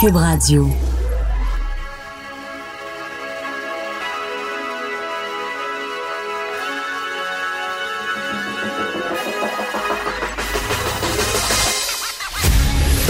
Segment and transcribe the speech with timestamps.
[0.00, 0.64] Cube Radio.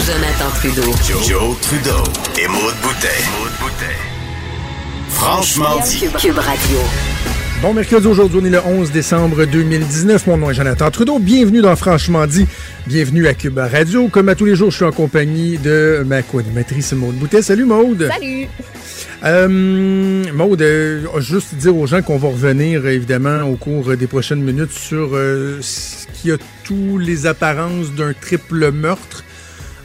[0.06, 0.82] Jonathan Trudeau.
[1.23, 1.93] Joe, Trudeau
[2.38, 3.09] et Maude Boutet.
[5.11, 6.07] Franchement dit.
[6.18, 6.79] Cube Radio.
[7.61, 10.29] Bon mercredi aujourd'hui, on est le 11 décembre 2019.
[10.29, 11.18] Mon nom est Jonathan Trudeau.
[11.18, 12.46] Bienvenue dans Franchement dit.
[12.86, 14.06] Bienvenue à Cube Radio.
[14.06, 17.42] Comme à tous les jours, je suis en compagnie de ma co-animatrice Maude Boutet.
[17.42, 18.09] Salut Maude.
[18.12, 18.47] Salut!
[19.24, 24.42] Euh, Maude, euh, juste dire aux gens qu'on va revenir évidemment au cours des prochaines
[24.42, 29.25] minutes sur euh, ce qui a tous les apparences d'un triple meurtre.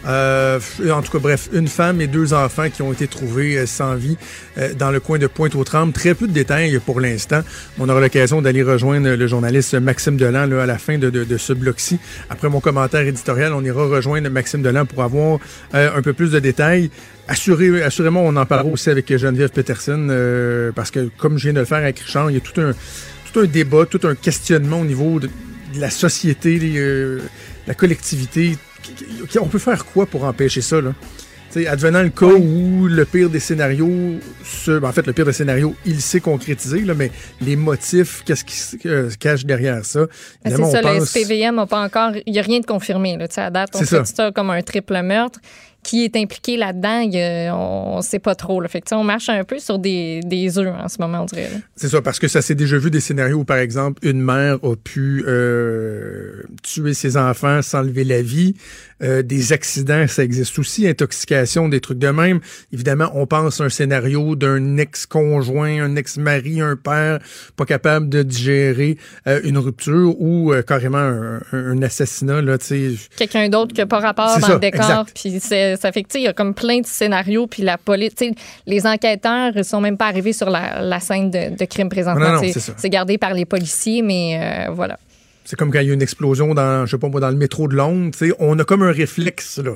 [0.06, 0.60] Euh,
[0.92, 3.96] en tout cas, bref, une femme et deux enfants qui ont été trouvés euh, sans
[3.96, 4.18] vie
[4.58, 5.94] euh, dans le coin de Pointe-aux-Trembles.
[5.94, 7.42] Très peu de détails pour l'instant.
[7.80, 12.00] On aura l'occasion d'aller rejoindre le journaliste Maxime Delan à la fin de, ce bloc-ci.
[12.30, 15.40] Après mon commentaire éditorial, on ira rejoindre Maxime Delan pour avoir
[15.74, 16.90] un peu plus de détails.
[17.28, 21.60] Assuré, assurément, on en parlera aussi avec Geneviève Peterson parce que, comme je viens de
[21.60, 22.74] le faire avec Richard, il y a tout un,
[23.32, 27.18] tout un débat, tout un questionnement au niveau de, de la société, les,
[27.68, 28.58] la collectivité
[29.40, 30.94] on peut faire quoi pour empêcher ça, là?
[31.50, 35.26] T'sais, advenant le cas où le pire des scénarios, se, ben, en fait, le pire
[35.26, 39.86] des scénarios, il s'est concrétisé, là, mais les motifs, qu'est-ce qui se euh, cache derrière
[39.86, 40.08] ça?
[40.44, 41.00] Ben, c'est ça, pense...
[41.00, 43.70] le SPVM n'a pas encore, il n'y a rien de confirmé, là, à date.
[43.76, 44.06] On fait ça.
[44.06, 45.40] ça comme un triple meurtre
[45.84, 47.04] qui est impliqué là-dedans,
[47.56, 48.62] on ne sait pas trop.
[48.68, 50.22] Fait on marche un peu sur des,
[50.58, 51.50] œufs en ce moment, on dirait.
[51.76, 54.58] C'est ça, parce que ça s'est déjà vu des scénarios où, par exemple, une mère
[54.64, 58.56] a pu euh, tuer ses enfants sans lever la vie.
[59.04, 62.40] Euh, des accidents, ça existe aussi, intoxication, des trucs de même.
[62.72, 67.20] Évidemment, on pense à un scénario d'un ex-conjoint, un ex-mari, un père
[67.58, 72.42] pas capable de digérer euh, une rupture ou euh, carrément un, un, assassinat.
[72.42, 72.58] Là,
[73.18, 75.06] Quelqu'un d'autre qui n'a pas rapport dans ça, le décor.
[75.14, 77.48] Puis ça fait que, il y a comme plein de scénarios.
[77.48, 78.14] Puis la police,
[78.66, 82.40] les enquêteurs ne sont même pas arrivés sur la, la scène de, de crime présentement.
[82.78, 84.98] C'est gardé par les policiers, mais voilà.
[85.46, 87.38] C'est comme quand il y a une explosion dans, je sais pas moi, dans le
[87.38, 88.18] métro de Londres.
[88.40, 89.76] On a comme un réflexe, là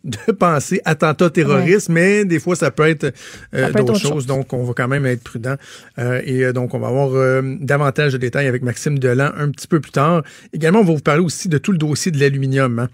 [0.04, 3.12] de penser attentat terroriste, mais des fois ça peut être
[3.54, 5.56] euh, d'autres choses, donc on va quand même être prudent.
[5.98, 9.50] Euh, et euh, donc on va avoir euh, davantage de détails avec Maxime Delan un
[9.50, 10.22] petit peu plus tard.
[10.54, 12.88] Également, on va vous parler aussi de tout le dossier de l'aluminium, hein.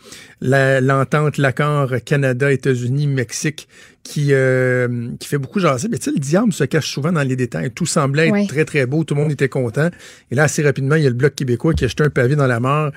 [0.81, 3.69] l'entente, l'accord Canada, États-Unis, Mexique
[4.07, 5.89] qui, euh, qui fait beaucoup jaser.
[5.91, 7.71] Mais tu sais, le diable se cache souvent dans les détails.
[7.73, 9.05] Tout semblait être très, très beau.
[9.05, 9.89] Tout le monde était content.
[10.31, 12.37] Et là, assez rapidement, il y a le Bloc québécois qui a jeté un pavé
[12.37, 12.93] dans la mort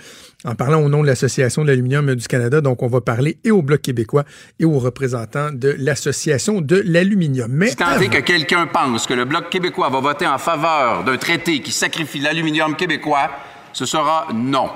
[0.46, 2.62] en parlant au nom de l'Association de l'aluminium du Canada.
[2.62, 4.24] Donc, on va parler et au Bloc québécois
[4.60, 7.52] et aux représentants de l'Association de l'aluminium.
[7.52, 11.04] Mais si tant est que quelqu'un pense que le Bloc québécois va voter en faveur
[11.04, 13.32] d'un traité qui sacrifie l'aluminium québécois,
[13.74, 14.70] ce sera non.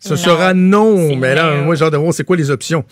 [0.00, 1.16] Ce sera non.
[1.16, 2.84] Mais là, moi, j'ai hâte de voir c'est quoi les options.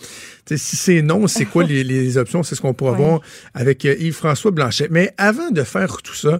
[0.45, 2.43] si c'est non, c'est quoi les, les, options?
[2.43, 3.21] C'est ce qu'on pourra voir
[3.53, 4.87] avec euh, Yves-François Blanchet.
[4.91, 6.39] Mais avant de faire tout ça,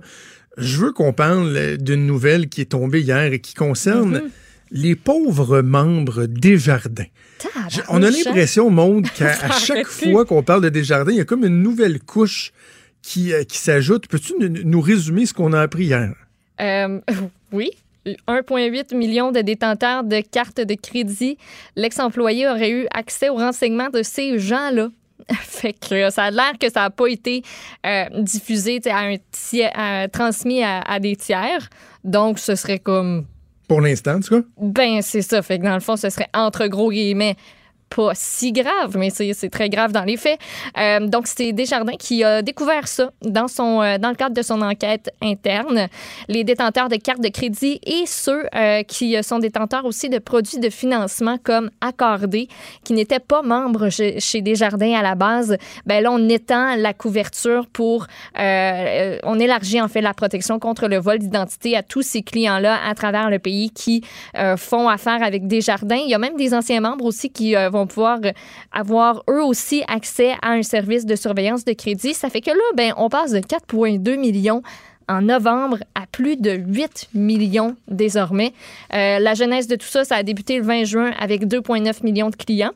[0.57, 4.29] je veux qu'on parle d'une nouvelle qui est tombée hier et qui concerne mm-hmm.
[4.71, 7.05] les pauvres membres des jardins.
[7.89, 11.45] On a l'impression, monde, qu'à chaque fois qu'on parle de Desjardins, il y a comme
[11.45, 12.51] une nouvelle couche
[13.01, 14.07] qui, euh, qui s'ajoute.
[14.07, 16.13] Peux-tu nous résumer ce qu'on a appris hier?
[16.61, 16.99] Euh,
[17.51, 17.71] oui.
[18.05, 21.37] 1,8 million de détenteurs de cartes de crédit.
[21.75, 24.89] L'ex-employé aurait eu accès aux renseignements de ces gens-là.
[25.41, 27.43] fait que ça a l'air que ça n'a pas été
[27.85, 31.69] euh, diffusé, à un tiers, transmis à, des tiers.
[32.03, 33.25] Donc, ce serait comme.
[33.67, 34.47] Pour l'instant, en tout cas?
[34.59, 35.41] Ben, c'est ça.
[35.41, 37.35] Fait que dans le fond, ce serait entre gros guillemets
[37.89, 40.39] pas si grave, mais c'est très grave dans les faits.
[40.77, 44.41] Euh, donc, c'est Desjardins qui a découvert ça dans, son, euh, dans le cadre de
[44.41, 45.87] son enquête interne.
[46.27, 50.59] Les détenteurs de cartes de crédit et ceux euh, qui sont détenteurs aussi de produits
[50.59, 52.47] de financement comme Accordé,
[52.83, 57.67] qui n'étaient pas membres chez, Desjardins à la base, ben là, on étend la couverture
[57.67, 58.07] pour...
[58.35, 62.95] on élargit en fait la protection contre le vol d'identité à tous ces clients-là à
[62.95, 64.03] travers le pays qui
[64.57, 65.95] font affaire avec Desjardins.
[65.97, 68.19] Il y a même des anciens membres aussi qui vont pouvoir
[68.71, 72.13] avoir eux aussi accès à un service de surveillance de crédit.
[72.13, 74.61] Ça fait que là, ben, on passe de 4,2 millions
[75.07, 78.53] en novembre à plus de 8 millions désormais.
[78.93, 82.29] Euh, la genèse de tout ça, ça a débuté le 20 juin avec 2,9 millions
[82.29, 82.71] de clients.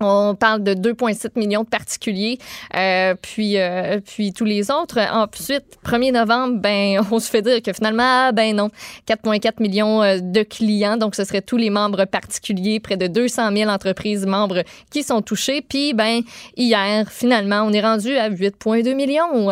[0.00, 2.38] On parle de 2,7 millions de particuliers,
[2.76, 4.98] euh, puis euh, puis tous les autres.
[4.98, 8.68] Ensuite, 1er novembre, ben on se fait dire que finalement, ah, ben non,
[9.08, 13.52] 4,4 millions euh, de clients, donc ce serait tous les membres particuliers, près de 200
[13.56, 15.62] 000 entreprises membres qui sont touchés.
[15.66, 16.20] Puis ben
[16.56, 19.50] hier, finalement, on est rendu à 8,2 millions.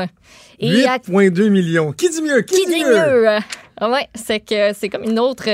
[0.61, 1.93] 8,2 millions.
[1.93, 2.43] Qui dit mieux?
[2.43, 3.39] Qui, dit mieux?
[3.83, 5.49] Ouais, c'est que c'est comme une autre.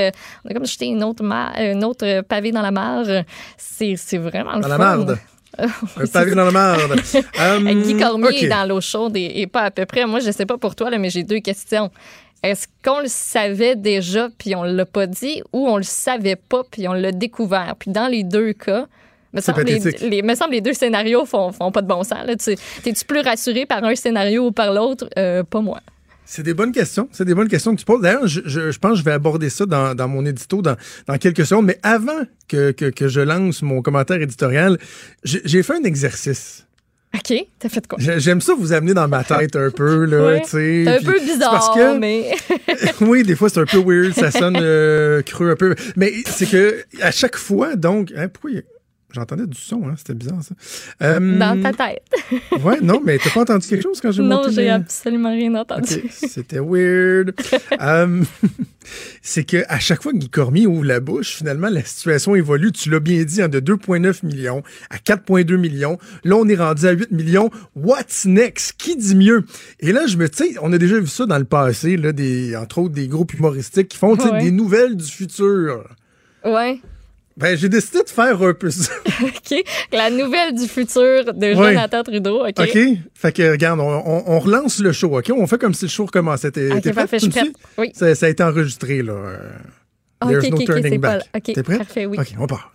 [0.45, 3.23] on a comme jeté une autre, une autre pavé dans la mare.
[3.57, 5.17] C'est, c'est vraiment le Dans la marde?
[5.59, 7.01] Un pavé dans la marde.
[7.41, 10.05] Euh, Guy Cormier est dans l'eau chaude et, et pas à peu près.
[10.05, 11.91] Moi, je sais pas pour toi, là, mais j'ai deux questions.
[12.43, 16.63] Est-ce qu'on le savait déjà puis on l'a pas dit ou on le savait pas
[16.71, 17.75] puis on l'a découvert?
[17.77, 18.85] Puis dans les deux cas,
[19.33, 19.79] me semble, les,
[20.09, 22.19] les- me semble les deux scénarios font, font pas de bon sens.
[22.83, 25.07] T'es-tu plus rassuré par un scénario ou par l'autre?
[25.19, 25.79] Euh, pas moi.
[26.33, 27.09] C'est des bonnes questions.
[27.11, 28.01] C'est des bonnes questions que tu poses.
[28.01, 30.77] D'ailleurs, je, je- je pense que je vais aborder ça dans, dans mon édito dans,
[31.07, 31.65] dans quelques secondes.
[31.65, 34.77] Mais avant que, que, que je lance mon commentaire éditorial,
[35.25, 36.65] j'ai fait un exercice.
[37.13, 37.97] OK, t'as fait quoi?
[37.99, 40.41] J'ai- J'aime ça vous amener dans ma tête un peu, là, Ouais.
[40.47, 42.31] C'est un peu bizarre, parce que- mais.
[43.01, 45.75] oui, des fois, c'est un peu weird, ça sonne euh, creux un peu.
[45.97, 48.51] Mais c'est que à chaque fois, donc, hein, pourquoi
[49.13, 50.55] J'entendais du son, hein, c'était bizarre ça.
[51.01, 52.03] Euh, Dans ta tête.
[52.63, 55.31] Ouais, non, mais t'as pas entendu quelque chose quand j'ai Non, monté j'ai mes- absolument
[55.31, 56.03] rien entendu.
[56.09, 57.33] C'était weird.
[57.81, 58.23] Euh,
[59.21, 62.71] c'est que à chaque fois que Guy Cormier ouvre la bouche, finalement, la situation évolue.
[62.71, 65.97] Tu l'as bien dit, hein, de 2,9 millions à 4,2 millions.
[66.23, 67.49] Là, on est rendu à 8 millions.
[67.75, 68.73] What's next?
[68.77, 69.43] Qui dit mieux?
[69.79, 72.11] Et là, je me, tu sais, on a déjà vu ça dans le passé, là,
[72.11, 74.43] des, entre autres, des groupes humoristiques qui font, Ouais.
[74.43, 75.87] des nouvelles du futur.
[76.45, 76.79] Ouais.
[77.37, 78.91] Ben, j'ai décidé de faire un peu ça.
[79.23, 79.63] OK.
[79.93, 81.53] La nouvelle du futur de.
[81.53, 82.45] Jonathan Trudeau.
[82.45, 82.59] OK.
[82.59, 82.77] OK?
[83.13, 85.31] Fait que, regarde, on, on- on relance le show, OK?
[85.35, 86.49] On fait comme si le show recommençait.
[86.49, 86.93] OK, prête?
[86.95, 87.53] parfait, je suis prête.
[87.77, 87.91] Oui.
[87.93, 89.13] Ça, ça a été enregistré, là.
[89.13, 89.37] Euh,
[90.23, 91.27] Ah, There's OK, no OK, OK, turning c'est pas back.
[91.35, 91.77] OK, T'es prêt?
[91.77, 92.17] parfait, oui.
[92.19, 92.71] OK, on part.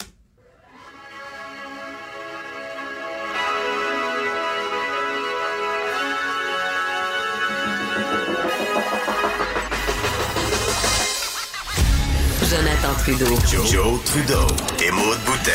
[12.56, 13.26] Jonathan Trudeau.
[13.50, 14.46] Joe, Joe Trudeau
[14.82, 15.50] et Maude Boutet.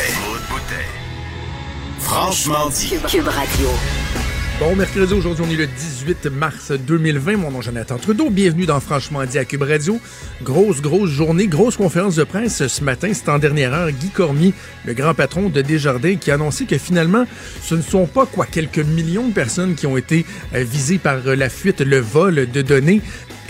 [1.98, 2.90] Franchement dit.
[2.90, 3.68] Cube, Cube Radio.
[4.60, 7.38] Bon, mercredi, aujourd'hui, on est le 18 mars 2020.
[7.38, 8.30] Mon nom est Jonathan Trudeau.
[8.30, 9.98] Bienvenue dans Franchement dit à Cube Radio.
[10.44, 13.10] Grosse, grosse journée, grosse conférence de presse ce matin.
[13.12, 14.54] C'est en dernière heure Guy Cormier,
[14.84, 17.24] le grand patron de Desjardins, qui a annoncé que finalement,
[17.62, 21.16] ce ne sont pas quoi quelques millions de personnes qui ont été euh, visées par
[21.26, 23.00] euh, la fuite, le vol de données.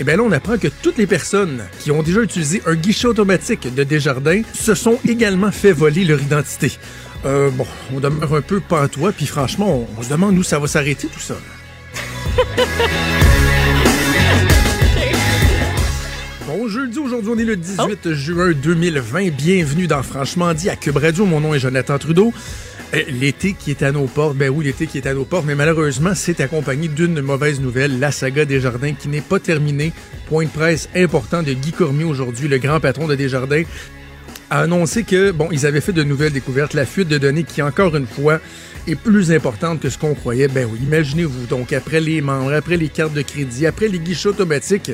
[0.03, 3.07] Et bien là, on apprend que toutes les personnes qui ont déjà utilisé un guichet
[3.07, 6.73] automatique de Desjardins se sont également fait voler leur identité.
[7.25, 7.65] Euh, bon,
[7.95, 11.07] on demeure un peu pantois, puis franchement, on, on se demande où ça va s'arrêter
[11.07, 11.35] tout ça.
[16.45, 19.29] Bon jeudi, aujourd'hui on est le 18 juin 2020.
[19.29, 21.25] Bienvenue dans Franchement dit à Cube Radio.
[21.25, 22.33] Mon nom est Jonathan Trudeau.
[22.93, 25.45] Euh, L'été qui est à nos portes, ben oui, l'été qui est à nos portes,
[25.45, 29.91] mais malheureusement, c'est accompagné d'une mauvaise nouvelle, la saga Desjardins qui n'est pas terminée.
[30.27, 33.63] Point de presse important de Guy Cormier aujourd'hui, le grand patron de Desjardins,
[34.49, 37.61] a annoncé que, bon, ils avaient fait de nouvelles découvertes, la fuite de données qui,
[37.61, 38.39] encore une fois,
[38.87, 40.47] est plus importante que ce qu'on croyait.
[40.47, 44.29] Ben oui, imaginez-vous, donc, après les membres, après les cartes de crédit, après les guichets
[44.29, 44.91] automatiques,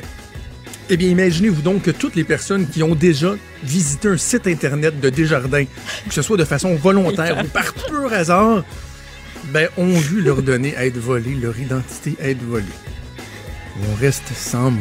[0.92, 5.00] eh bien, imaginez-vous donc que toutes les personnes qui ont déjà visité un site Internet
[5.00, 5.64] de Desjardins,
[6.08, 8.64] que ce soit de façon volontaire ou par pur hasard,
[9.52, 12.64] ben, ont vu leurs données être volées, leur identité être volée.
[13.88, 14.80] On reste sans mots.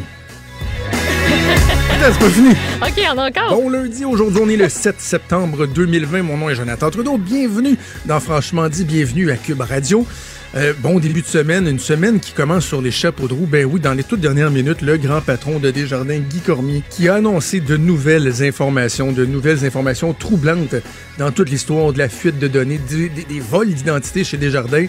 [2.01, 2.51] C'est pas fini!
[2.81, 3.61] OK, on a encore.
[3.61, 6.23] Bon lundi, aujourd'hui on est le 7 septembre 2020.
[6.23, 7.17] Mon nom est Jonathan Trudeau.
[7.17, 10.07] Bienvenue dans Franchement dit, bienvenue à Cube Radio.
[10.55, 13.45] Euh, bon début de semaine, une semaine qui commence sur les chapeaux de roue.
[13.45, 17.07] Ben oui, dans les toutes dernières minutes, le grand patron de Desjardins, Guy Cormier, qui
[17.07, 20.75] a annoncé de nouvelles informations, de nouvelles informations troublantes
[21.19, 24.87] dans toute l'histoire de la fuite de données, des, vols d'identité chez Desjardins.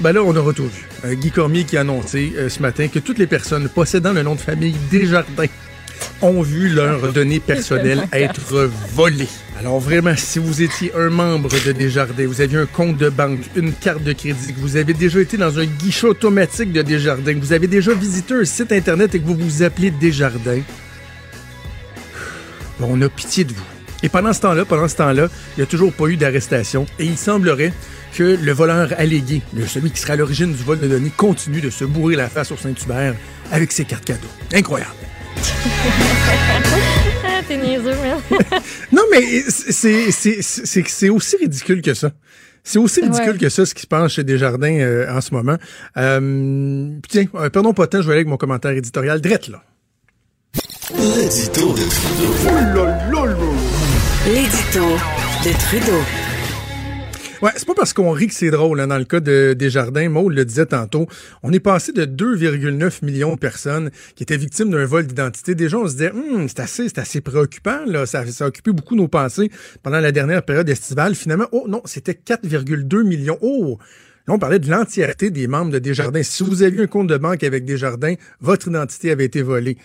[0.00, 0.70] Ben là, on aura tout.
[1.04, 4.22] Euh, Guy Cormier qui a annoncé euh, ce matin que toutes les personnes possédant le
[4.22, 5.46] nom de famille Desjardins
[6.22, 9.28] ont vu leurs données personnelles être volées.
[9.58, 13.40] Alors vraiment, si vous étiez un membre de Desjardins, vous aviez un compte de banque,
[13.56, 17.34] une carte de crédit, que vous avez déjà été dans un guichet automatique de Desjardins,
[17.34, 20.62] que vous avez déjà visité un site Internet et que vous vous appelez Desjardins,
[22.78, 23.64] bon, on a pitié de vous.
[24.02, 26.86] Et pendant ce temps-là, pendant ce temps-là, il n'y a toujours pas eu d'arrestation.
[26.98, 27.72] Et il semblerait
[28.14, 31.60] que le voleur allégué, le, celui qui serait à l'origine du vol de données, continue
[31.60, 33.14] de se bourrer la face au Saint-Hubert
[33.52, 34.28] avec ses cartes cadeaux.
[34.52, 34.99] Incroyable.
[37.24, 38.18] Ah, t'es niaiseux, man.
[38.92, 42.10] Non, mais c'est c'est- c'est c'est aussi ridicule que ça.
[42.62, 43.38] C'est aussi ridicule Ouais.
[43.38, 45.56] que ça, ce qui se passe chez Desjardins euh, en ce moment.
[45.96, 49.20] Euh, puis tiens, euh, perdons pas de temps, je vais aller avec mon commentaire éditorial.
[49.20, 49.62] Drette, là.
[50.94, 51.82] L'édito de
[52.44, 52.86] Trudeau.
[54.26, 54.86] L'édito
[55.44, 56.02] de Trudeau.
[57.42, 58.80] Ouais, c'est pas parce qu'on rit que c'est drôle.
[58.80, 61.06] hein, dans le cas de Desjardins, Maud le disait tantôt,
[61.42, 65.54] on est passé de 2,9 millions de personnes qui étaient victimes d'un vol d'identité.
[65.54, 67.80] Déjà, on se disait, Hum, c'est assez, c'est assez préoccupant.
[67.86, 68.04] Là.
[68.04, 69.50] Ça, ça a occupé beaucoup nos pensées
[69.82, 71.14] pendant la dernière période estivale.
[71.14, 73.38] Finalement, oh non, c'était 4,2 millions.
[73.40, 73.78] Oh!
[74.28, 76.22] Là, on parlait de l'entièreté des membres de Desjardins.
[76.22, 79.78] Si vous aviez un compte de banque avec Desjardins, votre identité avait été volée.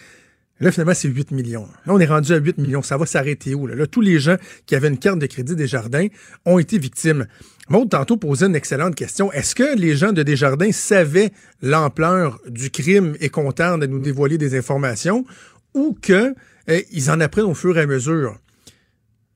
[0.61, 1.67] Là, finalement, c'est 8 millions.
[1.85, 2.81] Là, on est rendu à 8 millions.
[2.81, 3.67] Ça va s'arrêter où?
[3.67, 3.87] Là?
[3.87, 6.07] tous les gens qui avaient une carte de crédit des jardins
[6.45, 7.27] ont été victimes.
[7.67, 9.31] Maud, tantôt, posait une excellente question.
[9.33, 11.31] Est-ce que les gens de Desjardins savaient
[11.61, 15.25] l'ampleur du crime et contents de nous dévoiler des informations
[15.73, 16.35] ou qu'ils
[16.67, 18.37] eh, en apprennent au fur et à mesure?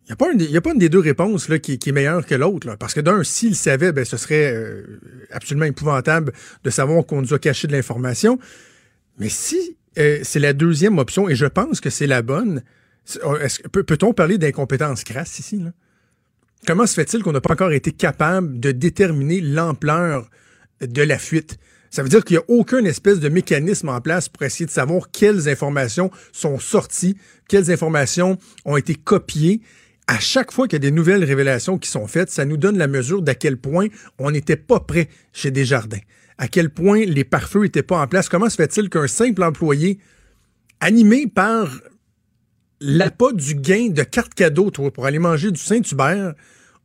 [0.06, 0.16] Il
[0.50, 2.76] n'y a, pas une des deux réponses là, qui, est meilleure que l'autre.
[2.80, 5.00] Parce que d'un, s'ils savaient, ben, ce serait euh,
[5.32, 6.34] absolument épouvantable
[6.64, 8.40] de savoir qu'on nous a caché de l'information.
[9.20, 12.64] Mais si euh, c'est la deuxième option, et je pense que c'est la bonne,
[13.24, 13.38] oh,
[13.72, 15.62] peut-on parler d'incompétence crasse ici?
[16.68, 20.30] Comment se fait-il qu'on n'a pas encore été capable de déterminer l'ampleur
[20.82, 21.58] de la fuite?
[21.90, 24.72] Ça veut dire qu'il n'y a aucun espèce de mécanisme en place pour essayer de
[24.72, 27.18] savoir quelles informations sont sorties,
[27.48, 29.62] quelles informations ont été copiées
[30.10, 32.80] à chaque fois qu'il y a des nouvelles révélations qui sont faites, ça nous donne
[32.80, 36.00] la mesure d'à quel point on n'était pas prêt chez Desjardins,
[36.40, 38.30] à quel point les pare-feux n'étaient pas en place.
[38.30, 40.00] Comment se fait-il qu'un simple employé,
[40.80, 41.70] animé par
[42.80, 46.34] l'appât du gain de cartes cadeaux pour aller manger du Saint-Hubert,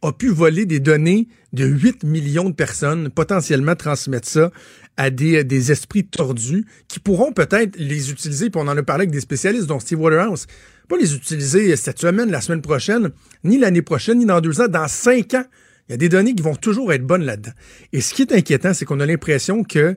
[0.03, 4.51] a pu voler des données de 8 millions de personnes, potentiellement transmettre ça
[4.97, 9.03] à des, des esprits tordus qui pourront peut-être les utiliser, puis on en a parlé
[9.03, 10.47] avec des spécialistes, dont Steve Waterhouse,
[10.89, 13.13] pas les utiliser cette semaine, la semaine prochaine,
[13.45, 15.45] ni l'année prochaine, ni dans deux ans, dans cinq ans.
[15.89, 17.53] Il y a des données qui vont toujours être bonnes là-dedans.
[17.93, 19.97] Et ce qui est inquiétant, c'est qu'on a l'impression que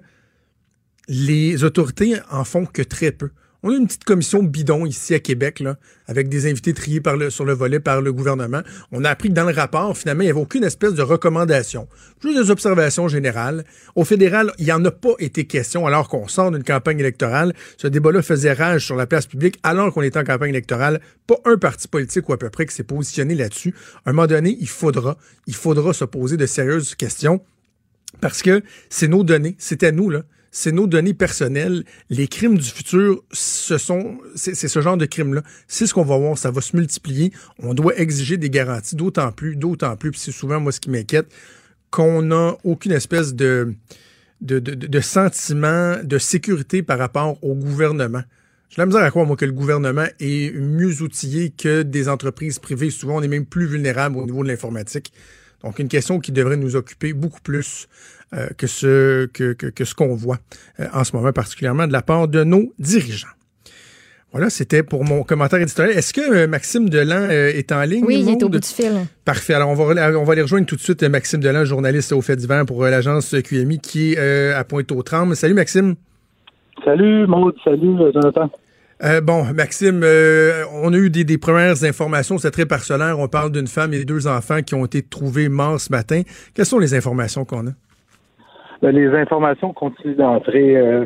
[1.08, 3.30] les autorités en font que très peu.
[3.68, 5.76] On a une petite commission bidon ici à Québec, là,
[6.08, 8.62] avec des invités triés sur le volet par le gouvernement.
[8.94, 11.90] On a appris que dans le rapport, finalement, il n'y avait aucune espèce de recommandation.
[12.24, 13.66] Juste des observations générales.
[13.96, 17.54] Au fédéral, il n'y en a pas été question alors qu'on sort d'une campagne électorale.
[17.76, 21.02] Ce débat-là faisait rage sur la place publique alors qu'on était en campagne électorale.
[21.28, 23.76] Pas un parti politique ou à peu près qui s'est positionné là-dessus.
[24.06, 27.42] À un moment donné, il faudra, il faudra se poser de sérieuses questions
[28.22, 30.24] parce que c'est nos données, c'est à nous, là
[30.58, 31.84] c'est nos données personnelles.
[32.10, 35.44] Les crimes du futur, ce sont, c'est ce genre de crimes-là.
[35.68, 37.32] C'est ce qu'on va voir, ça va se multiplier.
[37.60, 40.10] On doit exiger des garanties, d'autant plus, d'autant plus.
[40.10, 41.28] Puis c'est souvent moi ce qui m'inquiète,
[41.92, 43.76] qu'on n'a aucune espèce de,
[44.42, 48.24] de, de, sentiment de sécurité par rapport au gouvernement.
[48.70, 52.58] J'ai la misère à croire, moi, que le gouvernement est mieux outillé que des entreprises
[52.58, 52.90] privées.
[52.90, 55.14] Souvent, on est même plus vulnérable au niveau de l'informatique.
[55.64, 57.88] Donc, une question qui devrait nous occuper beaucoup plus
[58.34, 60.40] euh, que ce que, que, ce qu'on voit
[60.82, 63.30] euh, en ce moment, particulièrement de la part de nos dirigeants.
[64.34, 65.98] Voilà, c'était pour mon commentaire éditorial.
[65.98, 68.04] Est-ce que euh, Maxime Delan est en ligne?
[68.06, 68.92] Oui, il est au bout du fil.
[69.24, 69.54] Parfait.
[69.54, 72.36] Alors, on va, on va aller rejoindre tout de suite Maxime Delan, journaliste au fait
[72.36, 75.34] divers pour l'agence QMI qui est à Pointe-aux-Trembles.
[75.38, 75.96] Salut, Maxime.
[76.84, 77.56] Salut, Maud.
[77.64, 78.52] Salut, Jonathan.
[79.24, 83.18] bon, Maxime, on a eu des, des premières informations, c'est très parcellaire.
[83.20, 86.24] On parle d'une femme et deux enfants qui ont été trouvés morts ce matin.
[86.54, 87.72] Quelles sont les informations qu'on a?
[88.82, 90.78] Ben, les informations continuent d'entrer.
[90.78, 91.06] Euh,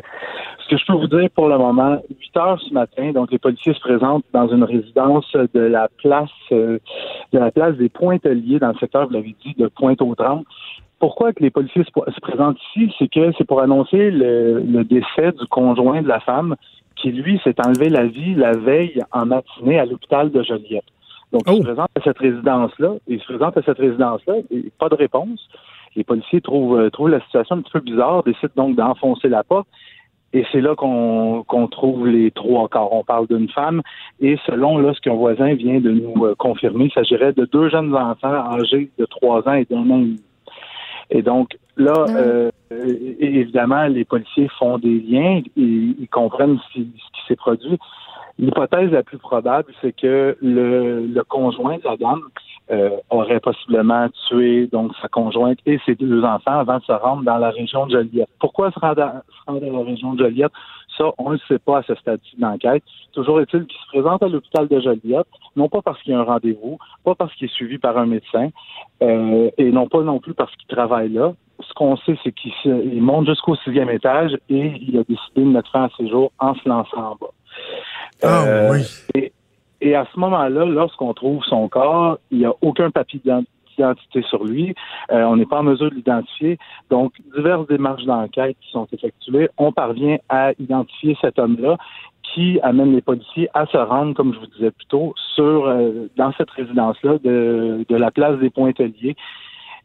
[0.58, 3.38] ce que je peux vous dire pour le moment, 8 heures ce matin, donc les
[3.38, 6.78] policiers se présentent dans une résidence de la place euh,
[7.32, 10.44] de la place des Pointeliers dans le secteur, vous l'avez dit, de Pointe-aux-Trembles.
[10.98, 12.94] Pourquoi que les policiers se, présentent ici?
[12.98, 16.54] C'est que c'est pour annoncer le, décès du conjoint de la femme
[16.94, 20.84] qui, lui, s'est enlevé la vie la veille en matinée à l'hôpital de Joliette.
[21.32, 21.62] Donc, il se oh!
[21.62, 22.92] présente à cette résidence-là.
[23.08, 24.34] Il se présente à cette résidence-là.
[24.52, 25.48] Et pas de réponse.
[25.96, 29.44] Les policiers trouvent, euh, trouvent la situation un petit peu bizarre, décident donc d'enfoncer la
[29.44, 29.68] porte.
[30.34, 32.94] Et c'est là qu'on trouve les trois corps.
[32.94, 33.82] On parle d'une femme
[34.18, 37.68] et selon là, ce qu'un voisin vient de nous euh, confirmer, il s'agirait de deux
[37.68, 40.04] jeunes enfants âgés de trois ans et d'un an
[41.12, 42.50] et donc là, ah euh,
[43.20, 46.92] évidemment, les policiers font des liens, et, ils comprennent ce qui,
[47.28, 47.78] s'est produit.
[48.38, 52.22] L'hypothèse la plus probable, c'est que le, le conjoint de la dame
[52.70, 57.24] euh, aurait possiblement tué donc sa conjointe et ses deux enfants avant de se rendre
[57.24, 58.28] dans la région de Joliette.
[58.38, 60.52] Pourquoi se rendre, dans la région de Joliette?
[60.96, 62.84] Ça, on ne le sait pas à ce stade-ci d'enquête.
[63.12, 65.26] Toujours est-il qu'il se présente à l'hôpital de Joliette,
[65.56, 68.06] non pas parce qu'il y a un rendez-vous, pas parce qu'il est suivi par un
[68.06, 68.50] médecin,
[69.02, 71.32] euh, et non pas non plus parce qu'il travaille là.
[71.60, 75.70] Ce qu'on sait, c'est qu'il monte jusqu'au sixième étage et il a décidé de mettre
[75.70, 77.32] fin à ses jours en se lançant en bas.
[78.22, 78.86] Ah euh, oui.
[79.14, 79.32] Et
[79.94, 84.74] à ce moment-là, lorsqu'on trouve son corps, il n'y a aucun papier d'identité sur lui.
[85.10, 86.58] Euh, on n'est pas en mesure de l'identifier.
[86.90, 91.76] Donc, diverses démarches d'enquête qui sont effectuées, on parvient à identifier cet homme-là
[92.22, 96.08] qui amène les policiers à se rendre, comme je vous disais plus tôt, sur euh,
[96.16, 99.16] dans cette résidence-là de, de la place des Pointeliers.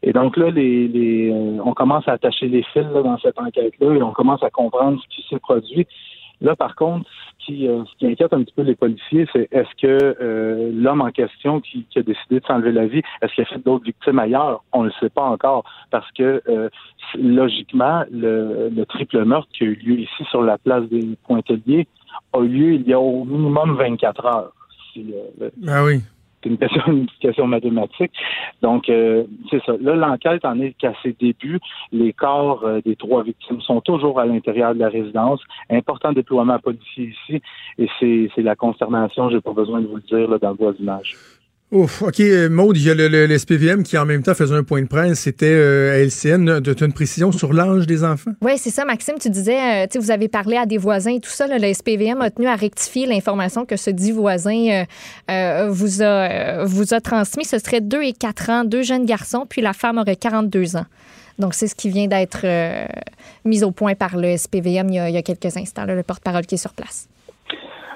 [0.02, 3.94] Et donc là, les, les euh, on commence à attacher les fils dans cette enquête-là
[3.94, 5.86] et on commence à comprendre ce qui s'est produit.
[6.40, 9.48] Là, par contre, ce qui, euh, ce qui inquiète un petit peu les policiers, c'est
[9.50, 13.42] est-ce que euh, l'homme en question qui, a décidé de s'enlever la vie, est-ce qu'il
[13.42, 14.62] a fait d'autres victimes ailleurs?
[14.72, 16.68] On ne le sait pas encore parce que euh,
[17.16, 21.86] logiquement, le, triple meurtre qui a eu lieu ici sur la place des Pointeliers
[22.32, 24.52] a lieu il y a au minimum 24 heures.
[24.96, 26.00] Euh, Ah oui.
[26.42, 26.50] C'est
[26.86, 28.12] une question, mathématique.
[28.62, 29.72] Donc, euh, c'est ça.
[29.80, 31.60] Là, l'enquête en est qu'à ses débuts.
[31.92, 35.40] Les corps euh, des trois victimes sont toujours à l'intérieur de la résidence.
[35.70, 37.42] Important déploiement policier ici.
[37.78, 40.56] Et c'est c'est la consternation, j'ai pas besoin de vous le dire, là, dans le
[40.56, 41.16] voisinage.
[41.70, 44.32] Ouf, OK, euh, Maude, il y a le, le- le SPVM qui en même temps
[44.32, 45.18] faisait un point de presse.
[45.20, 46.62] C'était euh, à LCN.
[46.62, 48.30] Tu as une précision sur l'âge des enfants?
[48.40, 49.16] Oui, c'est ça, Maxime.
[49.20, 51.46] Tu disais, euh, tu sais, vous avez parlé à des voisins et tout ça.
[51.46, 54.84] là, le SPVM a tenu à rectifier l'information que ce dit voisin euh,
[55.30, 57.44] euh, vous, a, euh, vous a transmis.
[57.44, 60.86] Ce serait 2 et 4 ans, deux jeunes garçons, puis la femme aurait 42 ans.
[61.38, 62.86] Donc, c'est ce qui vient d'être euh,
[63.44, 65.94] mis au point par le SPVM il y a, il y a quelques instants, là,
[65.94, 67.08] le porte-parole qui est sur place.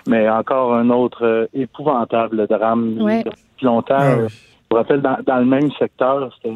[0.06, 3.00] Mais encore un autre euh, épouvantable drame.
[3.00, 3.24] Ouais.
[3.62, 6.54] Depuis longtemps, euh, je me rappelle, dans, dans le même secteur, c'était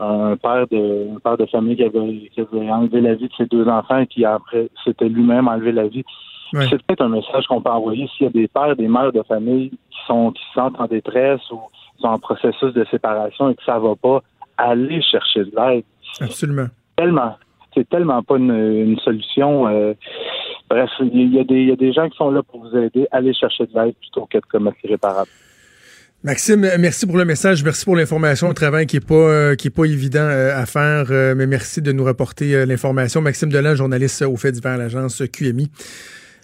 [0.00, 3.34] un, père de un père de famille qui avait, qui avait enlevé la vie de
[3.36, 6.04] ses deux enfants et qui après s'était lui-même enlevé la vie.
[6.52, 6.66] Ouais.
[6.70, 9.22] C'est peut-être un message qu'on peut envoyer s'il y a des pères, des mères de
[9.22, 11.60] famille qui sont qui se sentent en détresse ou
[12.00, 14.22] sont en processus de séparation et que ça va pas,
[14.56, 15.84] aller chercher de l'aide.
[16.20, 16.68] Absolument.
[16.96, 17.36] Tellement,
[17.74, 19.68] c'est tellement pas une, une solution.
[19.68, 19.94] euh,
[20.70, 22.76] bref, il y, a des, il y a des gens qui sont là pour vous
[22.76, 23.06] aider.
[23.10, 25.28] Allez chercher de l'aide plutôt que de commettre l'irréparable.
[26.26, 29.54] Maxime, euh, merci pour le message, merci pour l'information, un travail qui est pas euh,
[29.54, 33.20] qui est pas évident euh, à faire, euh, mais merci de nous rapporter euh, l'information.
[33.20, 35.70] Maxime Delan, journaliste au fait divers à l'agence QMI.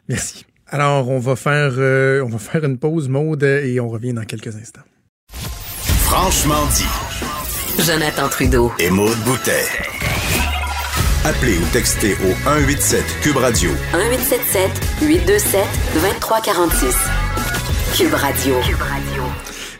[0.08, 0.46] Merci.
[0.68, 4.22] Alors, on va faire euh, on va faire une pause mode et on revient dans
[4.22, 4.82] quelques instants.
[6.04, 7.82] Franchement dit.
[7.84, 8.70] Jonathan Trudeau.
[8.78, 9.64] Et Maude Boutet.
[11.24, 14.70] Appelez ou textez au 187 Cube Radio 1877
[15.02, 15.60] 827
[15.94, 16.96] 2346.
[17.96, 18.54] Cube Radio.
[18.60, 19.21] Cube Radio.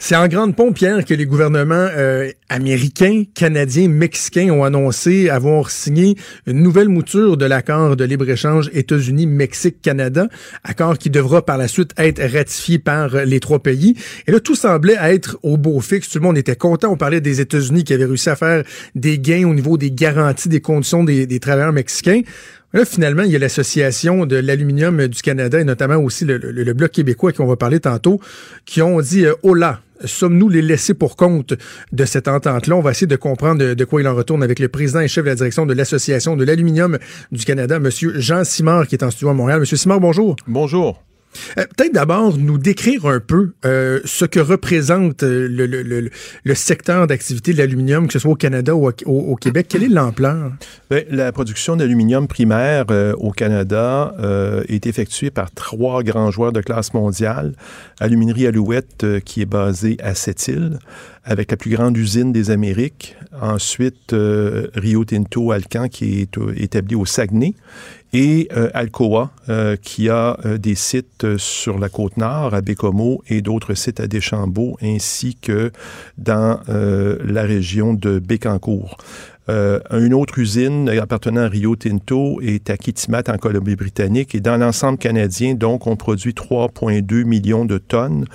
[0.05, 6.17] C'est en grande pompière que les gouvernements euh, américains, canadiens, mexicains ont annoncé avoir signé
[6.49, 10.27] une nouvelle mouture de l'accord de libre-échange États-Unis-Mexique-Canada,
[10.65, 13.95] accord qui devra par la suite être ratifié par euh, les trois pays.
[14.27, 16.09] Et là, tout semblait être au beau fixe.
[16.09, 16.91] Tout le monde était content.
[16.91, 18.65] On parlait des États-Unis qui avaient réussi à faire
[18.97, 22.23] des gains au niveau des garanties des conditions des, des travailleurs mexicains.
[22.73, 26.51] Là, finalement, il y a l'Association de l'aluminium du Canada et notamment aussi le, le-
[26.51, 28.19] le Bloc québécois, qui on va parler tantôt,
[28.65, 31.55] qui ont dit euh, là, sommes-nous les laissés pour compte
[31.93, 32.77] de cette entente-là?
[32.77, 35.25] On va essayer de comprendre de, quoi il en retourne avec le président et chef
[35.25, 36.99] de la direction de l'Association de l'aluminium
[37.31, 37.89] du Canada, M.
[37.91, 39.61] Jean Simard, qui est en studio à Montréal.
[39.61, 40.37] Monsieur Simard, bonjour.
[40.47, 41.03] Bonjour.
[41.59, 46.11] Euh, Peut-être d'abord nous décrire un peu euh, ce que représente euh, le, le-
[46.45, 49.67] le- secteur d'activité de l'aluminium, que ce soit au Canada ou au, Québec.
[49.69, 50.53] Quelle est l'ampleur?
[50.91, 52.87] Ben, la production d'aluminium primaire
[53.19, 54.15] au Canada
[54.69, 57.55] est effectuée par trois grands joueurs de classe mondiale.
[58.01, 60.79] Aluminerie Alouette, qui est basée à Sept-Îles,
[61.25, 63.17] avec la plus grande usine des Amériques.
[63.41, 67.55] Ensuite, euh, Rio Tinto Alcan, qui est euh, établi au Saguenay.
[68.15, 69.31] Et euh, Alcoa,
[69.81, 74.77] qui a des sites sur la côte nord, à Bécomo, et d'autres sites à Deschambault,
[74.83, 75.73] ainsi que
[76.19, 78.99] dans la région de Bécancour.
[79.49, 84.35] Euh, une autre usine appartenant à Rio Tinto est à Kitimat, en Colombie-Britannique.
[84.35, 88.27] Et dans l'ensemble canadien, donc, on produit 3,2 millions de tonnes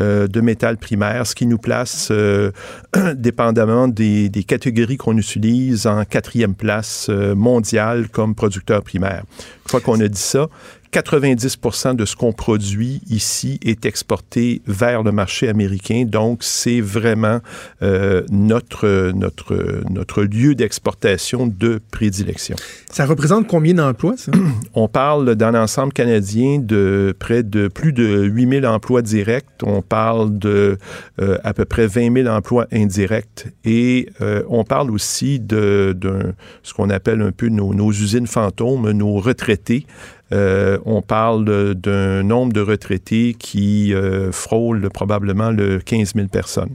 [0.00, 2.50] euh, de métal primaire, ce qui nous place, euh,
[3.14, 9.24] dépendamment des, des catégories qu'on utilise, en quatrième place mondiale comme producteur primaire.
[9.64, 10.48] Une fois qu'on a dit ça,
[10.94, 16.04] 90% de ce qu'on produit ici est exporté vers le marché américain.
[16.06, 17.40] Donc, c'est vraiment
[17.82, 22.54] euh, notre, notre, notre lieu d'exportation de prédilection.
[22.92, 24.30] Ça représente combien d'emplois, ça?
[24.74, 29.46] On parle dans l'ensemble canadien de près de plus de 8000 emplois directs.
[29.64, 30.78] On parle de
[31.20, 33.46] euh, à peu près 20 000 emplois indirects.
[33.64, 38.28] Et euh, on parle aussi de, d'un, ce qu'on appelle un peu nos, nos usines
[38.28, 39.86] fantômes, nos retraités.
[40.32, 46.70] Euh, on parle d'un nombre de retraités qui euh, frôle probablement le 15 000 personnes.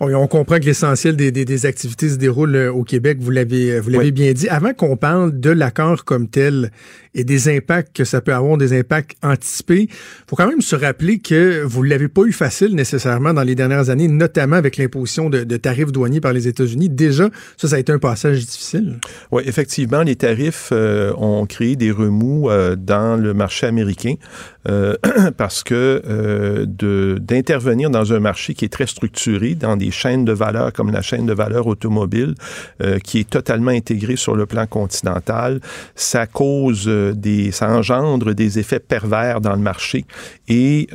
[0.00, 3.30] Bon, on comprend que l'essentiel des, des- des activités se déroule euh, au Québec, vous
[3.30, 4.12] l'avez euh, vous l'avez Oui.
[4.12, 4.48] bien dit.
[4.48, 6.70] Avant qu'on parle de l'accord comme tel
[7.16, 9.88] et des impacts que ça peut avoir, des impacts anticipés,
[10.28, 13.88] faut quand même se rappeler que vous l'avez pas eu facile nécessairement dans les dernières
[13.88, 16.90] années, notamment avec l'imposition de, tarifs douaniers par les États-Unis.
[16.90, 18.98] Déjà, ça, ça a été un passage difficile.
[19.32, 24.14] Oui, effectivement, les tarifs euh, ont créé des remous euh, dans le marché américain.
[24.68, 24.94] euh,
[25.36, 26.02] parce que
[27.20, 31.02] d'intervenir dans un marché qui est très structuré, dans des chaînes de valeur comme la
[31.02, 32.34] chaîne de valeur automobile,
[33.04, 35.60] qui est totalement intégrée sur le plan continental,
[35.94, 40.04] ça cause des, ça engendre des effets pervers dans le marché
[40.48, 40.88] et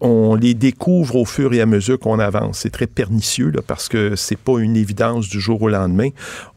[0.00, 2.60] on les découvre au fur et à mesure qu'on avance.
[2.60, 6.08] C'est très pernicieux parce que c'est pas une évidence du jour au lendemain.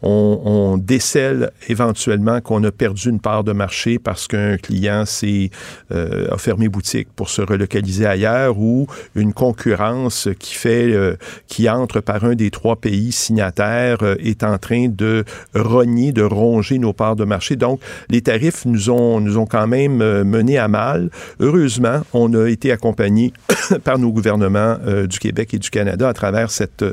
[0.01, 5.49] On, on décèle éventuellement qu'on a perdu une part de marché parce qu'un client s'est
[5.91, 11.15] euh, a fermé boutique pour se relocaliser ailleurs ou une concurrence qui fait euh,
[11.47, 15.23] qui entre par un des trois pays signataires euh, est en train de
[15.55, 17.55] rogner, de ronger nos parts de marché.
[17.55, 21.09] Donc les tarifs nous ont nous ont quand même mené à mal.
[21.39, 23.33] Heureusement, on a été accompagné
[23.83, 26.85] par nos gouvernements du Québec et du Canada à travers cette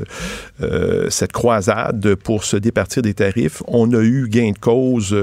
[1.09, 3.61] cette croisade pour se départir des tarifs.
[3.67, 5.15] On a eu gain de cause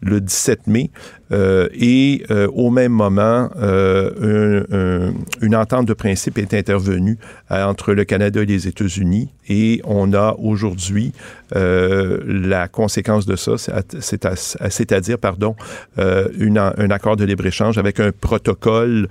[0.00, 6.54] le 17 mai euh, et euh, au même moment, euh, une entente de principe est
[6.54, 11.12] intervenue entre le Canada et les États-Unis et on a aujourd'hui
[11.52, 13.56] la conséquence de ça,
[13.98, 15.56] c'est-à-dire, pardon,
[15.98, 19.08] une, un accord de libre-échange avec un protocole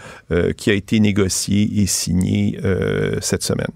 [0.55, 2.58] qui a été négocié et signé
[3.19, 3.71] cette semaine.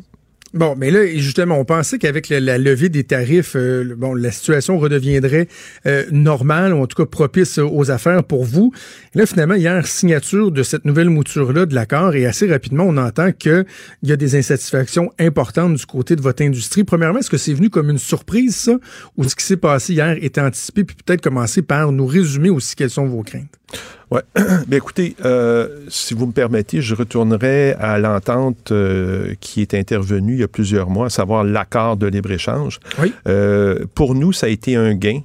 [0.53, 4.77] Bon, mais là, justement, on pensait qu'avec la, levée des tarifs, euh, bon, la situation
[4.77, 5.47] redeviendrait
[5.87, 8.71] euh, normale, ou en tout cas propice aux affaires pour vous.
[9.15, 13.31] là, finalement, hier, signature de cette nouvelle mouture-là de l'accord, et assez rapidement, on entend
[13.31, 13.65] qu'il
[14.03, 16.83] y a des insatisfactions importantes du côté de votre industrie.
[16.83, 18.77] Premièrement, est-ce que c'est venu comme une surprise, ça,
[19.17, 22.75] ou ce qui s'est passé hier était anticipé, puis peut-être commencer par nous résumer aussi
[22.75, 23.62] quelles sont vos craintes?
[24.11, 24.19] Oui.
[24.67, 30.33] Bien, écoutez, euh, si vous me permettez, je retournerai à l'entente euh, qui est intervenue
[30.33, 32.79] il y a plusieurs mois, à savoir l'accord de libre-échange.
[33.01, 33.13] Oui.
[33.27, 35.21] Euh, pour nous, ça a été un gain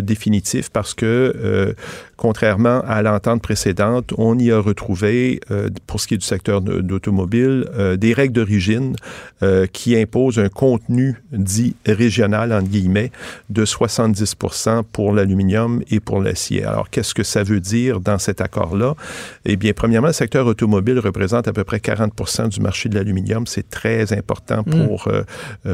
[0.00, 1.74] définitif parce que
[2.20, 6.60] Contrairement à l'entente précédente, on y a retrouvé, euh, pour ce qui est du secteur
[6.60, 8.94] d'automobile, euh, des règles d'origine
[9.42, 13.10] euh, qui imposent un contenu dit régional, entre guillemets,
[13.48, 14.36] de 70
[14.92, 16.62] pour l'aluminium et pour l'acier.
[16.62, 18.96] Alors, qu'est-ce que ça veut dire dans cet accord-là?
[19.46, 23.46] Eh bien, premièrement, le secteur automobile représente à peu près 40 du marché de l'aluminium.
[23.46, 24.86] C'est très important mm.
[24.86, 25.08] pour,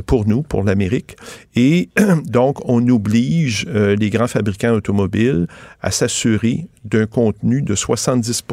[0.07, 1.17] pour nous, pour l'Amérique.
[1.57, 1.89] Et
[2.25, 5.49] donc, on oblige les grands fabricants automobiles
[5.83, 8.44] à s'assurer jury d'un contenu de 70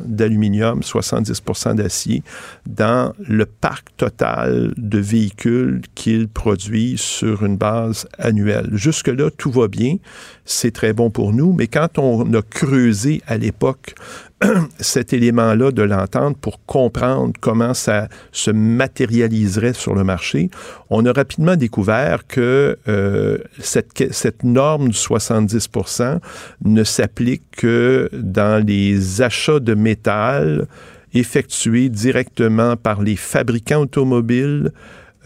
[0.00, 1.42] d'aluminium, 70
[1.74, 2.22] d'acier
[2.66, 8.68] dans le parc total de véhicules qu'ils produisent sur une base annuelle.
[8.72, 9.96] Jusque-là, tout va bien,
[10.44, 13.94] c'est très bon pour nous, mais quand on a creusé à l'époque
[14.80, 20.50] cet élément-là de l'entente pour comprendre comment ça se matérialiserait sur le marché,
[20.88, 26.20] on a rapidement découvert que euh, cette, cette norme du 70%
[26.64, 27.79] ne s'applique que
[28.12, 30.66] dans les achats de métal
[31.12, 34.72] effectués directement par les fabricants automobiles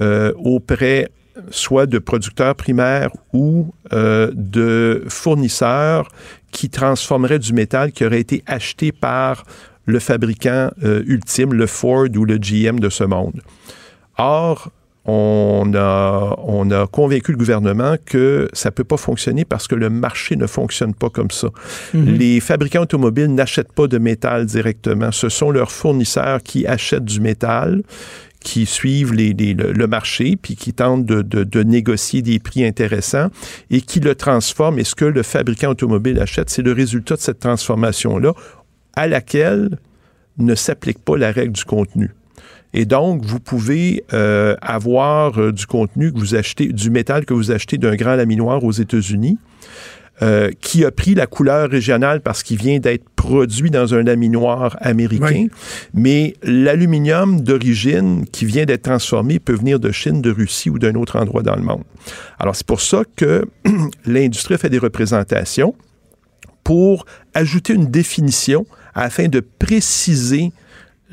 [0.01, 1.09] euh, auprès
[1.51, 6.09] soit de producteurs primaires ou euh, de fournisseurs
[6.51, 9.45] qui transformeraient du métal qui aurait été acheté par
[9.87, 13.40] le fabricant euh, ultime, le Ford ou le GM de ce monde.
[14.17, 14.71] Or,
[15.07, 19.90] on a, on a convaincu le gouvernement que ça peut pas fonctionner parce que le
[19.90, 21.49] marché ne fonctionne pas comme ça.
[21.93, 22.07] Mhm.
[22.17, 25.12] Les fabricants automobiles n'achètent pas de métal directement.
[25.12, 27.83] Ce sont leurs fournisseurs qui achètent du métal,
[28.40, 33.29] qui suivent le, marché, puis qui tentent de, négocier des prix intéressants
[33.71, 34.79] et qui le transforment.
[34.79, 38.33] Et ce que le fabricant automobile achète, c'est le résultat de cette transformation-là,
[38.97, 39.79] à laquelle
[40.38, 42.11] ne s'applique pas la règle du contenu.
[42.75, 47.33] Et donc, vous pouvez euh, avoir euh, du contenu que vous achetez, du métal que
[47.33, 49.39] vous achetez d'un grand laminoir aux États-Unis,
[50.23, 54.77] euh, qui a pris la couleur régionale parce qu'il vient d'être produit dans un laminoir
[54.81, 55.47] américain,
[55.93, 60.95] mais l'aluminium d'origine qui vient d'être transformé peut venir de Chine, de Russie ou d'un
[60.95, 61.85] autre endroit dans le monde.
[62.39, 63.45] Alors c'est pour ça que
[64.07, 65.75] l'industrie a fait des représentations
[66.65, 70.53] pour ajouter une définition afin de préciser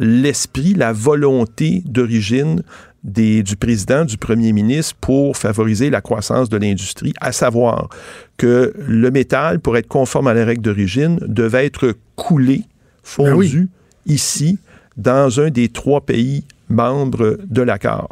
[0.01, 2.63] l'esprit, la volonté d'origine
[3.03, 7.89] du président, du premier ministre pour favoriser la croissance de l'industrie, à savoir
[8.37, 12.63] que le métal, pour être conforme à la règle d'origine, devait être coulé,
[13.03, 13.69] fondu
[14.05, 14.59] ben ici,
[14.97, 18.09] dans un des trois pays membres de l'accord.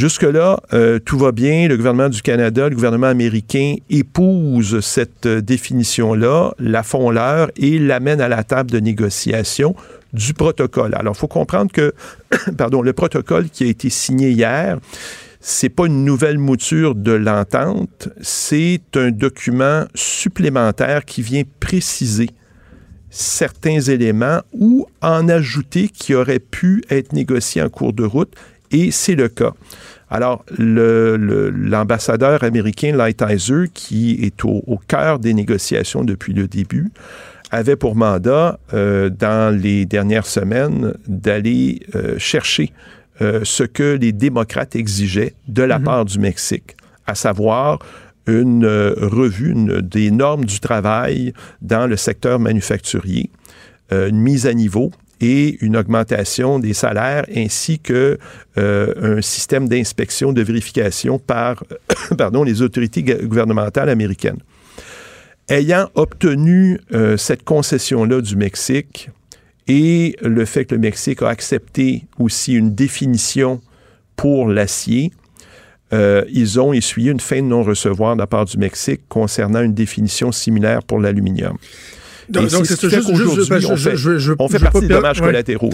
[0.00, 1.68] Jusque-là, euh, tout va bien.
[1.68, 8.22] Le gouvernement du Canada, le gouvernement américain épousent cette définition-là, la font leur et l'amènent
[8.22, 9.76] à la table de négociation
[10.14, 10.94] du protocole.
[10.94, 11.92] Alors, il faut comprendre que,
[12.56, 14.78] pardon, le protocole qui a été signé hier,
[15.38, 22.30] c'est pas une nouvelle mouture de l'entente, c'est un document supplémentaire qui vient préciser
[23.10, 28.32] certains éléments ou en ajouter qui auraient pu être négociés en cours de route,
[28.70, 29.52] et c'est le cas.
[30.10, 36.90] Alors, l'ambassadeur américain Lighthizer, qui est au, cœur des négociations depuis le début,
[37.52, 42.72] avait pour mandat, euh, dans les dernières semaines, d'aller euh, chercher
[43.22, 45.84] euh, ce que les démocrates exigeaient de la mhm.
[45.84, 47.78] part du Mexique, à savoir
[48.26, 53.30] une revue des normes du travail dans le secteur manufacturier,
[53.90, 58.18] une mise à niveau et une augmentation des salaires ainsi que
[58.58, 61.62] euh, un système d'inspection, de vérification par
[62.18, 64.38] pardon, les autorités gouvernementales américaines.
[65.48, 69.10] Ayant obtenu euh, cette concession-là du Mexique
[69.66, 73.60] et le fait que le Mexique a accepté aussi une définition
[74.16, 75.12] pour l'acier,
[75.92, 79.74] euh, ils ont essuyé une fin de non-recevoir de la part du Mexique concernant une
[79.74, 81.56] définition similaire pour l'aluminium.
[82.30, 85.70] Donc, c'est juste, on fait, je, on fait partie des dommages collatéraux.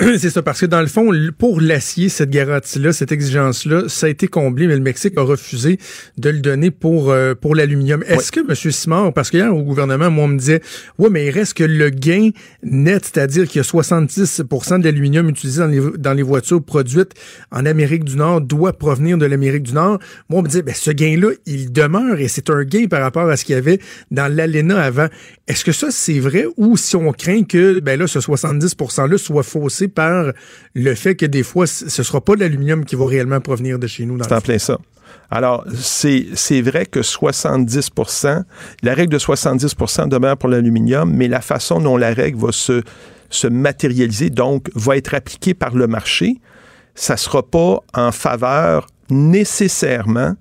[0.18, 4.08] C'est ça, parce que dans le fond, pour l'acier, cette garantie-là, cette exigence-là, ça a
[4.08, 5.78] été comblé, mais le Mexique a refusé
[6.16, 8.02] de le donner pour, euh, pour l'aluminium.
[8.06, 8.54] Est-ce que, M.
[8.72, 10.62] Simard, parce qu'hier au gouvernement, moi, on me disait,
[10.98, 12.30] ouais, mais il reste que le gain
[12.62, 17.12] net, c'est-à-dire qu'il y a 70% de l'aluminium utilisé dans les, dans les voitures produites
[17.50, 19.98] en Amérique du Nord doit provenir de l'Amérique du Nord.
[20.28, 23.28] Moi, on me disait, ben, ce gain-là, il demeure et c'est un gain par rapport
[23.28, 25.08] à ce qu'il y avait dans l'ALENA avant.
[25.46, 29.18] Est-ce que ça, c'est vrai ou si on craint que ben là, ce 70 %-là
[29.18, 30.32] soit faussé par
[30.74, 33.86] le fait que des fois, ce ne sera pas l'aluminium qui va réellement provenir de
[33.86, 34.18] chez nous.
[34.22, 34.78] C'est en plein ça.
[35.30, 38.42] Alors, c'est vrai que 70%
[38.82, 42.82] la règle de 70% demeure pour l'aluminium, mais la façon dont la règle va se,
[43.28, 46.40] se matérialiser, donc va être appliquée par le marché,
[46.94, 50.34] ça ne sera pas en faveur nécessairement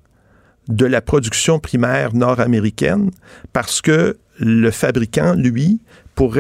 [0.70, 3.12] de la production primaire nord-américaine
[3.54, 5.80] parce que le fabricant, lui,
[6.16, 6.36] pour,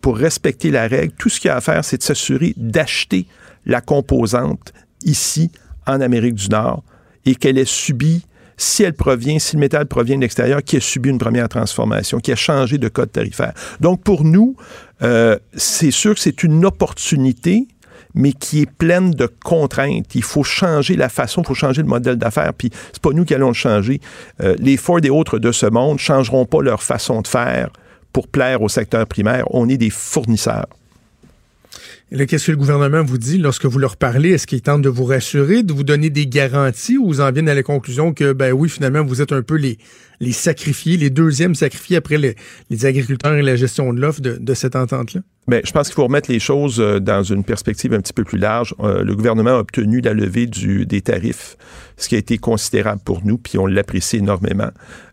[0.00, 3.26] pour respecter la règle, tout ce qu'il a à faire, c'est de s'assurer d'acheter
[3.66, 4.72] la composante
[5.04, 5.50] ici,
[5.86, 6.82] en Amérique du Nord,
[7.26, 8.24] et qu'elle ait subi,
[8.56, 12.18] si elle provient, si le métal provient de l'extérieur, qui a subi une première transformation,
[12.18, 13.52] qui a changé de code tarifaire.
[13.80, 14.56] Donc, pour nous,
[15.02, 17.66] euh, c'est sûr que c'est une opportunité
[18.14, 20.14] mais qui est pleine de contraintes.
[20.14, 23.24] Il faut changer la façon, il faut changer le modèle d'affaires, puis c'est pas nous
[23.24, 24.00] qui allons le changer.
[24.42, 27.70] Euh, les Ford et autres de ce monde changeront pas leur façon de faire
[28.12, 29.44] pour plaire au secteur primaire.
[29.50, 30.66] On est des fournisseurs.
[32.10, 34.30] Qu'est-ce que le gouvernement vous dit lorsque vous leur parlez?
[34.30, 37.48] Est-ce qu'il tente de vous rassurer, de vous donner des garanties ou vous en viennent
[37.48, 39.78] à la conclusion que, ben oui, finalement, vous êtes un peu les,
[40.20, 42.36] les sacrifiés, les deuxièmes sacrifiés après les,
[42.70, 45.22] les agriculteurs et la gestion de l'offre de, cette entente-là?
[45.48, 48.24] Bien, je pense qu'il faut remettre les choses euh, dans une perspective un petit peu
[48.24, 48.74] plus large.
[48.80, 51.56] Euh, le gouvernement a obtenu la levée du, des tarifs,
[51.96, 54.70] ce qui a été considérable pour nous, puis on l'apprécie énormément.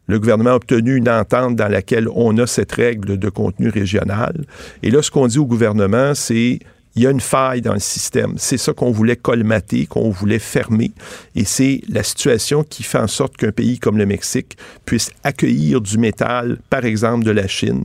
[0.08, 4.45] Le gouvernement a obtenu une entente dans laquelle on a cette règle de contenu régional.
[4.84, 6.60] Et là, ce qu'on dit au gouvernement, c'est
[6.95, 8.34] il y a une faille dans le système.
[8.38, 10.91] C'est ça qu'on voulait colmater, qu'on voulait fermer.
[11.36, 15.82] Et c'est la situation qui fait en sorte qu'un pays comme le Mexique puisse accueillir
[15.82, 17.84] du métal, par exemple de la Chine,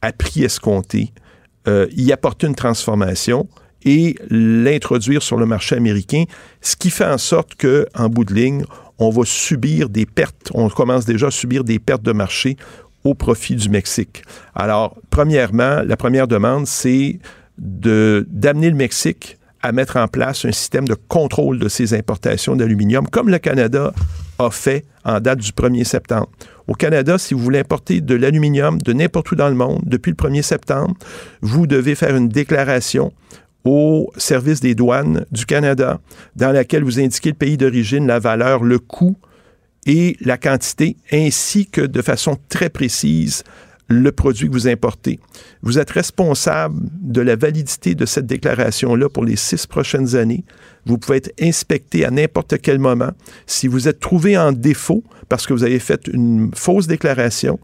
[0.00, 1.12] à prix escompté,
[1.68, 3.48] euh, y apporter une transformation
[3.84, 6.24] et l'introduire sur le marché américain,
[6.60, 8.64] ce qui fait en sorte que, en bout de ligne,
[8.98, 12.56] on va subir des pertes, on commence déjà à subir des pertes de marché
[13.04, 14.22] au profit du Mexique.
[14.54, 17.20] Alors, premièrement, la première demande, c'est
[17.58, 23.08] d'amener le Mexique à mettre en place un système de contrôle de ses importations d'aluminium,
[23.08, 23.92] comme le Canada
[24.38, 26.30] a fait en date du 1er septembre.
[26.68, 30.10] Au Canada, si vous voulez importer de l'aluminium de n'importe où dans le monde, depuis
[30.10, 30.94] le 1er septembre,
[31.40, 33.12] vous devez faire une déclaration
[33.64, 36.00] au service des douanes du Canada
[36.36, 39.16] dans laquelle vous indiquez le pays d'origine, la valeur, le coût
[39.86, 43.42] et la quantité, ainsi que de façon très précise
[43.88, 45.20] le produit que vous importez.
[45.62, 50.44] Vous êtes responsable de la validité de cette déclaration-là pour les six prochaines années.
[50.86, 53.10] Vous pouvez être inspecté à n'importe quel moment.
[53.46, 57.58] Si vous êtes trouvé en défaut parce que vous avez fait une fausse déclaration,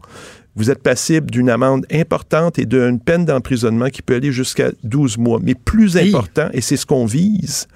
[0.55, 5.17] vous êtes passible d'une amende importante et d'une peine d'emprisonnement qui peut aller jusqu'à 12
[5.17, 5.39] mois.
[5.41, 7.67] Mais plus important, et c'est ce qu'on vise,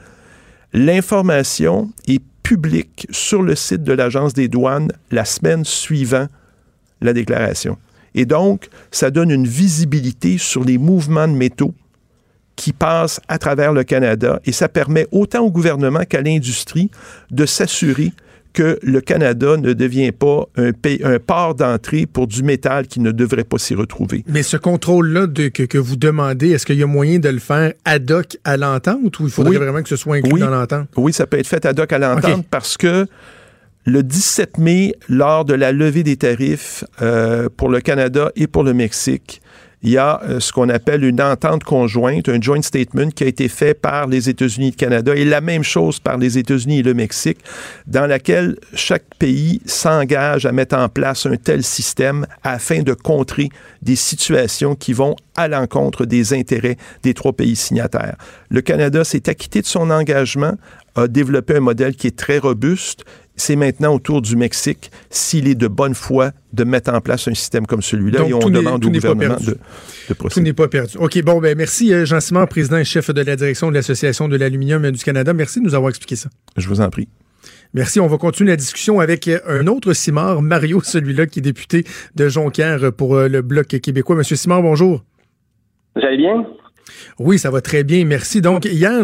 [0.73, 6.27] l'information est publique sur le site de l'Agence des douanes la semaine suivant
[7.01, 7.77] la déclaration.
[8.17, 11.73] Et donc, ça donne une visibilité sur les mouvements de métaux
[12.56, 16.89] qui passent à travers le Canada et ça permet autant au gouvernement qu'à l'industrie
[17.30, 18.12] de s'assurer
[18.53, 20.71] que le Canada ne devient pas un,
[21.03, 24.23] un port d'entrée pour du métal qui ne devrait pas s'y retrouver.
[24.27, 27.73] Mais ce contrôle-là que, que, vous demandez, est-ce qu'il y a moyen de le faire
[27.86, 30.88] ad hoc à l'entente ou il faudrait vraiment que ce soit inclus dans l'entente?
[30.95, 33.06] Oui, ça peut être fait ad hoc à l'entente parce que
[33.88, 38.63] le 17 mai, lors de la levée des tarifs euh, pour le Canada et pour
[38.63, 39.41] le Mexique,
[39.82, 43.28] il y a euh, ce qu'on appelle une entente conjointe, un joint statement qui a
[43.28, 46.80] été fait par les États-Unis et le Canada et la même chose par les États-Unis
[46.80, 47.38] et le Mexique,
[47.86, 53.47] dans laquelle chaque pays s'engage à mettre en place un tel système afin de contrer
[53.82, 58.17] des situations qui vont à l'encontre des intérêts des trois pays signataires.
[58.50, 60.56] Le Canada s'est acquitté de son engagement,
[60.95, 63.06] a développé un modèle qui est très robuste
[63.38, 67.28] c'est maintenant au tour du Mexique, s'il est de bonne foi, de mettre en place
[67.28, 68.28] un système comme celui-là.
[68.28, 69.58] Et on demande au gouvernement de,
[70.10, 70.41] de, procéder.
[70.41, 70.97] Tout n'est pas perdu.
[70.97, 74.28] OK, bon, ben merci euh, Jean Simon, président et chef de la direction de l'Association
[74.28, 75.34] de l'aluminium du Canada.
[75.34, 76.30] Merci de nous avoir expliqué ça.
[76.58, 77.08] Je vous en prie.
[77.73, 78.00] Merci.
[78.00, 81.84] On va continuer la discussion avec euh, un autre Simard, Mario, celui-là qui est député
[82.15, 84.15] de Jonquière pour euh, le Bloc québécois.
[84.15, 85.04] Monsieur Simard, bonjour.
[85.95, 86.45] Vous allez bien?
[87.19, 88.41] Oui, ça va très bien, merci.
[88.41, 89.02] Donc hier,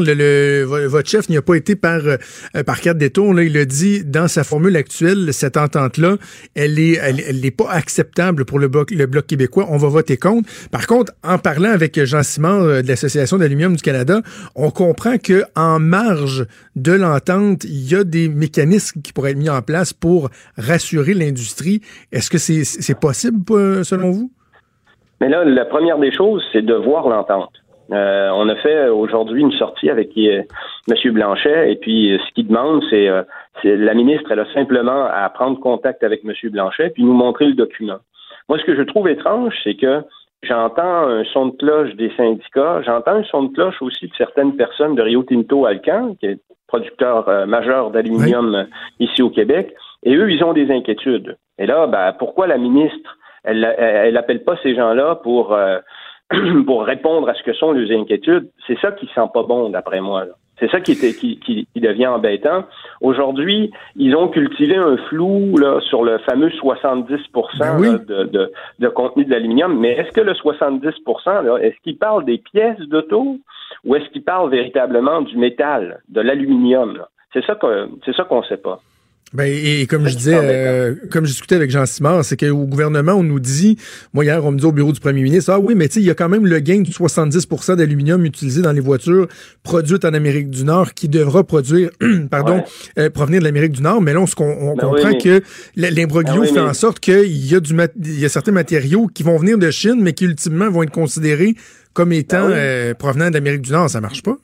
[0.87, 3.33] votre chef n'y a pas été par euh, par carte détour.
[3.33, 6.17] Là, il a dit dans sa formule actuelle, cette entente-là,
[6.55, 8.87] elle est elle, pas acceptable pour le bloc
[9.27, 9.67] québécois.
[9.69, 10.49] On va voter contre.
[10.71, 14.21] Par contre, en parlant avec Jean Simon euh, de l'association d'aluminium du Canada,
[14.55, 19.37] on comprend que en marge de l'entente, il y a des mécanismes qui pourraient être
[19.37, 21.81] mis en place pour rassurer l'industrie.
[22.11, 24.31] Est-ce que c'est c'est possible selon vous?
[25.23, 27.62] Mais là, la première des choses, c'est de voir l'entente.
[27.93, 30.41] Euh, on a fait aujourd'hui une sortie avec euh,
[30.89, 31.13] M.
[31.13, 33.07] Blanchet et puis euh, ce qu'il demande, c'est
[33.63, 36.33] la ministre, elle a simplement à prendre contact avec M.
[36.51, 37.97] Blanchet puis nous montrer le document.
[38.49, 40.01] Moi, ce que je trouve étrange, c'est que
[40.41, 44.55] j'entends un son de cloche des syndicats, j'entends un son de cloche aussi de certaines
[44.55, 48.65] personnes de Rio Tinto Alcan, qui est producteur majeur d'aluminium
[48.99, 51.37] ici au Québec, et eux, ils ont des inquiétudes.
[51.59, 55.55] Et là, ben, pourquoi la ministre, elle, elle, appelle pas ces gens-là pour
[56.65, 60.01] pour répondre à ce que sont les inquiétudes, c'est ça qui sent pas bon, d'après
[60.01, 60.25] moi.
[60.59, 62.65] C'est ça qui, était, qui, qui, devient embêtant.
[63.01, 67.15] Aujourd'hui, ils ont cultivé un flou là, sur le fameux 70
[67.59, 69.77] ben de, de, de, contenu de l'aluminium.
[69.77, 73.39] Mais est-ce que le 70% est-ce qu'il parle des pièces d'auto
[73.83, 77.03] ou est-ce qu'il parle véritablement du métal, de l'aluminium?
[77.33, 78.79] C'est ça qu'on c'est ça qu'on sait pas.
[79.33, 83.13] Ben, et, comme je disais, euh, comme je discutais avec Jean Simard, c'est qu'au gouvernement,
[83.13, 83.77] on nous dit,
[84.13, 85.99] moi hier, on me dit au bureau du premier ministre, ah oui, mais tu sais,
[86.01, 89.27] il y a quand même le gain du 70% d'aluminium utilisé dans les voitures
[89.63, 91.89] produites en Amérique du Nord qui devra produire,
[92.31, 92.63] pardon,
[92.99, 94.01] euh, provenir de l'Amérique du Nord.
[94.01, 95.41] Mais là, on, on ben comprend que
[95.75, 97.73] l'imbroglio ben fait en sorte qu'il y a du
[98.05, 100.91] il y a certains matériaux qui vont venir de Chine, mais qui ultimement vont être
[100.91, 101.55] considérés
[101.93, 103.89] comme étant ben euh, provenant d'Amérique du Nord.
[103.89, 104.35] Ça marche pas?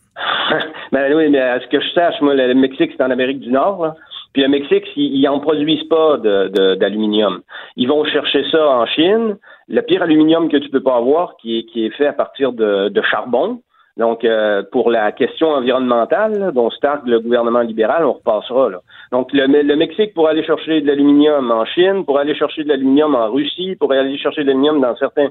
[0.91, 3.51] ben oui, mais à ce que je sache, moi, le Mexique, c'est en Amérique du
[3.51, 3.83] Nord.
[3.83, 3.95] Là.
[4.39, 7.41] Puis le Mexique, ils n'en produisent pas d'aluminium.
[7.75, 9.35] Ils vont chercher ça en Chine.
[9.67, 13.59] Le pire aluminium que tu peux pas avoir, qui est, fait à partir de charbon,
[13.99, 18.69] donc, euh, pour la question environnementale dont se targue le gouvernement libéral, on repassera.
[18.69, 18.79] Là.
[19.11, 22.69] Donc, le, le Mexique pour aller chercher de l'aluminium en Chine, pour aller chercher de
[22.69, 25.27] l'aluminium en Russie, pour aller chercher de l'aluminium dans certains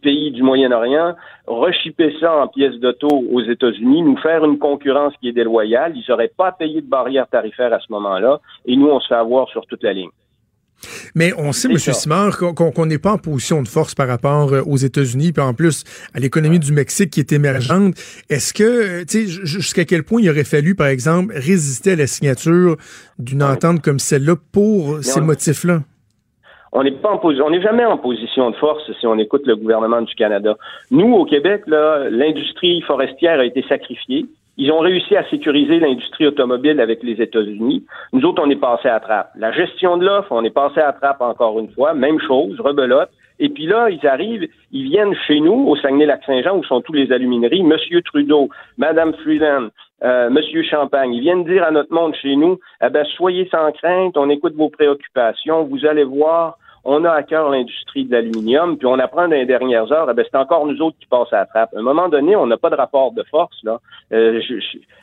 [0.00, 1.14] pays du Moyen-Orient,
[1.46, 5.92] rechipper ça en pièces d'auto aux États-Unis, nous faire une concurrence qui est déloyale.
[5.94, 9.14] Ils n'auraient pas payé de barrière tarifaire à ce moment-là, et nous, on se fait
[9.14, 10.10] avoir sur toute la ligne.
[11.14, 11.78] Mais on sait, M.
[11.78, 15.54] Simard, qu'on n'est pas en position de force par rapport euh, aux États-Unis, puis en
[15.54, 15.84] plus
[16.14, 17.94] à l'économie du Mexique qui est émergente.
[18.28, 22.06] Est-ce que, tu sais, jusqu'à quel point il aurait fallu, par exemple, résister à la
[22.06, 22.76] signature
[23.18, 25.80] d'une entente comme celle-là pour ces motifs-là?
[26.72, 29.56] On n'est pas en on n'est jamais en position de force si on écoute le
[29.56, 30.56] gouvernement du Canada.
[30.90, 34.26] Nous, au Québec, l'industrie forestière a été sacrifiée.
[34.58, 37.84] Ils ont réussi à sécuriser l'industrie automobile avec les États-Unis.
[38.12, 39.30] Nous autres, on est passé à trappe.
[39.36, 41.92] La gestion de l'offre, on est passé à trappe encore une fois.
[41.92, 43.10] Même chose, rebelote.
[43.38, 47.12] Et puis là, ils arrivent, ils viennent chez nous, au Saguenay-Lac-Saint-Jean, où sont tous les
[47.12, 49.68] alumineries, Monsieur Trudeau, Madame Freeland,
[50.02, 51.12] euh, Monsieur Champagne.
[51.12, 54.54] Ils viennent dire à notre monde chez nous, eh ben, soyez sans crainte, on écoute
[54.54, 56.56] vos préoccupations, vous allez voir,
[56.88, 60.14] on a à cœur l'industrie de l'aluminium, puis on apprend dans les dernières heures, eh
[60.14, 61.74] ben, c'est encore nous autres qui passent à la trappe.
[61.74, 63.56] À un moment donné, on n'a pas de rapport de force.
[63.64, 63.80] Là.
[64.12, 64.40] Euh,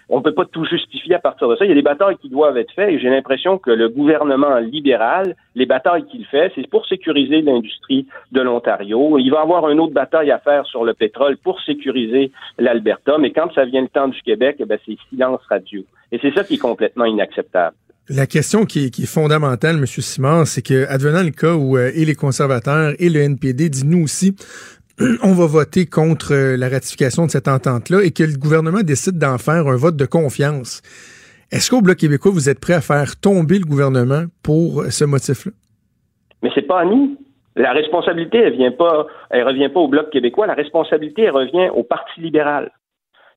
[0.08, 1.66] on ne peut pas tout justifier à partir de ça.
[1.66, 4.60] Il y a des batailles qui doivent être faites et j'ai l'impression que le gouvernement
[4.60, 9.18] libéral, les batailles qu'il fait, c'est pour sécuriser l'industrie de l'Ontario.
[9.20, 13.32] Il va avoir une autre bataille à faire sur le pétrole pour sécuriser l'Alberta, mais
[13.32, 15.82] quand ça vient le temps du Québec, eh ben, c'est silence radio.
[16.14, 17.76] Et c'est ça qui est complètement inacceptable.
[18.10, 19.86] La question qui est, fondamentale, M.
[19.86, 23.86] Simon, c'est que, advenant le cas où euh, et les conservateurs et le NPD disent
[23.86, 24.36] nous aussi,
[25.24, 29.18] on va voter contre euh, la ratification de cette entente-là et que le gouvernement décide
[29.18, 30.82] d'en faire un vote de confiance.
[31.50, 35.06] Est-ce qu'au Bloc québécois, vous êtes prêt à faire tomber le gouvernement pour euh, ce
[35.06, 35.54] motif-là?
[36.42, 37.18] Mais c'est pas à nous.
[37.56, 40.46] La responsabilité, elle vient pas, elle revient pas au Bloc québécois.
[40.46, 42.70] La responsabilité, elle revient au Parti libéral.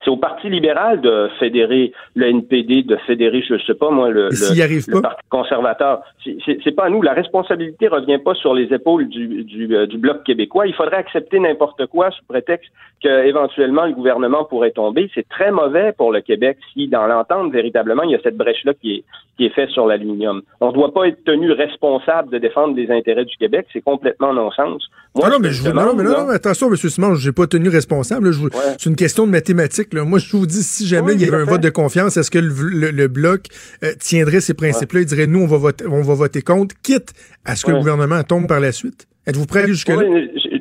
[0.05, 4.11] C'est au Parti libéral de fédérer le NPD, de fédérer, je ne sais pas moi,
[4.11, 6.03] le, le, Parti conservateur.
[6.25, 7.03] C'est pas à nous.
[7.03, 10.66] La responsabilité revient pas sur les épaules du, du, euh, du Bloc québécois.
[10.66, 12.70] Il faudrait accepter n'importe quoi sous prétexte
[13.01, 15.11] qu'éventuellement le gouvernement pourrait tomber.
[15.14, 18.75] C'est très mauvais pour le Québec si, dans l'entente, véritablement, il y a cette brèche-là
[18.75, 19.05] qui est,
[19.37, 20.43] qui est faite sur l'aluminium.
[20.61, 23.66] On ne doit pas être tenu responsable de défendre les intérêts du Québec.
[23.73, 24.89] C'est complètement non-sens.
[25.14, 26.77] Non, non, mais je non, mais attention, M.
[26.77, 28.31] Simon, je n'ai pas tenu responsable.
[28.79, 29.86] C'est une question de mathématiques.
[29.95, 32.39] Moi, je vous dis, si jamais il y avait un vote de confiance, est-ce que
[32.39, 33.43] le, Bloc
[33.82, 35.01] euh, tiendrait ces principes-là?
[35.01, 37.12] Il dirait, nous, on va, voter, on va voter contre, quitte
[37.45, 39.07] à ce que le gouvernement tombe par la suite?
[39.26, 40.03] Êtes-vous prêt jusque-là?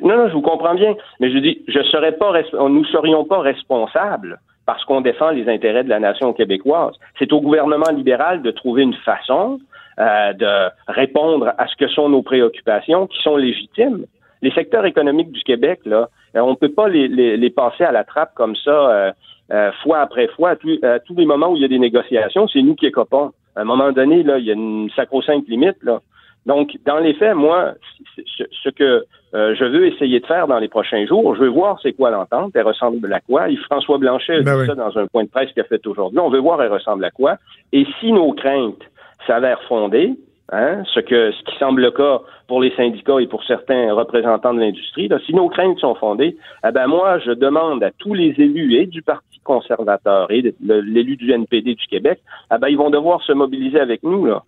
[0.06, 0.94] non, non, je vous comprends bien.
[1.20, 2.32] Mais je dis, je serais pas,
[2.68, 6.94] nous serions pas responsables parce qu'on défend les intérêts de la nation québécoise.
[7.18, 9.60] C'est au gouvernement libéral de trouver une façon
[9.98, 14.04] euh, de répondre à ce que sont nos préoccupations, qui sont légitimes.
[14.42, 17.92] Les secteurs économiques du Québec, là, euh, on ne peut pas les, les, passer à
[17.92, 19.14] la trappe comme ça,
[19.52, 20.50] euh, fois après fois,
[20.82, 23.32] à, tous les moments où il y a des négociations, c'est nous qui écopons.
[23.54, 25.82] À un moment donné, là, il y a une sacro-sainte limite.
[25.82, 26.00] Là.
[26.46, 27.74] Donc, dans les faits, moi,
[28.16, 31.78] ce que euh, je veux essayer de faire dans les prochains jours, je veux voir
[31.82, 33.50] c'est quoi l'entente, elle ressemble à quoi.
[33.50, 35.84] Et François Blanchet a ben dit ça dans un point de presse qu'il a fait
[35.86, 36.20] aujourd'hui.
[36.20, 37.36] On veut voir elle ressemble à quoi.
[37.72, 38.82] Et si nos craintes
[39.26, 40.14] s'avèrent fondées,
[40.52, 44.54] hein, ce que ce qui semble le cas pour les syndicats et pour certains représentants
[44.54, 46.36] de l'industrie, si nos craintes sont fondées,
[46.66, 51.16] eh ben moi, je demande à tous les élus et du Parti conservateur et l'élu
[51.16, 52.20] du NPD du Québec,
[52.52, 54.42] eh ben ils vont devoir se mobiliser avec nous là.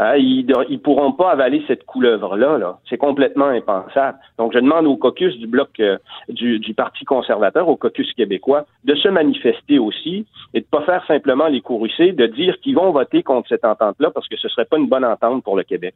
[0.00, 2.56] Hein, ils ne pourront pas avaler cette couleuvre-là.
[2.58, 4.16] -là, C'est complètement impensable.
[4.38, 8.94] Donc, je demande au caucus du bloc euh, du, Parti conservateur, au caucus québécois, de
[8.94, 10.24] se manifester aussi
[10.54, 14.12] et de pas faire simplement les courroucés, de dire qu'ils vont voter contre cette entente-là
[14.12, 15.94] parce que ce serait pas une bonne entente pour le Québec.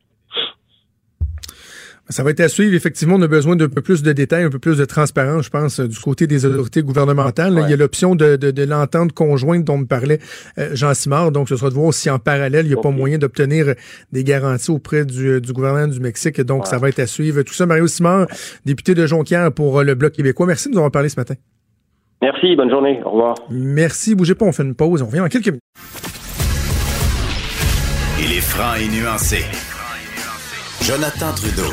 [2.09, 2.75] Ça va être à suivre.
[2.75, 5.51] Effectivement, on a besoin d'un peu plus de détails, un peu plus de transparence, je
[5.51, 7.59] pense, du côté des autorités gouvernementales.
[7.65, 10.19] Il y a l'option de, de, l'entente conjointe dont me parlait
[10.59, 11.33] euh, Jean Simard.
[11.33, 13.75] Donc, ce sera de voir si en parallèle, il n'y a pas moyen d'obtenir
[14.11, 16.41] des garanties auprès du, du, gouvernement du Mexique.
[16.41, 17.43] Donc, ça va être à suivre.
[17.43, 18.27] Tout ça, Mario Simard,
[18.67, 20.47] député de Jonquière pour euh, le Bloc québécois.
[20.47, 21.35] Merci de nous avoir parlé ce matin.
[22.21, 22.57] Merci.
[22.57, 23.01] Bonne journée.
[23.05, 23.35] Au revoir.
[23.51, 24.15] Merci.
[24.15, 24.45] Bougez pas.
[24.45, 25.03] On fait une pause.
[25.03, 25.63] On revient en quelques minutes.
[28.21, 29.45] Il est franc et nuancé.
[30.83, 31.73] Jonathan Trudeau.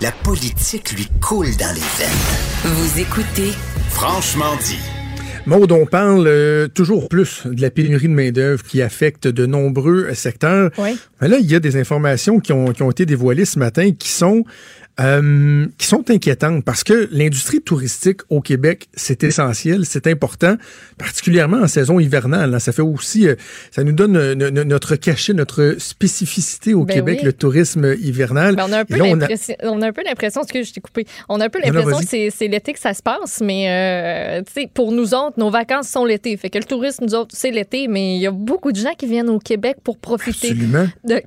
[0.00, 2.72] La politique lui coule dans les veines.
[2.72, 3.50] Vous écoutez
[3.90, 4.78] Franchement dit.
[5.46, 10.14] Maud, on parle euh, toujours plus de la pénurie de main-d'œuvre qui affecte de nombreux
[10.14, 10.70] secteurs.
[10.78, 10.96] Oui.
[11.20, 13.90] Mais là, il y a des informations qui ont, qui ont été dévoilées ce matin
[13.90, 14.44] qui sont
[15.00, 20.56] euh, qui sont inquiétantes parce que l'industrie touristique au Québec, c'est essentiel, c'est important,
[20.98, 22.60] particulièrement en saison hivernale.
[22.60, 23.34] Ça fait aussi, euh,
[23.70, 28.54] ça nous donne euh, notre cachet, notre spécificité au ben Québec, le tourisme hivernal.
[28.56, 31.06] Ben, on a un peu l'impression, on a un peu l'impression, que je t'ai coupé,
[31.30, 34.42] on a un peu l'impression que c'est l'été que ça se passe, mais
[34.74, 36.36] pour nous autres, nos vacances sont l'été.
[36.36, 38.92] Fait que le tourisme, nous autres, c'est l'été, mais il y a beaucoup de gens
[38.98, 40.86] qui viennent au Québec pour profiter Absolument.
[41.04, 41.22] de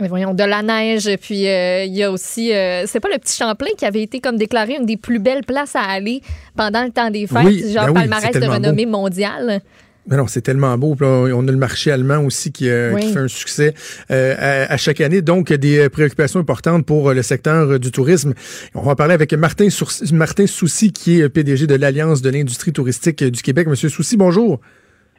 [0.00, 3.18] mais voyons, de la neige, puis euh, il y a aussi, euh, c'est pas le
[3.18, 6.22] petit Champlain qui avait été comme déclaré une des plus belles places à aller
[6.56, 9.60] pendant le temps des fêtes, oui, genre ben palmarès de renommée mondiale?
[10.08, 10.96] Mais non, c'est tellement beau.
[11.00, 13.74] on a le marché allemand aussi qui, euh, fait un succès
[14.08, 15.20] à, chaque année.
[15.20, 18.32] Donc, des préoccupations importantes pour le secteur du tourisme.
[18.76, 19.66] On va parler avec Martin,
[20.12, 23.66] Martin Soucy, qui est PDG de l'Alliance de l'industrie touristique du Québec.
[23.66, 24.60] Monsieur Soucy, bonjour.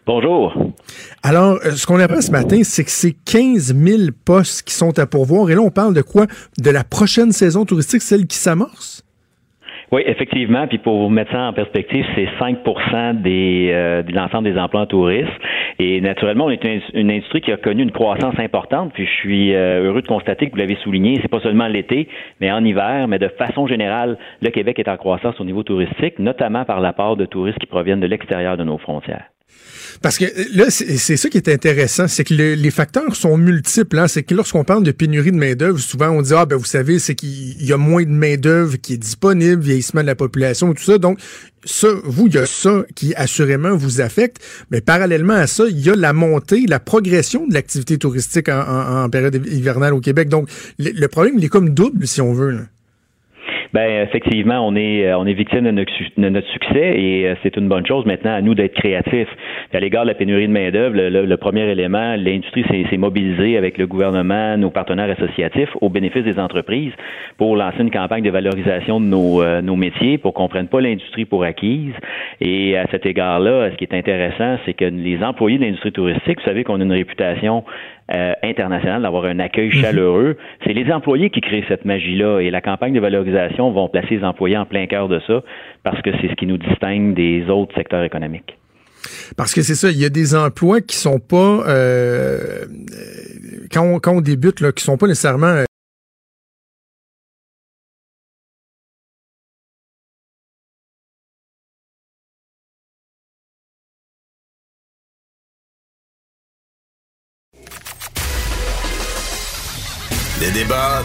[0.07, 0.53] Bonjour.
[1.21, 4.97] Alors, euh, ce qu'on apprend ce matin, c'est que c'est 15 000 postes qui sont
[4.99, 5.51] à pourvoir.
[5.51, 6.27] Et là, on parle de quoi?
[6.57, 9.03] De la prochaine saison touristique, celle qui s'amorce?
[9.91, 10.65] Oui, effectivement.
[10.65, 14.81] Puis pour vous mettre ça en perspective, c'est 5% des, euh, de l'ensemble des emplois
[14.81, 15.27] en tourisme.
[15.77, 18.93] Et naturellement, on est une, industrie qui a connu une croissance importante.
[18.93, 22.07] Puis je suis euh, heureux de constater que vous l'avez souligné, c'est pas seulement l'été,
[22.39, 26.17] mais en hiver, mais de façon générale, le Québec est en croissance au niveau touristique,
[26.17, 29.25] notamment par la part de touristes qui proviennent de l'extérieur de nos frontières.
[30.01, 30.25] Parce que
[30.55, 33.97] là, c'est ça qui est intéressant, c'est que les facteurs sont multiples.
[33.97, 34.07] Hein.
[34.07, 36.99] C'est que lorsqu'on parle de pénurie de main-d'œuvre, souvent on dit Ah, ben vous savez,
[36.99, 40.83] c'est qu'il y a moins de main-d'œuvre qui est disponible, vieillissement de la population, tout
[40.83, 40.97] ça.
[40.97, 41.19] Donc,
[41.63, 44.39] ça, vous, il y a ça qui assurément vous affecte.
[44.71, 49.09] Mais parallèlement à ça, il y a la montée, la progression de l'activité touristique en,
[49.09, 50.29] période hivernale au Québec.
[50.29, 52.51] Donc, le, problème, il est comme double, si on veut.
[52.51, 52.61] Là.
[53.73, 57.67] Ben effectivement, on est euh, on est victime de notre, succès et euh, c'est une
[57.67, 58.05] bonne chose.
[58.05, 59.29] Maintenant, à nous d'être créatifs.
[59.73, 63.77] À l'égard de la pénurie de main d'œuvre, le, premier élément, l'industrie s'est mobilisée avec
[63.77, 66.93] le gouvernement, nos partenaires associatifs, au bénéfice des entreprises,
[67.37, 70.81] pour lancer une campagne de valorisation de nos, euh, nos métiers, pour qu'on prenne pas
[70.81, 71.93] l'industrie pour acquise.
[72.39, 76.39] Et à cet égard-là, ce qui est intéressant, c'est que les employés de l'industrie touristique,
[76.39, 77.63] vous savez qu'on a une réputation
[78.13, 80.37] euh, international, d'avoir un accueil chaleureux.
[80.63, 84.23] C'est les employés qui créent cette magie-là et la campagne de valorisation vont placer les
[84.23, 85.43] employés en plein cœur de ça
[85.83, 88.57] parce que c'est ce qui nous distingue des autres secteurs économiques.
[89.35, 92.65] Parce que c'est ça, il y a des emplois qui sont pas euh,
[93.71, 95.63] quand, on, quand on débute là, qui sont pas nécessairement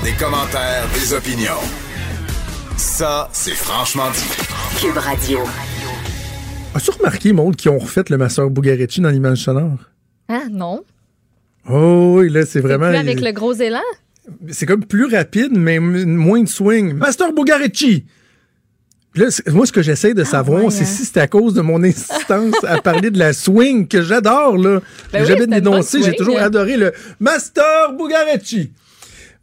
[0.02, 1.62] des commentaires, des opinions.
[2.76, 4.80] Ça, c'est franchement dit.
[4.80, 5.38] Cube Radio.
[6.74, 9.78] As-tu remarqué, Maud, qu'ils ont refait le Master Bugarici dans l'image sonore?
[10.28, 10.82] Ah, non.
[11.70, 12.88] Oh oui, là, c'est vraiment.
[12.88, 13.78] Plus avec le gros élan?
[14.50, 16.94] C'est comme plus rapide, mais moins de swing.
[16.94, 18.04] Master Bugarici!
[19.12, 20.86] Puis là, moi, ce que j'essaie de savoir, ouais, c'est hein.
[20.86, 24.80] si c'est à cause de mon insistance à parler de la swing que j'adore, là.
[25.12, 28.72] Ben J'ai oui, jamais dénoncé, j'ai toujours adoré le Master Bugarici.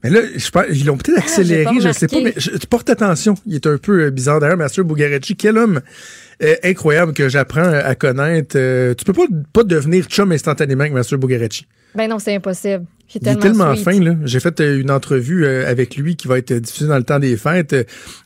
[0.03, 2.67] Mais là, je pense, ils l'ont peut-être Ah, accéléré, je sais pas, mais je, tu
[2.67, 3.35] portes attention.
[3.45, 4.39] Il est un peu euh, bizarre.
[4.39, 5.81] D'ailleurs, Master Bugarici, quel homme
[6.41, 8.55] euh, incroyable que j'apprends à connaître.
[8.57, 11.65] Euh, tu peux pas, pas devenir chum instantanément avec Master Bugarici.
[11.95, 12.85] Ben non, c'est impossible.
[13.13, 14.15] Il est Il est tellement, tellement fin, là.
[14.23, 17.19] J'ai fait euh, une entrevue euh, avec lui qui va être diffusée dans le temps
[17.19, 17.75] des fêtes.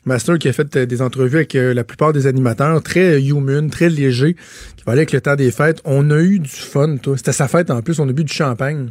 [0.06, 4.36] Master qui a fait des entrevues avec la plupart des animateurs, très human, très léger,
[4.76, 5.82] qui va aller avec le temps des fêtes.
[5.86, 7.18] On a eu du fun, toi.
[7.18, 8.90] C'était sa fête en plus, on a bu du champagne.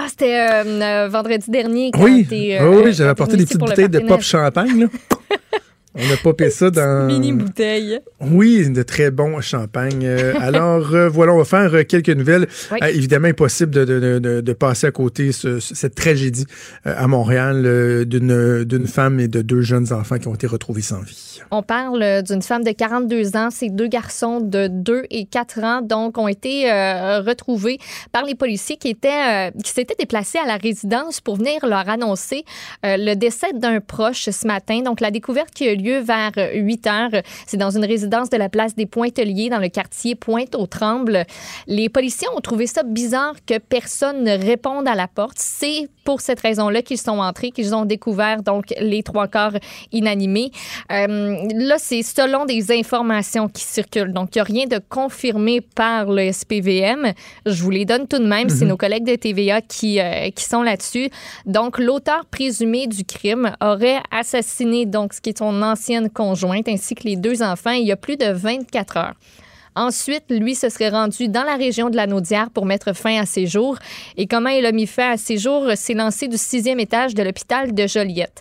[0.00, 1.90] Ah, c'était euh, euh, vendredi dernier.
[1.90, 4.86] Quand oui, oui, euh, j'avais apporté des petites bouteilles de pop champagne, là.
[5.98, 7.06] On a popé ça dans...
[7.06, 7.98] Mini bouteille.
[8.20, 10.04] Oui, de très bons champagne.
[10.04, 12.46] Euh, alors, euh, voilà, on va faire euh, quelques nouvelles.
[12.70, 12.78] Oui.
[12.82, 16.46] Euh, évidemment, impossible de, de, de- passer à côté ce- ce- cette tragédie
[16.84, 21.40] à Montréal d'une femme et de deux jeunes enfants qui ont été retrouvés sans vie.
[21.50, 23.50] On parle d'une femme de 42 ans.
[23.50, 26.70] Ces deux garçons de 2 et 4 ans, donc, ont été
[27.24, 27.78] retrouvés
[28.12, 32.44] par les policiers qui étaient, qui s'étaient déplacés à la résidence pour venir leur annoncer
[32.82, 34.80] le décès d'un proche ce matin.
[34.82, 38.30] Donc, la découverte qui a eu lieu vers euh, 8 heures, c'est dans une résidence
[38.30, 41.24] de la place des Pointeliers, dans le quartier Pointe-aux-Trembles.
[41.66, 45.36] Les policiers ont trouvé ça bizarre que personne ne réponde à la porte.
[45.38, 49.58] C'est pour cette raison-là qu'ils sont entrés, qu'ils ont découvert donc les trois corps
[49.92, 50.50] inanimés.
[50.90, 54.12] Euh, là, c'est selon des informations qui circulent.
[54.12, 57.12] Donc, il n'y a rien de confirmé par le SPVM.
[57.44, 58.48] Je vous les donne tout de même.
[58.48, 61.10] C'est nos collègues de TVA qui, euh, qui sont là-dessus.
[61.46, 66.94] Donc, l'auteur présumé du crime aurait assassiné donc ce qui est son ancienne conjointe ainsi
[66.94, 69.14] que les deux enfants il y a plus de 24 heures.
[69.74, 73.26] Ensuite, lui se serait rendu dans la région de la Naudière pour mettre fin à
[73.26, 73.78] ses jours.
[74.16, 75.70] Et comment il a mis fin à ses jours?
[75.76, 78.40] C'est lancé du sixième étage de l'hôpital de Joliette.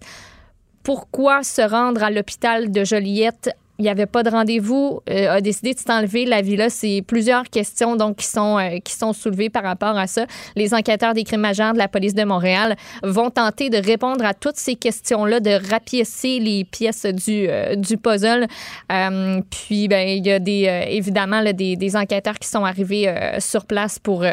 [0.81, 3.51] Pourquoi se rendre à l'hôpital de Joliette?
[3.79, 6.69] Il n'y avait pas de rendez-vous, euh, a décidé de s'enlever la villa.
[6.69, 10.25] C'est plusieurs questions donc qui sont, euh, qui sont soulevées par rapport à ça.
[10.55, 14.33] Les enquêteurs des crimes majeurs de la police de Montréal vont tenter de répondre à
[14.33, 18.47] toutes ces questions-là, de rapiécer les pièces du, euh, du puzzle.
[18.91, 22.65] Euh, puis, ben, il y a des, euh, évidemment là, des, des enquêteurs qui sont
[22.65, 24.25] arrivés sur place pour,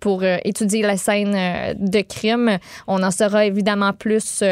[0.00, 2.58] pour étudier la scène de crime.
[2.86, 4.42] On en saura évidemment plus.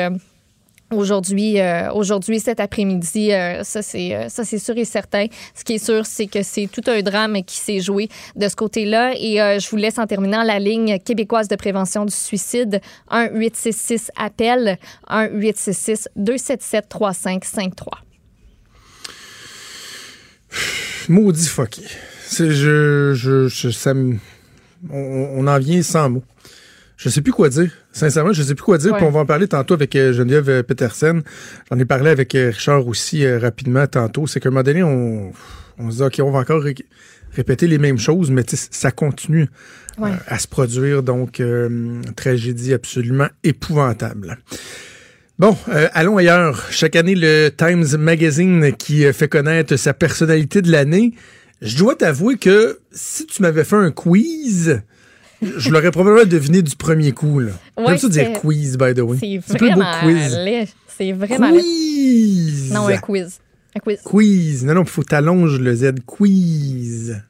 [0.95, 5.27] Aujourd'hui, euh, aujourd'hui, cet après-midi, euh, ça c'est euh, ça c'est sûr et certain.
[5.53, 8.55] Ce qui est sûr, c'est que c'est tout un drame qui s'est joué de ce
[8.55, 9.13] côté-là.
[9.19, 12.81] Et je vous laisse en terminant la ligne québécoise de prévention du suicide
[13.11, 14.79] 1 866 appel
[15.09, 17.99] 1 866 277 3553.
[21.09, 21.83] Maudit fucké.
[22.29, 23.95] C'est, je, je,
[24.91, 26.25] on, en vient sans mots.
[26.97, 27.73] Je sais plus quoi dire.
[27.97, 28.93] Sincèrement, je sais plus quoi dire.
[28.93, 28.99] Ouais.
[28.99, 31.23] Puis on va en parler tantôt avec euh, Geneviève euh, Petersen.
[31.71, 34.27] J'en ai parlé avec euh, Richard aussi rapidement tantôt.
[34.27, 35.33] C'est qu'à un moment donné, on,
[35.79, 36.75] on se dit, OK, on va encore ré-
[37.35, 39.49] répéter les mêmes choses, mais ça continue
[39.99, 40.11] Ouais.
[40.11, 41.03] euh, à se produire.
[41.03, 44.39] Donc, euh, tragédie absolument épouvantable.
[45.39, 46.67] Bon, euh, allons ailleurs.
[46.71, 51.15] Chaque année, le Times Magazine qui fait connaître sa personnalité de l'année.
[51.63, 54.83] Je dois t'avouer que si tu m'avais fait un quiz,
[55.43, 57.41] je l'aurais probablement deviné du premier coup.
[57.41, 57.53] Là.
[57.77, 59.19] Ouais, J'aime ça dire quiz, by the way.
[59.21, 60.37] C'est vraiment quiz.
[60.37, 60.69] laid.
[60.89, 61.61] C'est vraiment laid.
[61.61, 62.73] Quiz!
[62.73, 63.39] Non, un quiz.
[63.75, 64.01] Un quiz.
[64.03, 64.65] Quiz.
[64.65, 65.93] Non, non, il faut t'allonger le Z.
[66.07, 67.23] Quiz.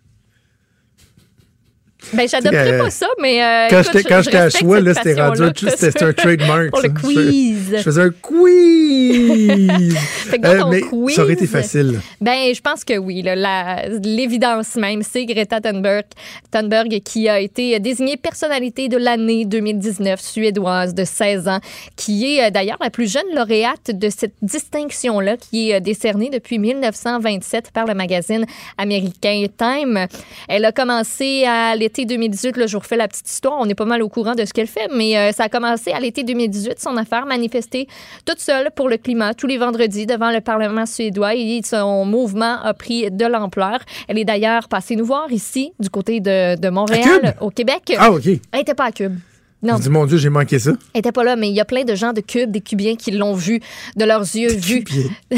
[2.13, 3.43] Ben, j'adopterais Euh, pas ça, mais.
[3.43, 5.43] euh, Quand écoute, je j'étais à choix, là, c'était rendu
[5.77, 6.71] c'était un trademark.
[6.71, 6.95] Pour le ça.
[7.03, 7.75] Je fais- quiz.
[7.79, 9.29] Je faisais un quiz.
[9.29, 9.97] quiz!
[10.31, 12.01] Fait que dans Euh, ton quiz, ça aurait été facile.
[12.21, 13.23] Ben, je pense que oui.
[13.23, 13.35] là.
[13.37, 16.05] La- L'évidence même, c'est Greta Thunberg,
[16.51, 21.61] Thunberg qui a été désignée personnalité de l'année 2019 suédoise de 16 ans,
[21.97, 26.59] qui est euh, d'ailleurs la plus jeune lauréate de cette distinction-là, qui est décernée depuis
[26.59, 28.45] 1927 par le magazine
[28.79, 30.07] américain Time.
[30.49, 32.57] Elle a commencé à l'été 2018.
[32.57, 33.57] Là, je vous refais la petite histoire.
[33.59, 35.93] On est pas mal au courant de ce qu'elle fait, mais euh, ça a commencé
[35.93, 37.87] à l'été 2018, son affaire, manifester
[38.25, 42.61] toute seule pour le climat tous les vendredis devant le Parlement suédois et son mouvement
[42.63, 43.79] a pris de l'ampleur.
[44.09, 47.95] Elle est d'ailleurs passée nous voir ici, du côté de, Montréal, au Québec.
[47.99, 48.27] Ah, OK.
[48.27, 49.17] Elle n'était pas à Cube.
[49.63, 50.71] Non, Je dis, mon Dieu, j'ai manqué ça.
[50.71, 52.95] elle n'était pas là, mais il y a plein de gens de Cube, des Cubiens
[52.97, 53.61] qui l'ont vu
[53.97, 54.85] de leurs yeux vus.
[54.85, 55.11] Cubier.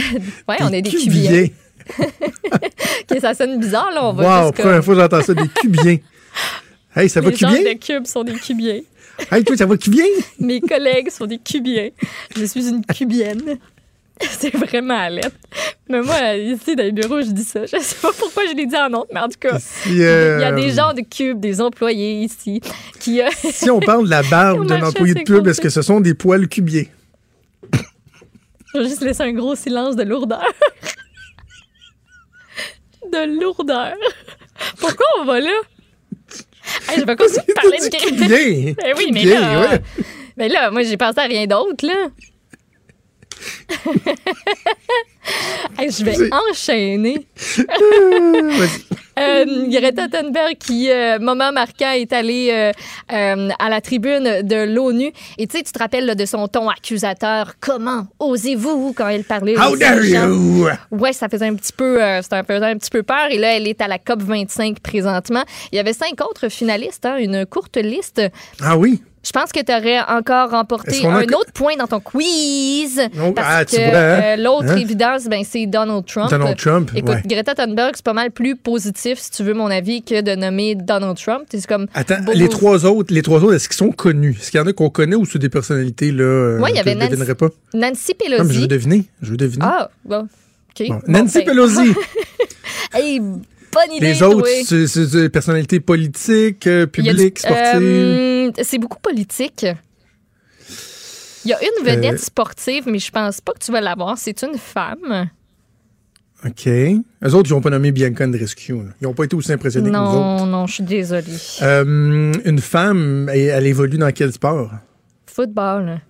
[0.49, 1.31] ouais, on est des Cubiens.
[1.31, 1.53] Cubiers.
[3.11, 4.05] Ok, ça sonne bizarre, là.
[4.05, 5.97] On va Wow, comme- première fois que j'entends ça, des cubiens.
[6.97, 7.73] Hey, ça va Les gens cubien?
[7.75, 8.81] de Cube sont des Cubiens.
[9.33, 10.05] Hey, toi, ça va cubien?
[10.39, 11.89] Mes collègues sont des cubiens.
[12.37, 13.59] Je suis une cubienne.
[14.21, 15.33] C'est vraiment à l'aide.
[15.89, 17.67] Mais moi, ici, dans les bureaux, je dis ça.
[17.67, 19.97] Je sais pas pourquoi je l'ai dit en honte, mais en tout cas, Si, il
[19.99, 22.61] y a euh, des gens de cube, des employés ici,
[23.01, 23.21] qui...
[23.21, 25.99] euh, Si on parle de la barbe d'un employé de pub, est-ce que ce sont
[26.01, 26.89] des poils cubiers?
[28.73, 30.47] Je vais juste laisser un gros silence de lourdeur.
[33.13, 33.95] de lourdeur.
[34.79, 35.51] Pourquoi on va là?
[36.89, 37.97] Hey, je vais continuer de parler de.
[37.97, 38.77] Cubier!
[38.85, 39.81] Eh oui, mais là, ouais.
[40.37, 42.09] mais là, moi, j'ai pensé à rien d'autre, là.
[45.79, 47.27] Hey, je vais enchaîner.
[49.19, 49.49] Vas-y.
[49.49, 52.73] Euh, Greta Thunberg, qui, euh, moment marquant, est allée
[53.13, 55.13] euh, à la tribune de l'ONU.
[55.39, 57.55] Et tu sais, tu te rappelles là, de son ton accusateur.
[57.61, 60.29] Comment osez-vous quand elle parlait How dare gens?
[60.29, 60.69] you?
[60.91, 63.29] Ouais, ça faisait un petit peu, ça faisait un petit peu peur.
[63.31, 65.43] Et là, elle est à la COP 25 présentement.
[65.73, 68.23] Il y avait cinq autres finalistes, hein, une courte liste.
[68.63, 69.03] Ah oui?
[69.29, 72.99] Je pense que tu aurais encore remporté a un autre point dans ton quiz.
[73.23, 73.93] Oh, parce ah, tu que hein?
[73.93, 74.77] euh, l'autre Hein?
[74.77, 76.31] évidence, ben, c'est Donald Trump.
[76.31, 77.23] Donald Trump, Écoute, ouais.
[77.27, 80.75] Greta Thunberg, c'est pas mal plus positif, si tu veux mon avis, que de nommer
[80.77, 81.43] Donald Trump.
[81.51, 81.89] C'est comme.
[81.93, 84.39] Attends, les trois autres, les trois autres, est-ce qu'ils sont connus?
[84.41, 86.25] Est-ce qu'il y en a qu'on connaît ou c'est des personnalités, là?
[86.25, 87.49] euh, Ouais, il y que avait je Nancy- devinerais pas?
[87.75, 88.61] Nancy Non, mais je Pelosi.
[88.63, 89.05] veux deviner.
[89.21, 89.65] Je veux deviner.
[89.69, 90.21] ah, bon.
[90.81, 90.89] OK.
[90.89, 91.93] Bon, Bon, Nancy ben, Pelosi.
[92.95, 93.21] Hey,
[93.73, 94.07] bonne idée.
[94.13, 97.81] Les autres, c'est des personnalités politiques, euh, publiques, sportives.
[97.83, 99.67] euh, c'est beaucoup politique.
[101.45, 104.19] Il y a une vedette Euh, sportive, mais je pense pas que tu vas l'avoir.
[104.19, 105.31] C'est une femme.
[106.45, 106.67] OK.
[106.67, 108.73] Eux autres, ils n'ont pas nommé Bianca Andreescu.
[108.75, 108.91] là.
[109.01, 110.15] Ils n'ont pas été aussi impressionnés que nous autres.
[110.15, 111.25] Non, non, je suis désolée.
[111.63, 114.71] Une femme, elle, elle évolue dans quel sport?
[115.27, 116.01] Football,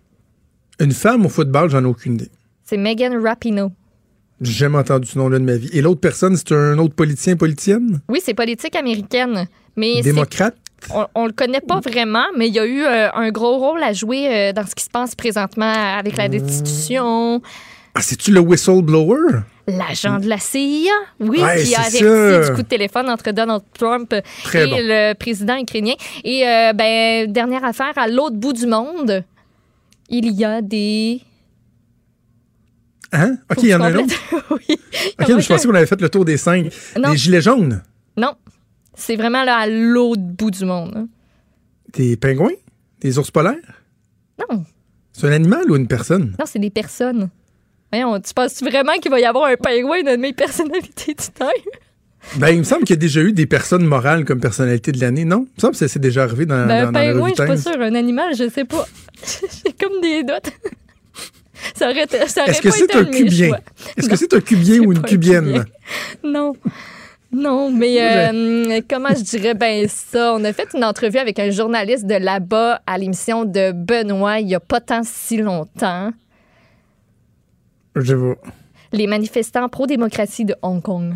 [0.81, 2.31] Une femme au football, j'en ai aucune idée.
[2.65, 3.71] c'est Megan Rapinoe.
[4.41, 5.69] J'ai jamais entendu ce nom-là de ma vie.
[5.73, 8.01] Et l'autre personne, c'est un autre politicien, politienne?
[8.09, 9.47] Oui, c'est politique américaine.
[9.77, 10.55] Mais Démocrate?
[10.95, 13.83] on, on le connaît pas vraiment, mais il y a eu euh, un gros rôle
[13.83, 17.43] à jouer euh, dans ce qui se passe présentement avec la destitution.
[17.95, 19.41] Ah, c'est-tu le whistleblower?
[19.67, 22.49] L'agent de la CIA, oui, Ouais, qui a averti ça.
[22.49, 24.15] du coup de téléphone entre Donald Trump
[24.45, 24.77] Très et bon.
[24.81, 25.95] le président ukrainien.
[26.25, 29.25] Et euh, ben, dernière affaire, à l'autre bout du monde,
[30.09, 31.21] il y a des...
[33.13, 33.37] Hein?
[33.51, 34.15] OK, il y en a un autre.
[34.51, 34.77] oui.
[35.21, 36.71] OK, je pensais qu'on avait fait le tour des cinq.
[36.99, 37.11] Non.
[37.11, 37.83] Des gilets jaunes?
[38.17, 38.35] Non,
[38.95, 40.93] c'est vraiment là à l'autre bout du monde.
[40.97, 41.09] hein.
[41.95, 42.53] Des pingouins?
[43.01, 43.55] Des ours polaires?
[44.39, 44.65] Non,
[45.13, 46.35] C'est un animal ou une personne?
[46.39, 47.31] non, c'est des personnes.
[47.93, 51.49] Voyons, tu penses vraiment qu'il va y avoir un pingouin de mes personnalités du temps?
[52.37, 55.01] Ben, il me semble qu'il y a déjà eu des personnes morales comme personnalité de
[55.01, 55.47] l'année, non?
[55.49, 57.23] Il me semble que ça s'est déjà arrivé dans, Ben, dans, un dans la pingouin,
[57.23, 57.73] revue je suis pas Times.
[57.73, 57.81] sûre.
[57.83, 58.87] Un animal, je sais pas.
[59.65, 60.53] J'ai comme des doutes.
[61.75, 63.59] Ça aurait, ça aurait Est-ce que c'est un cubien?
[63.97, 65.45] Est-ce que c'est un cubien c'est ou une un cubienne?
[65.45, 65.65] cubien.
[66.25, 66.55] Non.
[67.31, 70.33] Non, mais euh, comment je dirais ben ça?
[70.35, 74.49] On a fait une entrevue avec un journaliste de là-bas à l'émission de Benoît il
[74.49, 76.11] y a pas tant si longtemps.
[77.97, 78.37] Je vois.
[78.93, 81.15] Les manifestants pro-démocratie de Hong Kong.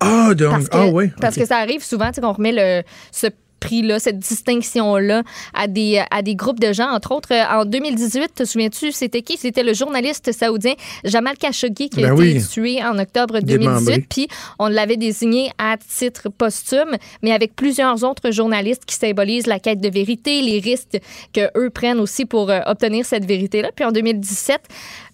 [0.00, 1.12] Ah, de Parce que, Ah, ouais.
[1.20, 3.26] parce que ça arrive souvent, tu sais, qu'on remet le, ce
[3.60, 5.22] prix-là, cette distinction-là
[5.54, 6.88] à des, à des groupes de gens.
[6.90, 9.36] Entre autres, euh, en 2018, te souviens-tu, c'était qui?
[9.36, 13.96] C'était le journaliste saoudien Jamal Khashoggi qui a Ben été tué en octobre Démembré.
[13.96, 14.06] 2018.
[14.08, 14.28] Puis
[14.58, 19.80] on l'avait désigné à titre posthume, mais avec plusieurs autres journalistes qui symbolisent la quête
[19.80, 20.98] de vérité, les risques
[21.32, 23.70] que eux prennent aussi pour euh, obtenir cette vérité-là.
[23.74, 24.60] Puis en 2017,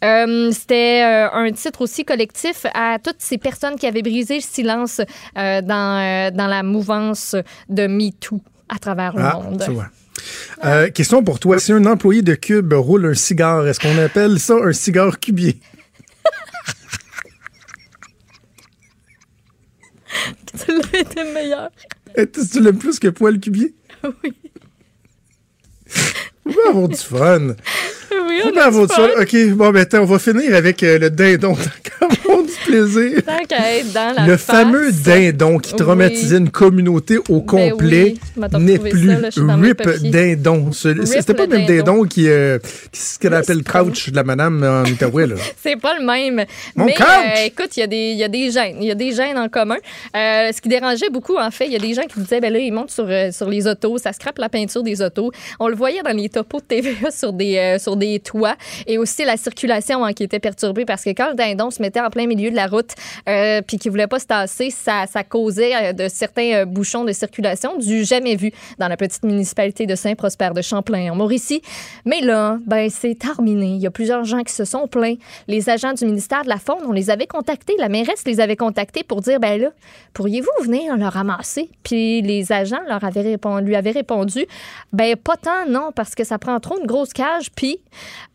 [0.02, 4.40] euh, c'était euh, un titre aussi collectif à toutes ces personnes qui avaient brisé le
[4.40, 5.00] silence
[5.38, 7.36] euh, dans, dans la mouvance
[7.68, 9.62] de MeToo à travers le Ah, monde.
[9.64, 9.88] tu vois.
[10.90, 11.58] Question pour toi.
[11.58, 15.60] Si un employé de Cube roule un cigare, est-ce qu'on appelle ça un cigare cubier?
[20.66, 21.70] Tu l'as été meilleur.
[22.14, 23.74] Tu l'aimes plus que poil cubier?
[24.04, 24.32] Oui.
[26.46, 27.54] On va avoir du fun.
[28.28, 29.08] Oui, oui, de ça.
[29.20, 31.54] OK, bon, ben, attends, on va finir avec euh, le dindon.
[32.00, 33.22] Tant du plaisir.
[33.24, 34.56] Tant qu'à être dans la Le face.
[34.56, 38.44] fameux dindon qui traumatisait une communauté au Ben complet oui.
[38.58, 39.82] N'est plus ça, Rip.
[40.10, 40.70] Dindon.
[40.72, 42.04] C'était pas le même dindon.
[42.04, 42.58] qui, euh,
[42.90, 45.26] qui ce qu'elle appelle crouch de la madame en Outaouais.
[45.62, 46.44] C'est pas le même.
[46.74, 47.06] Mon Mais couch!
[47.06, 48.76] euh, écoute, il y, a des- y a des gènes.
[48.80, 49.76] Il y a des gènes en commun.
[50.16, 52.52] Euh, ce qui dérangeait beaucoup, en fait, il y a des gens qui disaient, ben
[52.52, 55.30] là, ils montent sur, sur les autos, ça scrape la peinture des autos.
[55.60, 58.56] On le voyait dans les topos de TVA sur des, sur des toits.
[58.86, 62.00] Et aussi la circulation hein, qui était perturbée parce que quand le dindon se mettait
[62.00, 62.90] en plein milieu de la route
[63.28, 67.12] euh, puis qu'il voulait pas se tasser, ça, causait euh, de certains euh, bouchons de
[67.12, 71.62] circulation du jamais vu dans la petite municipalité de Saint-Prosper de Champlain en Mauricie.
[72.04, 73.66] Mais là, ben c'est terminé.
[73.66, 75.14] Il y a plusieurs gens qui se sont plaints.
[75.48, 77.74] Les agents du ministère de la Faune, on les avait contactés.
[77.78, 79.70] La mairesse les avait contactés pour dire, ben là,
[80.12, 81.70] pourriez-vous venir le ramasser?
[81.82, 83.22] Puis les agents leur avaient
[83.62, 84.46] lui avaient répondu,
[84.92, 87.50] ben pas tant, non, parce que ça prend trop une grosse cage.
[87.54, 87.80] Puis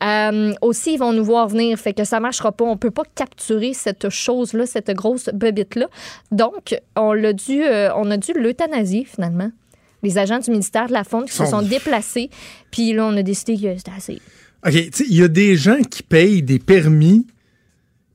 [0.03, 1.77] euh, aussi, ils vont nous voir venir.
[1.77, 2.65] Fait que ça marchera pas.
[2.65, 5.87] On peut pas capturer cette chose-là, cette grosse bebite-là.
[6.31, 9.51] Donc, on l'a dû, euh, on a dû l'euthanasier, finalement.
[10.03, 12.29] Les agents du ministère de la Faune qui se Sont- déplacés.
[12.71, 14.21] Puis là, on a décidé que c'était assez.
[14.65, 17.25] OK, il y a des gens qui payent des permis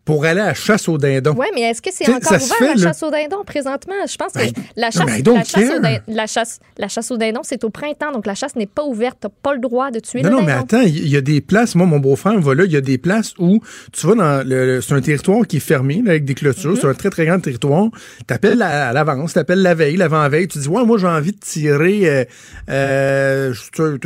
[0.05, 1.35] pour aller à la chasse au dindon.
[1.39, 2.83] Oui, mais est-ce que c'est encore ouvert fait, la là.
[2.89, 3.95] chasse au dindon présentement?
[4.11, 7.11] Je pense que Ben, la non, chasse, mais don't la, chasse la, chasse, la chasse
[7.13, 9.19] au dindon, c'est au printemps, donc la chasse n'est pas ouverte.
[9.23, 10.63] Tu pas le droit de tuer Non, le non, mais dindon.
[10.65, 12.99] attends, il y a des places, moi, mon beau-frère va là, il y a des
[12.99, 13.61] places où
[13.93, 16.79] tu vas dans le, c'est un territoire qui est fermé, avec des clôtures, Mhm.
[16.81, 17.87] c'est un très, très grand territoire.
[18.27, 21.39] T'appelles à, à l'avance, t'appelles la veille, l'avant-veille, tu dis, ouais, moi, j'ai envie de
[21.39, 22.25] tirer, euh,
[22.71, 23.55] euh,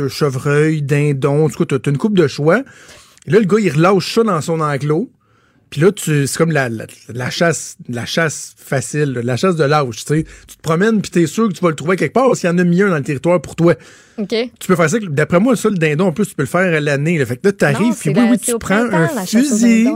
[0.09, 2.61] chevreuil, dindon, t'as t'as une coupe de choix.
[3.27, 5.09] Et là, le gars, il relâche ça dans son enclos.
[5.69, 9.65] Puis là, tu, c'est comme la, la, la chasse, la chasse facile, la chasse de
[9.65, 10.23] l'âge, tu sais.
[10.47, 12.49] Tu te promènes, puis t'es sûr que tu vas le trouver quelque part, parce qu'il
[12.49, 13.75] y en a mis un dans le territoire pour toi.
[14.17, 14.29] OK.
[14.29, 16.73] Tu peux faire ça, d'après moi, ça, le dindon, en plus, tu peux le faire
[16.73, 17.23] à l'année.
[17.25, 19.89] Fait que là, t'arrives, puis oui, oui, tu prends un fusil.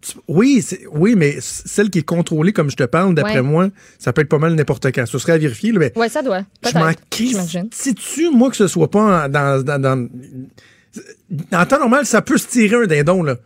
[0.00, 3.42] Tu- oui, c'est- oui, mais celle qui est contrôlée, comme je te parle, d'après Ouais.
[3.42, 3.68] moi,
[4.00, 5.06] ça peut être pas mal n'importe quand.
[5.06, 6.42] Ce serait à vérifier, là, mais Oui, ça doit.
[6.68, 6.90] je m'en.
[7.72, 10.08] Si tu, moi, que ce soit pas en- dans, dans, dans,
[11.52, 13.36] en temps normal, ça peut se tirer un dindon, là.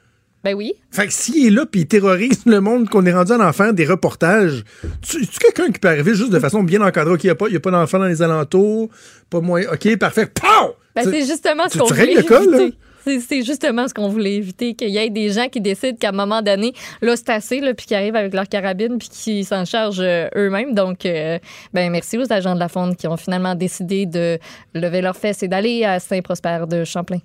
[0.47, 0.75] Ben oui.
[0.93, 3.75] Fait que s'il est là puis il terrorise le monde qu'on est rendu en faire
[3.75, 4.63] des reportages,
[5.03, 7.35] tu, tu quelqu'un qui peut arriver juste de façon bien encadrée, OK, il n'y a
[7.35, 8.89] pas, il y a pas d'enfants dans les alentours,
[9.29, 10.75] pas moins, OK, parfait, pow!
[10.95, 12.59] Ben, c'est justement ce qu'on voulait le cas, là?
[12.61, 12.77] éviter.
[13.05, 16.09] C'est- C'est justement ce qu'on voulait éviter, qu'il y ait des gens qui décident qu'à
[16.09, 16.73] un moment donné,
[17.03, 20.29] là, c'est assez, là, puis qui arrivent avec leur carabine, puis qui s'en chargent euh,
[20.37, 20.75] eux-mêmes.
[20.75, 21.39] Donc, euh,
[21.73, 24.39] ben, merci aux agents de la Fonde qui ont finalement décidé de
[24.75, 27.19] lever leurs fesses et d'aller à Saint-Prosper de Champlain.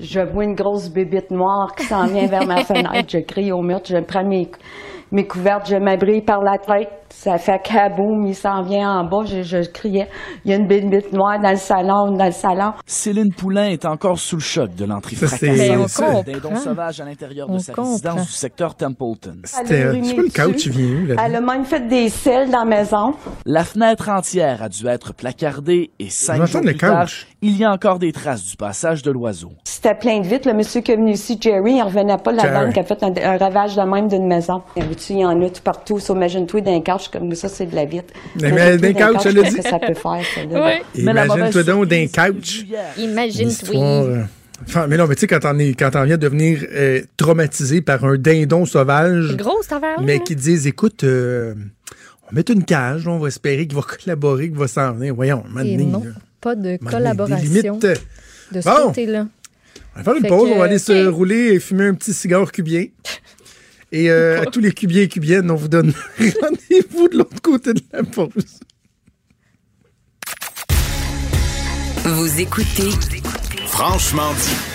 [0.00, 3.08] Je vois une grosse bébite noire qui s'en vient vers ma fenêtre.
[3.08, 4.50] Je crie au mur, je prends mes,
[5.14, 6.90] mes couvertes, je m'abrite par la tête.
[7.10, 9.24] Ça fait kaboum, il s'en vient en bas.
[9.24, 10.08] Je, je criais,
[10.44, 12.72] il y a une bébite noire dans le salon, dans le salon.
[12.86, 17.04] Céline Poulain est encore sous le choc de l'entrée fracassante on d'un dindon sauvage à
[17.04, 17.92] l'intérieur On de sa comprend.
[17.92, 19.36] résidence du secteur Templeton.
[19.44, 20.00] C'était, euh, le
[20.70, 21.24] vient où, là?
[21.24, 23.14] Elle a même fait des selles dans la maison.
[23.46, 27.06] La fenêtre entière a dû être placardée et cinq jours plus tard,
[27.40, 29.52] il y a encore des traces du passage de l'oiseau.
[29.62, 30.48] C'était plein de vitres.
[30.48, 32.54] Le monsieur qui est venu ici, Jerry, il revenait pas de la Jerry.
[32.54, 34.62] dame qui a fait un, un ravage de même d'une maison.
[35.10, 35.98] Il y en a- il y en a tout partout.
[35.98, 38.12] So, Imagine-toi d'un couch comme ça, c'est de la vitre.
[38.40, 39.56] Mais- Imagine-toi mais d'un couch, qu'est-ce dit.
[39.62, 40.80] que ça peut faire, là?
[40.94, 41.00] Oui.
[41.02, 42.14] Imagine-toi donc d'un couch.
[42.16, 42.84] est venue hier.
[42.98, 44.10] Imagine, L'histoire, oui.
[44.12, 44.22] euh,
[44.66, 47.02] Enfin, mais non, mais tu sais, quand on, est, quand on vient de devenir euh,
[47.16, 49.36] traumatisé par un dindon sauvage,
[50.00, 50.22] mais là.
[50.24, 51.54] qui disent, écoute, euh,
[52.22, 54.92] on va mettre une cage, là, on va espérer qu'il va collaborer, qu'il va s'en
[54.92, 55.14] venir.
[55.14, 56.10] Voyons, là.
[56.40, 57.94] pas de collaboration Des
[58.52, 58.86] de ce Bon.
[58.86, 59.26] côté-là.
[59.96, 61.94] On va faire une Fait pause, que, on va aller se rouler et fumer un
[61.94, 62.86] petit cigare cubien.
[63.94, 67.74] Et euh, à tous les cubiens et cubiennes, on vous donne rendez-vous de l'autre côté
[67.74, 68.58] de la pause.
[72.04, 72.90] Vous écoutez
[73.68, 74.73] Franchement dit.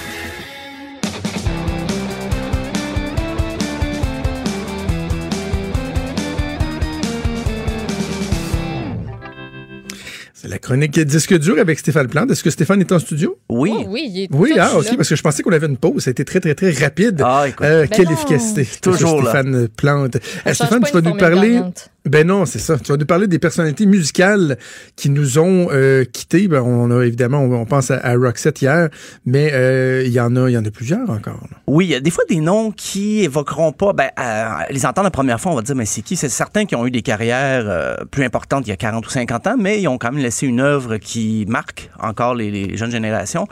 [10.49, 12.31] La chronique disque dur avec Stéphane Plante.
[12.31, 13.37] Est-ce que Stéphane est en studio?
[13.49, 13.71] Oui.
[13.73, 14.91] Oh, oui, il est Oui, ah, ok, là.
[14.97, 16.03] parce que je pensais qu'on avait une pause.
[16.03, 17.21] Ça a été très, très, très rapide.
[17.23, 17.65] Ah, écoute.
[17.65, 18.11] Euh, Ben quelle non.
[18.13, 18.67] efficacité.
[18.81, 19.29] Toujours là.
[19.29, 20.17] Stéphane Plante.
[20.47, 21.53] Euh, Stéphane, tu vas nous parler.
[21.53, 21.89] gagnante.
[22.05, 22.79] Ben non, c'est ça.
[22.79, 24.57] Tu vas nous parler des personnalités musicales
[24.95, 26.47] qui nous ont euh, quittés.
[26.47, 28.89] Ben, on a évidemment, on, on pense à, à Roxette hier,
[29.25, 31.41] mais euh, il y en a, il y en a plusieurs encore.
[31.51, 31.57] là.
[31.67, 35.05] Oui, il y a des fois des noms qui évoqueront pas, ben, euh, les entendre
[35.05, 36.15] la première fois, on va dire, mais c'est qui?
[36.15, 39.09] C'est certains qui ont eu des carrières euh, plus importantes il y a 40 ou
[39.09, 42.91] 50 ans, mais ils ont quand même laissé une œuvre qui marque encore les, jeunes
[42.91, 43.47] générations.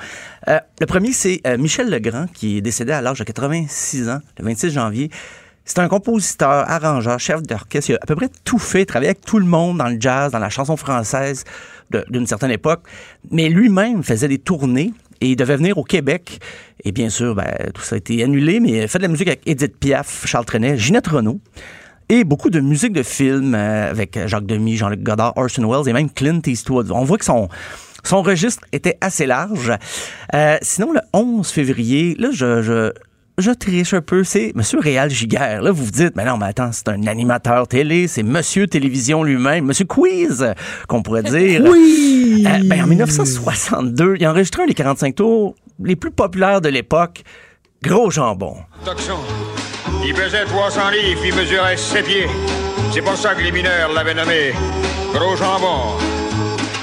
[0.48, 4.20] Euh, le premier, c'est euh, Michel Legrand, qui est décédé à l'âge de 86 ans,
[4.40, 5.10] le 26 janvier.
[5.66, 7.90] C'est un compositeur, arrangeur, chef d'orchestre.
[7.90, 10.32] Il a à peu près tout fait, travaillé avec tout le monde dans le jazz,
[10.32, 11.44] dans la chanson française
[12.10, 12.84] d'une certaine époque.
[13.32, 16.40] Mais lui-même faisait des tournées et il devait venir au Québec.
[16.86, 19.10] Et bien sûr, ben, tout ça a été annulé, mais il a fait de la
[19.10, 21.42] musique avec Edith Piaf, Charles Trenet, Ginette Renault
[22.10, 25.94] et beaucoup de musique de film euh, avec Jacques Demy, Jean-Luc Godard, Orson Welles et
[25.94, 26.92] même Clint Eastwood.
[26.92, 27.50] On voit que son,
[28.04, 29.74] son registre était assez large.
[30.34, 32.92] Euh, sinon, le 11 février, là, je, je,
[33.38, 35.62] je triche un peu, c'est Monsieur Réal Giguère.
[35.62, 39.24] Là, vous vous dites, mais non, mais attends, c'est un animateur télé, c'est Monsieur Télévision
[39.24, 40.54] lui-même, Monsieur Quiz,
[40.88, 41.62] qu'on pourrait dire.
[41.70, 42.46] Oui!
[42.48, 46.70] Euh, ben, en 1962, il a enregistré un des 45 tours les plus populaires de
[46.70, 47.24] l'époque,
[47.84, 48.58] Gros Jambon.
[48.86, 49.18] Toxon.
[50.06, 52.28] Il pesait 300 livres, il mesurait 7 pieds.
[52.94, 54.54] C'est pour ça que les mineurs l'avaient nommé
[55.14, 55.98] Gros Jambon.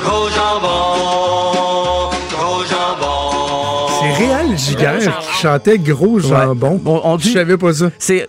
[0.02, 3.88] Gros jambon, gros jambon.
[4.02, 6.78] C'est Réal Giguère qui chantait Gros Jambon.
[6.82, 7.86] Bon, on dit, Je savais pas ça.
[7.98, 8.28] c'est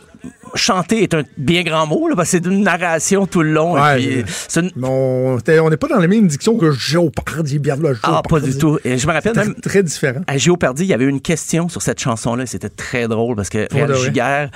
[0.56, 3.78] chanter est un bien grand mot, là, parce que c'est une narration tout le long.
[3.78, 6.72] et Ouais, puis, euh, c'est une- Mais on n'est pas dans la même diction que
[6.72, 8.80] Géopardy, Bierla Ah, pas du tout.
[8.84, 10.22] Et je me rappelle même, très différent.
[10.28, 12.46] à Géopardy, il y avait une question sur cette chanson-là.
[12.46, 13.94] C'était très drôle parce que Réal.
[13.96, 14.50] Giguère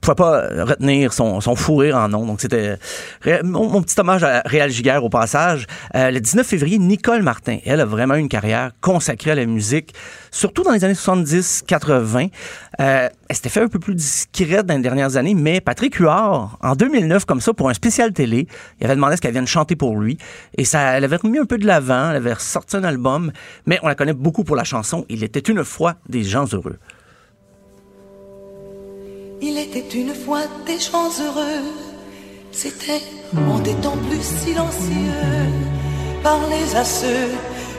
[0.00, 2.26] pouvait pas retenir son, son fou rire en nom.
[2.26, 2.76] Donc, c'était
[3.44, 5.66] mon, petit hommage à Réal Giguère au passage.
[5.94, 9.94] Euh, le 19 février, Nicole Martin, elle a vraiment une carrière consacrée à la musique,
[10.30, 12.30] surtout dans les années 70-80.
[12.80, 16.58] Euh, elle s'était fait un peu plus discrète dans les dernières années, mais Patrick Huard,
[16.62, 18.46] en 2009, comme ça, pour un spécial télé,
[18.80, 20.18] il avait demandé à ce qu'elle vienne chanter pour lui.
[20.56, 23.32] Et ça, elle avait remis un peu de l'avant, elle avait sorti un album,
[23.66, 26.78] mais on la connaît beaucoup pour la chanson Il était une fois des gens heureux.
[29.40, 31.62] Il était une fois des gens heureux.
[32.50, 33.02] C'était
[33.36, 35.52] en des temps plus silencieux.
[36.24, 37.28] Parlez à ceux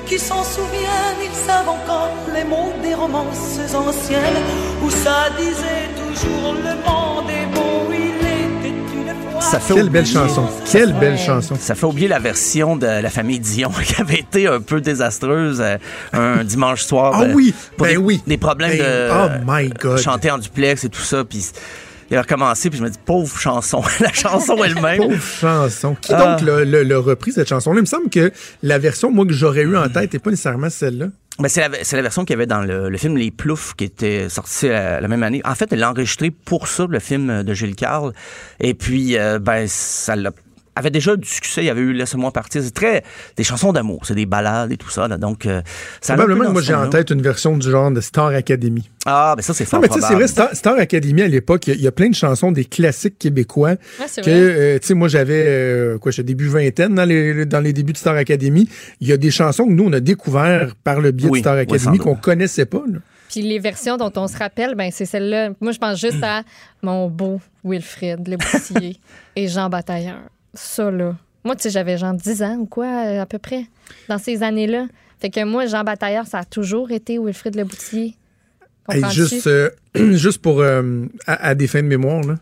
[0.08, 4.42] qui s'en souviennent, ils savent encore les mots des romances anciennes
[4.84, 7.59] où ça disait toujours le monde est
[9.42, 10.48] Ça fait Quelle belle chanson.
[10.72, 11.56] Quelle belle chanson.
[11.60, 15.60] Ça fait oublier la version de la famille Dion qui avait été un peu désastreuse
[15.62, 15.78] euh,
[16.14, 17.14] un dimanche soir.
[17.16, 18.22] Ah euh, oui, pour ben des, oui.
[18.28, 19.98] Des problèmes Ben, de oh my God.
[19.98, 21.24] chanter en duplex et tout ça.
[21.24, 21.48] Puis
[22.12, 23.82] il a recommencé, puis je me dis, pauvre chanson.
[24.00, 24.98] la chanson elle-même.
[24.98, 25.96] Pauvre chanson.
[26.00, 26.36] Qui Ah.
[26.38, 27.78] donc l'a- l'a l'a repris, cette chanson-là?
[27.78, 28.32] Il me semble que
[28.62, 31.08] la version, moi, que j'aurais eu en tête n'est pas nécessairement celle-là.
[31.40, 33.86] Ben, c'est la, la version qu'il y avait dans le, le film Les Ploufs qui
[33.86, 35.42] était sorti la, la même année.
[35.46, 38.12] En fait, elle l'a enregistré pour ça, le film de Gilles Carle.
[38.60, 40.32] Et puis, euh, ben, ça l'a-
[40.76, 41.62] avait déjà du succès.
[41.64, 42.62] Il y avait eu Laisse-moi partir.
[42.64, 43.04] C'est très
[43.38, 44.02] des chansons d'amour.
[44.06, 45.08] C'est des ballades et tout ça.
[45.08, 45.18] là.
[45.18, 45.62] Donc, euh,
[46.02, 48.90] ça Probablement que moi, j'ai en tête une version du genre de Star Academy.
[49.06, 51.28] Ah, ben ça, c'est fort Non, mais tu sais, c'est vrai, Star, Star Academy, à
[51.28, 53.70] l'époque, il y a- il y, a plein de chansons des classiques québécois.
[54.00, 54.40] Ouais, c'est que, vrai.
[54.40, 57.94] euh, tu sais, moi, j'avais, euh, quoi, j'ai début vingtaine dans les, dans les débuts
[57.94, 58.70] de Star Academy.
[59.00, 61.44] Il y a des chansons que nous, on a découvert par le biais Oui, de
[61.44, 62.84] Star oui, Academy sans qu'on connaissait pas.
[62.88, 63.00] là.
[63.30, 65.52] Puis les versions dont on se rappelle, ben c'est celle-là.
[65.62, 66.42] Moi, je pense juste à
[66.82, 68.98] mon beau Wilfrid Le Boutillier
[69.36, 70.18] et Jean Batailleur.
[70.54, 71.16] Ça, là.
[71.44, 73.66] Moi, tu sais, j'avais genre 10 ans ou quoi, euh, à peu près,
[74.08, 74.88] dans ces années-là.
[75.20, 78.16] Fait que moi, Jean Batailleur, ça a toujours été Wilfrid Le Boutillier.
[78.90, 82.36] Hey, juste, euh, juste pour, euh, à, à des fins de mémoire, là.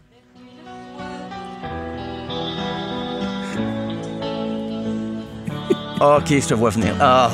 [6.18, 6.96] OK, je te vois venir.
[7.00, 7.32] Ah.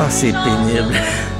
[0.00, 0.94] Ah, c'est pénible.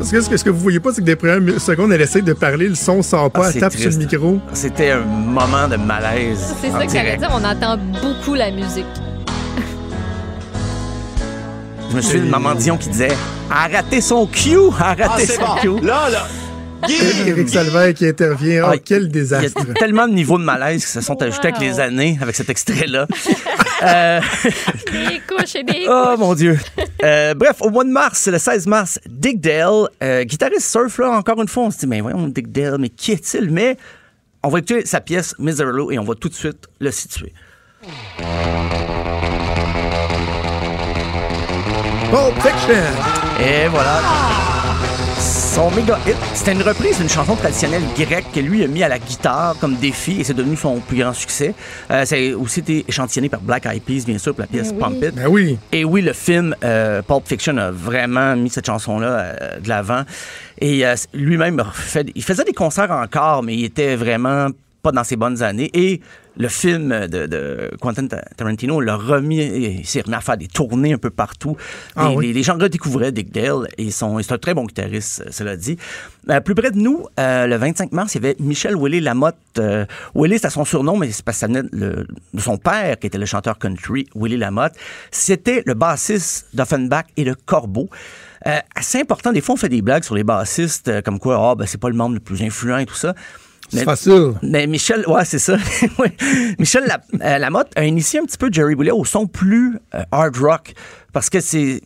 [0.00, 2.00] Parce que ce que, ce que vous voyez pas, c'est que des premières secondes, elle
[2.00, 4.38] essaie de parler, le son sort pas, Ah, elle c'est tape sur le micro.
[4.54, 6.54] C'était un moment de malaise.
[6.62, 7.28] C'est ça que j'allais dire.
[7.32, 8.86] On entend beaucoup la musique.
[11.90, 13.12] Je me suis dit, Maman Dion qui disait
[13.50, 15.78] Arrêtez son cue, arrêtez Ah, son bon.
[15.80, 15.84] cue.
[15.86, 16.26] Là, là.
[17.26, 18.62] Éric Salvaire qui intervient.
[18.64, 19.60] Oh, Ah, quel Il y désastre.
[19.60, 22.50] a tellement de niveaux de malaise qui se sont ajoutés avec les années avec cet
[22.50, 23.06] extrait-là.
[23.82, 24.20] Euh,
[24.92, 26.58] Des couches et des oh mon Dieu.
[27.02, 31.12] Euh, bref, au mois de mars, le 16 mars, Dick Dale, euh, guitariste surf, là,
[31.12, 33.50] encore une fois, on se dit, mais voyons, Dick Dale, mais qui est-il?
[33.50, 33.78] Mais
[34.42, 37.32] on va écouter sa pièce Miserable et on va tout de suite le situer.
[42.10, 42.84] Pulp Fiction.
[43.40, 44.02] Et voilà.
[45.52, 48.88] Son méga hit, c'était une reprise d'une chanson traditionnelle grecque que lui a mis à
[48.88, 51.54] la guitare comme défi et c'est devenu son plus grand succès.
[51.90, 54.70] Euh, ça a aussi été échantillonné par Black Eyed Peas, bien sûr, pour la pièce
[54.72, 54.78] Oui.
[54.78, 55.14] Pump It.
[55.16, 55.58] Ben oui.
[55.72, 60.02] Et oui, le film euh, Pulp Fiction a vraiment mis cette chanson-là euh, de l'avant.
[60.60, 64.48] Et euh, lui-même, a fait- il faisait des concerts encore, mais il était vraiment
[64.82, 65.70] pas dans ses bonnes années.
[65.74, 66.00] Et
[66.36, 69.44] le film de, de Quentin Ta- Tarantino l'a remis,
[69.80, 71.56] il s'est remis à faire des tournées un peu partout.
[71.96, 72.26] Ah les, oui.
[72.28, 75.56] les- les gens redécouvraient Dick Dale et son- c'est un très bon guitariste, euh, cela
[75.56, 75.76] dit.
[76.30, 79.36] Euh, plus près de nous, euh, le 25 mars, il y avait Michel Willy Lamotte.
[79.58, 82.06] Euh, Willy, c'est son surnom, mais c'est parce que ça venait de,
[82.38, 84.72] son père, qui était le chanteur country, Willy Lamotte.
[85.10, 87.88] C'était le bassiste d'Offenbach et de Corbeau.
[88.74, 91.66] Assez important, des fois, on fait des blagues sur les bassistes, comme quoi, ah, ben,
[91.66, 93.14] c'est pas le membre le plus influent et tout ça.
[93.70, 94.32] C'est facile.
[94.42, 95.56] Mais Michel, ouais, c'est ça.
[96.58, 97.00] Michel La-
[97.34, 100.74] euh, Lamotte a initié un petit peu Jerry Boulet au son plus euh, hard rock
[101.12, 101.80] parce que c'est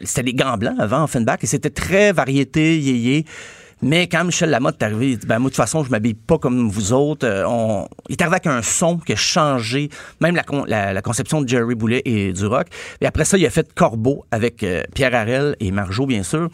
[0.00, 3.24] c'était les gants blancs avant Offenbach et c'était très variété, yéyé.
[3.80, 6.14] Mais quand Michel Lamotte est arrivé, il dit, ben, moi, de toute façon, je m'habille
[6.14, 7.24] pas comme vous autres.
[7.26, 7.86] Euh, on...
[8.08, 9.88] Il est arrivé avec un son qui a changé,
[10.20, 12.66] même la, con- la, la conception de Jerry Boulet et du rock.
[13.00, 16.48] Et après ça, il a fait Corbeau avec euh, Pierre Harel et Marjo, bien sûr.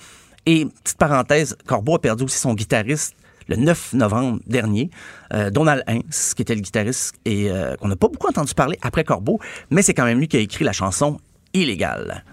[0.45, 3.15] Et, petite parenthèse, Corbeau a perdu aussi son guitariste
[3.49, 4.91] le 9 novembre dernier,
[5.33, 8.79] euh, Donald Hens, qui était le guitariste et euh, qu'on n'a pas beaucoup entendu parler
[8.83, 9.41] après Corbeau,
[9.71, 11.19] mais c'est quand même lui qui a écrit la chanson
[11.53, 12.25] Illégale.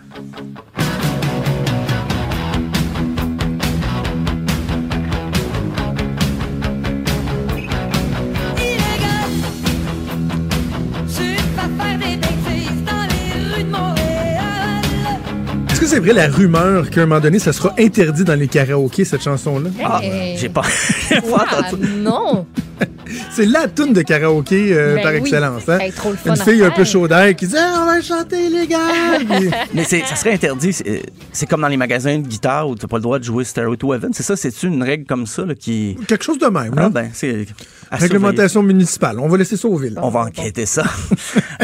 [15.82, 19.04] Que c'est vrai la rumeur qu'à un moment donné, ça sera interdit dans les karaokés,
[19.04, 19.70] cette chanson-là?
[19.84, 20.38] Ah, Hey.
[20.38, 20.62] j'ai pas,
[21.10, 21.88] j'ai pas Ah, entendu.
[21.98, 22.46] non!
[23.32, 25.18] C'est la toune de karaoké euh, Ben par oui.
[25.20, 25.68] excellence.
[25.68, 25.80] Hein?
[25.80, 28.02] Hey, trop le fun Une fille un peu chaud d'air qui dit Ah, On va
[28.02, 28.80] chanter illégal!
[29.30, 30.72] Puis- Mais c'est, ça serait interdit.
[30.72, 33.24] C'est, c'est comme dans les magasins de guitare où tu n'as pas le droit de
[33.24, 34.12] jouer Stairway to Heaven.
[34.14, 35.98] C'est ça, c'est une règle comme ça là, qui.
[36.08, 36.74] Quelque chose de même.
[36.78, 36.90] Ah là.
[36.90, 37.46] ben, c'est.
[37.92, 39.20] Réglementation municipale.
[39.20, 40.00] On va laisser ça aux villes.
[40.02, 40.84] On va enquêter ça.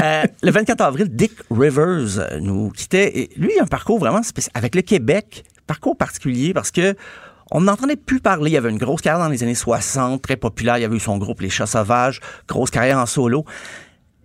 [0.04, 3.18] Euh, le 24 avril, Dick Rivers nous quittait.
[3.18, 4.52] Et lui, il a un parcours vraiment spécial.
[4.54, 6.96] Avec le Québec, parcours particulier parce que
[7.52, 8.52] on n'entendait plus parler.
[8.52, 10.78] Il y avait une grosse carrière dans les années 60, très populaire.
[10.78, 13.46] Il y avait eu son groupe Les Chats Sauvages, grosse carrière en solo.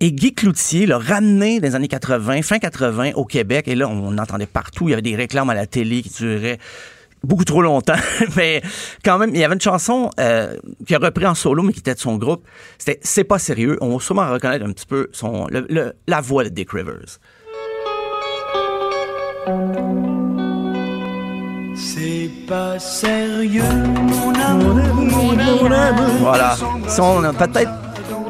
[0.01, 3.69] Et Guy Cloutier l'a ramené dans les années 80, fin 80, au Québec.
[3.69, 4.89] Et là, on l'entendait partout.
[4.89, 6.59] Il y avait des réclames à la télé qui duraient
[7.25, 7.95] beaucoup trop longtemps.
[8.37, 8.63] mais
[9.05, 10.57] quand même, il y avait une chanson euh,
[10.87, 12.45] qu'il a repris en solo, mais qui était de son groupe.
[12.79, 13.79] C'était C'est pas sérieux.
[13.81, 17.19] On va sûrement reconnaître un petit peu son, le- le- la voix de Dick Rivers.
[21.75, 24.75] C'est pas sérieux, mon amour,
[25.33, 26.07] mon amour.
[26.21, 26.57] Voilà.
[26.87, 27.71] Si on a peut-être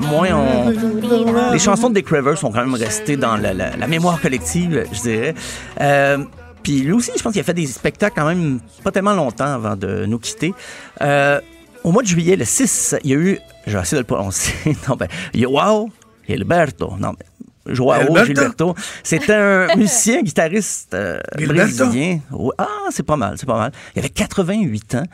[0.00, 0.28] moins.
[0.32, 4.20] on- Les chansons de Dick Rivers sont quand même restées dans la, la- la mémoire
[4.20, 5.34] collective, je dirais.
[5.80, 6.18] Euh,
[6.62, 9.52] puis lui aussi, je pense qu'il a fait des spectacles quand même pas tellement longtemps
[9.52, 10.54] avant de nous quitter.
[11.00, 11.40] Euh,
[11.84, 13.38] au mois de juillet, le 6, il y a eu.
[13.66, 14.52] Je vais essayer de le prononcer.
[14.88, 15.90] non, ben, Joao
[16.28, 16.96] Gilberto.
[16.98, 17.74] Non, mais.
[17.74, 18.24] Joao Gilberto?
[18.26, 18.74] Gilberto.
[19.02, 22.20] C'était un musicien, guitariste euh, brésilien.
[22.58, 23.72] Ah, c'est pas mal, c'est pas mal.
[23.94, 25.04] Il avait 88 ans.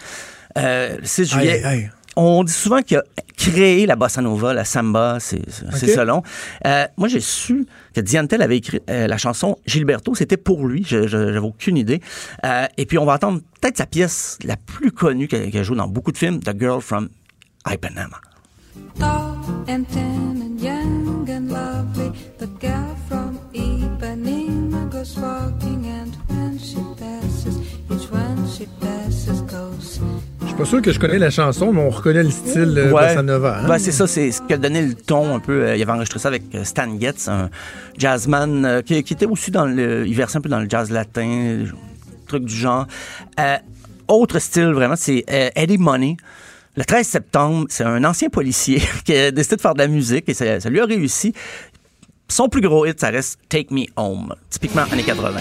[0.56, 1.64] Euh, le 6 juillet.
[1.64, 1.90] Aïe, aïe.
[2.20, 3.04] On dit souvent qu'il a
[3.36, 5.94] créé la bossa nova, la samba, c'est c'est Ok.
[5.94, 6.22] selon.
[6.66, 7.64] Euh, moi, j'ai su
[7.94, 12.00] que Diantel avait écrit euh, la chanson Gilberto, c'était pour lui, je j'avais aucune idée.
[12.44, 15.76] Euh, et puis, on va entendre peut-être sa pièce la plus connue qu'elle qu'elle joue
[15.76, 17.08] dans beaucoup de films, The Girl from
[17.64, 18.20] Ipanema.
[30.58, 33.68] Pas sûr que je connais la chanson, mais on reconnaît le style euh, hein?
[33.68, 35.62] Ouais, c'est ça, c'est ce qui a donné le ton un peu.
[35.62, 37.48] euh, il avait enregistré ça avec euh, Stan Getz, un
[37.96, 40.04] jazzman euh, qui, qui était aussi dans le.
[40.06, 41.64] Il versait un peu dans le jazz latin,
[42.26, 42.86] truc du genre.
[44.08, 46.16] Autre style, vraiment, c'est Eddie Money.
[46.76, 50.28] Le 13 septembre, c'est un ancien policier qui a décidé de faire de la musique
[50.28, 51.34] et ça, ça lui a réussi.
[52.28, 55.40] Son plus gros hit, ça reste Take Me Home, typiquement années 80.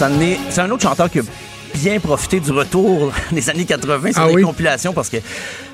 [0.00, 1.22] C'est un autre chanteur qui a
[1.74, 4.42] bien profité du retour des années 80 sur Ah les oui?
[4.42, 5.18] compilations parce que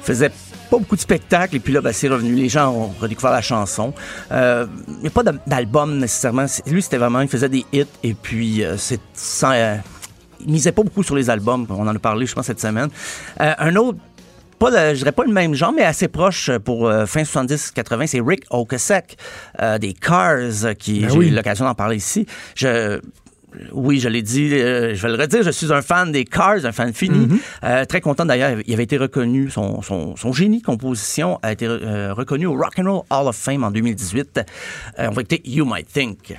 [0.03, 0.31] faisait
[0.69, 2.35] pas beaucoup de spectacles et puis là, ben, c'est revenu.
[2.35, 3.95] Les gens ont redécouvert la chanson.
[4.33, 6.47] Euh, Il n'y a pas d'al- d'album nécessairement.
[6.67, 9.77] Lui, c'était vraiment, il faisait des hits et puis euh, c'est sans, euh,
[10.45, 11.65] il misait pas beaucoup sur les albums.
[11.71, 12.89] On en a parlé, je pense, cette semaine.
[13.41, 13.99] Euh, un autre
[14.59, 18.07] pas le- je dirais pas le même genre, mais assez proche pour euh, fin 70-80,
[18.09, 19.17] c'est Rick Ocasek
[19.63, 20.39] euh, des Cars,
[20.81, 21.29] qui Ben j'ai oui.
[21.29, 22.27] eu l'occasion d'en parler ici.
[22.57, 23.01] Je,
[23.73, 26.65] oui, je l'ai dit, euh, je vais le redire, je suis un fan des Cars,
[26.65, 27.27] un fan fini.
[27.27, 27.39] Mm-hmm.
[27.65, 31.67] Euh, très content d'ailleurs, il avait été reconnu, son, son, son génie composition a été
[31.67, 34.41] euh, reconnu au Rock and Roll Hall of Fame en 2018.
[34.99, 36.37] Euh, on va écouter You Might Think.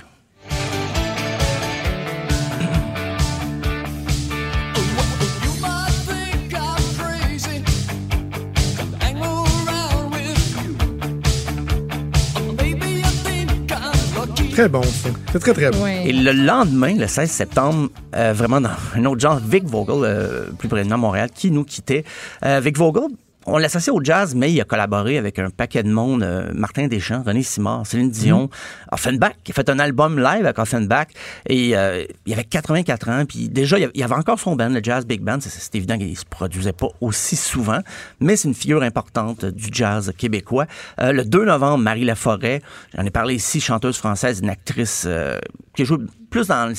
[14.58, 15.10] Très bon, ça.
[15.30, 15.86] C'est très, très bon.
[15.86, 20.50] Et le lendemain, le 16 septembre, euh, vraiment dans un autre genre, Vic Vogel, euh,
[20.58, 22.02] plus près de nous, à Montréal, qui nous quittait.
[22.44, 23.04] Euh, Vic Vogel,
[23.48, 26.22] on l'associe au jazz, mais il a collaboré avec un paquet de monde.
[26.22, 28.48] euh, Martin Deschamps, René Simard, Céline Dion, Mhm.
[28.92, 31.08] Offenbach, qui a fait un album live avec Offenbach.
[31.48, 33.24] Et euh, il avait 84 ans.
[33.26, 35.38] Puis déjà, il y avait- encore son band, le Jazz Big Band.
[35.40, 37.78] C'est- évident qu'il se produisait pas aussi souvent,
[38.20, 40.66] mais c'est une figure importante du jazz québécois.
[41.00, 42.62] Euh, le 2 novembre, Marie Laforêt,
[42.96, 45.38] j'en ai parlé ici, chanteuse française, une actrice euh,
[45.76, 45.98] qui joue
[46.30, 46.74] plus dans le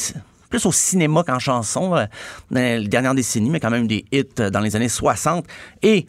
[0.50, 2.06] plus au cinéma qu'en chanson euh,
[2.50, 5.46] dans les dernières décennies, mais quand même des hits euh, dans les années 60.
[5.84, 6.08] Et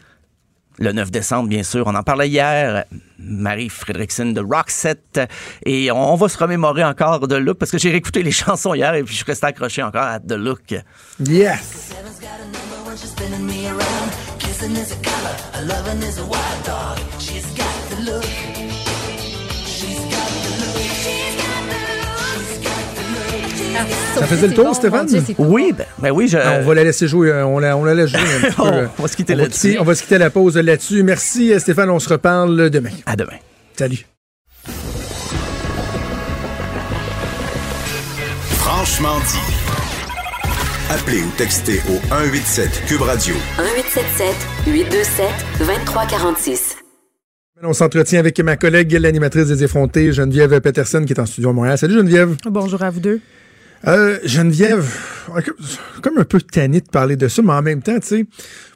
[0.80, 2.84] le 9 décembre, bien sûr, on en parlait hier,
[3.18, 5.20] Marie Fredrickson de Roxette.
[5.66, 8.94] Et on, va se remémorer encore de Look, parce que j'ai réécouté les chansons hier
[8.94, 10.74] et puis je resté accroché encore à The Look.
[11.20, 11.92] Yes!
[24.14, 25.06] Ça faisait le tour, Stéphane?
[25.38, 26.38] Oui, ben, ben oui, je...
[26.38, 28.56] Ah, on va la laisser jouer, euh, on la, on la laisse jouer un petit
[28.56, 28.88] peu.
[28.98, 29.76] On va se quitter là-dessus.
[29.78, 31.02] On va se quitter la pause là-dessus.
[31.02, 32.90] Merci euh, Stéphane, on se reparle demain.
[33.06, 33.36] À demain.
[33.76, 34.06] Salut.
[38.58, 39.38] Franchement dit.
[40.90, 43.34] Appelez ou textez au 187 Cube Radio.
[43.58, 44.34] 1877
[44.66, 45.26] 827
[45.60, 46.76] 2346.
[47.62, 51.52] On s'entretient avec ma collègue, l'animatrice des effrontés, Geneviève Peterson, qui est en studio à
[51.52, 51.76] Montréal.
[51.78, 52.36] Salut Geneviève.
[52.46, 53.20] Bonjour à vous deux.
[53.86, 54.94] Euh, Geneviève,
[56.02, 58.26] comme un peu tanné de parler de ça, mais en même temps, tu sais,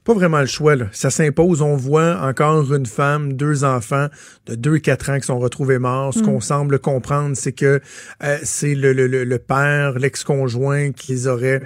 [0.02, 0.76] pas vraiment le choix.
[0.76, 0.86] Là.
[0.92, 1.60] Ça s'impose.
[1.60, 4.08] On voit encore une femme, deux enfants
[4.46, 6.14] de 2 et 4 ans qui sont retrouvés morts.
[6.14, 6.22] Ce Mm.
[6.22, 7.80] qu'on semble comprendre, c'est que
[8.22, 11.62] euh, c'est le, le, le, le père, l'ex-conjoint qui les aurait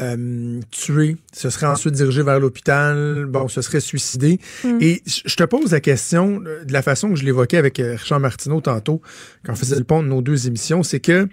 [0.00, 1.16] euh, tués.
[1.32, 3.26] Se serait ensuite dirigé vers l'hôpital.
[3.26, 4.38] Bon, se serait suicidé.
[4.64, 4.78] Mm.
[4.80, 7.80] Et je je te pose la question euh, de la façon que je l'évoquais avec
[7.80, 9.02] euh, Richard Martineau tantôt,
[9.44, 11.28] quand on faisait le pont de nos deux émissions, c'est que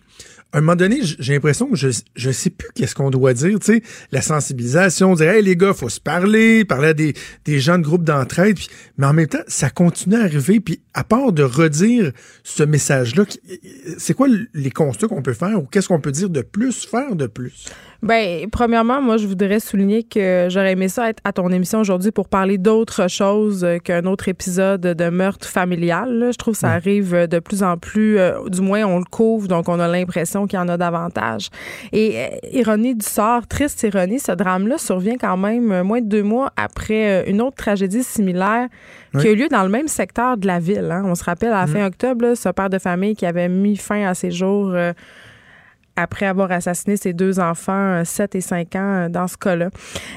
[0.56, 3.60] à un moment donné, j'ai l'impression que je je sais plus qu'est-ce qu'on doit dire,
[3.60, 3.82] tu sais,
[4.14, 7.84] la sensibilisation, dire hey les gars, faut se parler, parler à des, des gens de
[7.84, 8.58] groupe d'entraide,
[8.98, 12.12] mais en même temps, ça continue à arriver, puis à part de redire
[12.44, 13.42] ce message-là, qui-
[13.98, 17.18] c'est quoi les constats qu'on peut faire ou qu'est-ce qu'on peut dire de plus, faire
[17.18, 17.66] de plus?
[18.04, 22.12] Ben, premièrement, moi, je voudrais souligner que j'aurais aimé ça être à ton émission aujourd'hui
[22.12, 26.30] pour parler d'autre chose euh, qu'un autre épisode de meurtre familial.
[26.32, 29.06] Je trouve que ça arrive euh, de plus en plus, euh, du moins on le
[29.10, 31.50] couvre, donc on a l'impression qu'il y en a davantage.
[31.94, 32.16] Et
[32.52, 37.24] ironie du sort, triste ironie, ce drame-là survient quand même moins de deux mois après
[37.30, 38.68] une autre tragédie similaire
[39.20, 40.90] qui a eu lieu dans le même secteur de la ville.
[40.92, 41.04] hein.
[41.06, 41.74] On se rappelle, à la Mhm.
[41.74, 44.92] fin octobre, là, ce père de famille qui avait mis fin à ses jours euh,
[45.96, 49.70] après avoir assassiné ses deux enfants, 7 et 5 ans, euh, dans ce cas-là.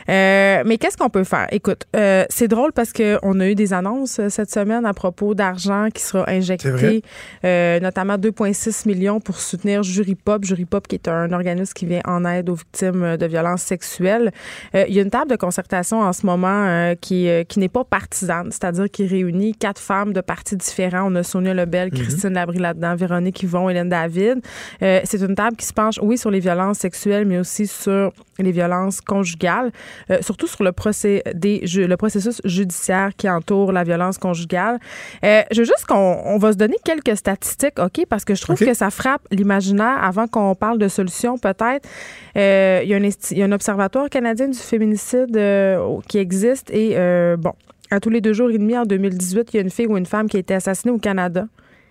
[0.08, 1.46] Euh, mais qu'est-ce qu'on peut faire?
[1.50, 5.34] Écoute, euh, c'est drôle parce qu'on a eu des annonces euh, cette semaine à propos
[5.34, 7.02] d'argent qui sera injecté,
[7.44, 10.44] euh, notamment 2,6 millions pour soutenir Jury Pop.
[10.44, 13.62] Jury Pop, qui est un organisme qui vient en aide aux victimes euh, de violences
[13.62, 14.32] sexuelles.
[14.74, 17.58] Euh, il y a une table de concertation en ce moment euh, qui, euh, qui
[17.58, 21.10] n'est pas partisane, c'est-à-dire qui réunit quatre femmes de partis différents.
[21.12, 21.98] On a Sonia Lebel, Mhm.
[21.98, 24.40] Christine Labrie là-dedans, Véronique Yvon, Hélène David.
[24.82, 28.12] Euh, c'est une table qui se penche, oui, sur les violences sexuelles, mais aussi sur
[28.38, 29.70] les violences conjugales,
[30.10, 34.78] euh, surtout sur le, procédé, le processus judiciaire qui entoure la violence conjugale.
[35.24, 38.42] Euh, je veux juste qu'on on va se donner quelques statistiques, OK, parce que je
[38.42, 41.88] trouve que ça frappe l'imaginaire avant qu'on parle de solutions, peut-être.
[42.36, 45.98] Euh, il, y a un esti- il y a un observatoire canadien du féminicide euh,
[46.08, 46.96] qui existe et,
[47.38, 47.52] bon,
[47.90, 49.96] à tous les deux jours et demi, en 2018, il y a une fille ou
[49.96, 51.46] une femme qui a été assassinée au Canada.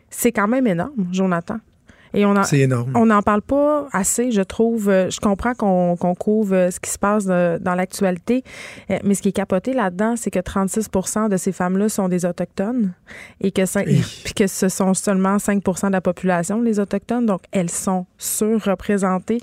[0.10, 1.58] C'est quand même énorme, Jonathan.
[2.14, 2.92] Et on en, énorme.
[2.96, 4.90] On n'en parle pas assez, je trouve.
[4.90, 8.44] Euh, Je comprends qu'on couvre euh, ce qui se passe euh, dans l'actualité,
[9.04, 12.94] mais ce qui est capoté là-dedans, c'est que 36% de ces femmes-là sont des Autochtones
[13.42, 13.84] et que, cin-
[14.24, 17.26] puis que ce sont seulement 5% de la population, les Autochtones.
[17.26, 19.42] Donc, elles sont surreprésentées.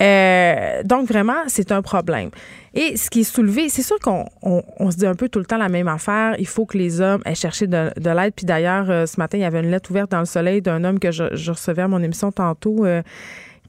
[0.00, 2.30] Euh, donc, vraiment, c'est un problème.
[2.74, 5.38] Et ce qui est soulevé, c'est sûr qu'on on- on se dit un peu tout
[5.38, 6.36] le temps la même affaire.
[6.38, 8.34] Il faut que les hommes aient cherché de, de l'aide.
[8.36, 10.84] Puis d'ailleurs, euh, ce matin, il y avait une lettre ouverte dans le soleil d'un
[10.84, 12.84] homme que je, je recevais à mon émission tantôt.
[12.84, 13.02] euh,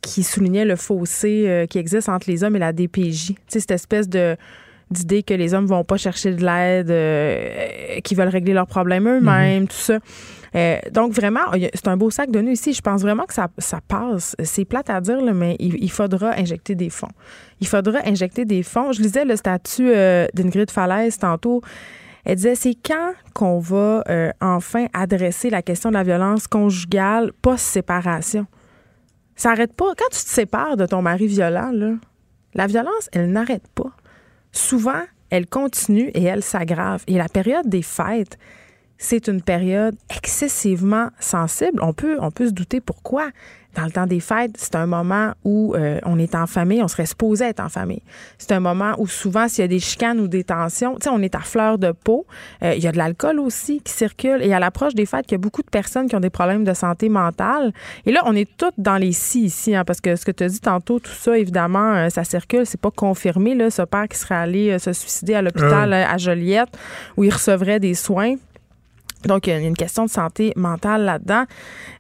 [0.02, 3.28] qui soulignait le fossé euh, qui existe entre les hommes et la DPJ.
[3.34, 4.38] Tu sais, cette espèce de
[4.92, 9.08] d'idée que les hommes vont pas chercher de l'aide, euh, qu'ils veulent régler leurs problèmes
[9.08, 10.00] eux-mêmes, tout ça.
[10.56, 11.42] Euh, donc, vraiment,
[11.74, 12.74] c'est un beau sac de nœuds ici.
[12.74, 14.36] Je pense vraiment que ça, ça passe.
[14.44, 17.12] C'est plate à dire, là, mais il, il faudra injecter des fonds.
[17.60, 18.92] Il faudra injecter des fonds.
[18.92, 21.62] Je lisais le statut euh, d'Ingrid Falaise tantôt.
[22.26, 27.32] Elle disait, c'est quand qu'on va euh, enfin adresser la question de la violence conjugale
[27.42, 28.46] post-séparation?
[29.36, 29.94] Ça n'arrête pas.
[29.98, 31.94] Quand tu te sépares de ton mari violent, là,
[32.56, 33.92] la violence, elle n'arrête pas.
[34.60, 37.04] Souvent, elle continue et elle s'aggrave.
[37.08, 38.38] Et la période des fêtes,
[38.98, 41.82] c'est une période excessivement sensible.
[41.82, 43.30] On peut, on peut se douter pourquoi.
[43.76, 46.88] Dans le temps des fêtes, c'est un moment où euh, on est en famille, on
[46.88, 48.02] serait supposé être en famille.
[48.40, 51.10] C'est un moment où souvent, s'il y a des chicanes ou des tensions, tu sais,
[51.10, 52.26] on est à fleur de peau.
[52.64, 54.42] Euh, il y a de l'alcool aussi qui circule.
[54.42, 56.64] Et à l'approche des fêtes, il y a beaucoup de personnes qui ont des problèmes
[56.64, 57.72] de santé mentale.
[58.08, 60.44] Et là, on est toutes dans les si ici, hein, parce que ce que tu
[60.44, 62.66] as dit tantôt, tout ça, évidemment, euh, ça circule.
[62.66, 66.70] C'est pas confirmé, là, ce père qui serait allé se suicider à l'hôpital à Joliette,
[67.18, 68.36] où il recevrait des soins.
[69.26, 71.44] Donc, il y a une question de santé mentale là-dedans.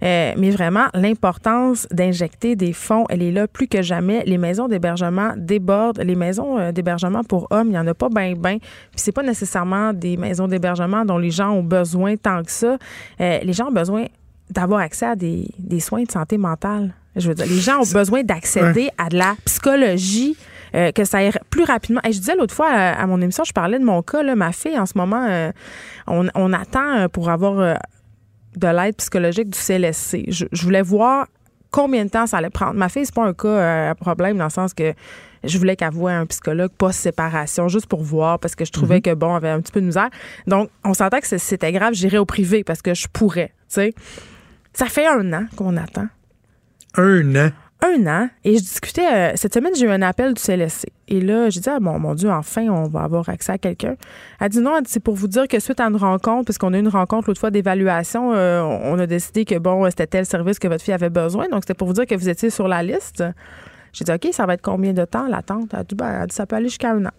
[0.04, 4.24] Euh, mais vraiment, l'importance d'injecter des fonds, elle est là plus que jamais.
[4.26, 6.00] Les maisons d'hébergement débordent.
[6.00, 8.58] Les maisons euh, d'hébergement pour hommes, il n'y en a pas bien, bien.
[8.60, 12.78] Puis c'est pas nécessairement des maisons d'hébergement dont les gens ont besoin tant que ça.
[13.20, 14.06] Euh, les gens ont besoin
[14.50, 16.94] d'avoir accès à des, des soins de santé mentale.
[17.16, 20.38] Je veux dire, les gens ont besoin d'accéder à de la psychologie,
[20.76, 22.02] euh, que ça aille plus rapidement.
[22.08, 24.36] Et je disais l'autre fois à, à mon émission, je parlais de mon cas, là,
[24.36, 25.52] ma fille en ce moment, euh,
[26.08, 27.74] on, on attend euh, pour avoir euh,
[28.56, 30.26] de l'aide psychologique du CLSC.
[30.30, 31.28] Je, je voulais voir
[31.72, 32.74] combien de temps ça allait prendre.
[32.74, 34.94] Ma fille, c'est pas un cas euh, à problème dans le sens que
[35.44, 39.02] je voulais qu'elle voie un psychologue post-séparation, juste pour voir, parce que je trouvais Mhm.
[39.04, 40.10] que, bon, elle avait un petit peu de misère.
[40.48, 43.94] Donc, on s'entend que c'était grave, j'irais au privé parce que je pourrais, tu sais.
[44.74, 46.08] Ça fait un an qu'on attend.
[46.96, 47.50] Un an?
[47.81, 48.30] Un an.
[48.43, 50.88] Et je discutais, euh, cette semaine, j'ai eu un appel du CLSC.
[51.07, 53.95] Et là, j'ai dit, ah, bon, mon Dieu, enfin, on va avoir accès à quelqu'un.
[54.41, 56.73] Elle dit non, elle dit, c'est pour vous dire que suite à une rencontre, puisqu'on
[56.73, 60.26] a eu une rencontre l'autre fois d'évaluation, euh, on a décidé que, bon, c'était tel
[60.26, 61.47] service que votre fille avait besoin.
[61.47, 63.23] Donc, c'était pour vous dire que vous étiez sur la liste.
[63.93, 65.69] J'ai dit, OK, ça va être combien de temps l'attente?
[65.73, 67.11] Elle dit, ben, elle dit, ça peut aller jusqu'à un an.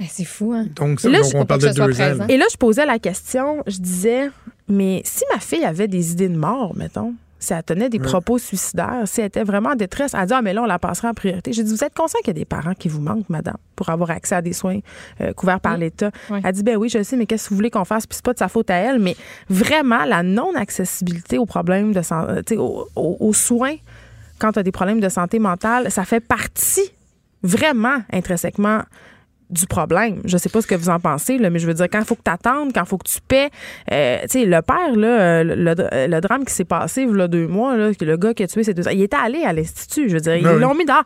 [0.00, 0.64] Ben, c'est fou, hein?
[0.74, 1.82] Donc, ça, là, donc je- on parle de deux
[2.22, 2.26] ans.
[2.28, 4.30] Et là, je posais la question, je disais,
[4.66, 7.14] mais si ma fille avait des idées de mort, mettons,
[7.44, 8.04] si elle tenait des Ouais.
[8.04, 10.78] propos suicidaires, si elle était vraiment en détresse, elle dit, ah, mais là, on la
[10.78, 11.52] passera en priorité.
[11.52, 13.88] J'ai dit, vous êtes conscient qu'il y a des parents qui vous manquent, madame, pour
[13.90, 14.80] avoir accès à des soins
[15.20, 16.10] euh, couverts par l'État?
[16.42, 18.06] Elle dit, ben oui, je sais, mais qu'est-ce que vous voulez qu'on fasse?
[18.06, 19.16] Puis c'est pas de sa faute à elle, mais
[19.48, 23.76] vraiment, la non-accessibilité aux problèmes de santé, aux, aux- aux soins
[24.38, 26.90] quand tu as des problèmes de santé mentale, ça fait partie
[27.42, 28.80] vraiment intrinsèquement
[29.50, 30.20] du problème.
[30.24, 32.04] Je sais pas ce que vous en pensez, là, mais je veux dire, quand il
[32.04, 33.50] faut que tu attendes, quand il faut que tu paies,
[33.92, 37.16] euh, tu sais, le père, là, euh, le, le- le drame qui s'est passé il
[37.16, 39.44] y a deux mois, là, le gars qui a tué ses deux il était allé
[39.44, 40.08] à l'Institut.
[40.08, 40.60] Je veux dire, ils Ah oui.
[40.60, 41.04] l'ont mis dehors.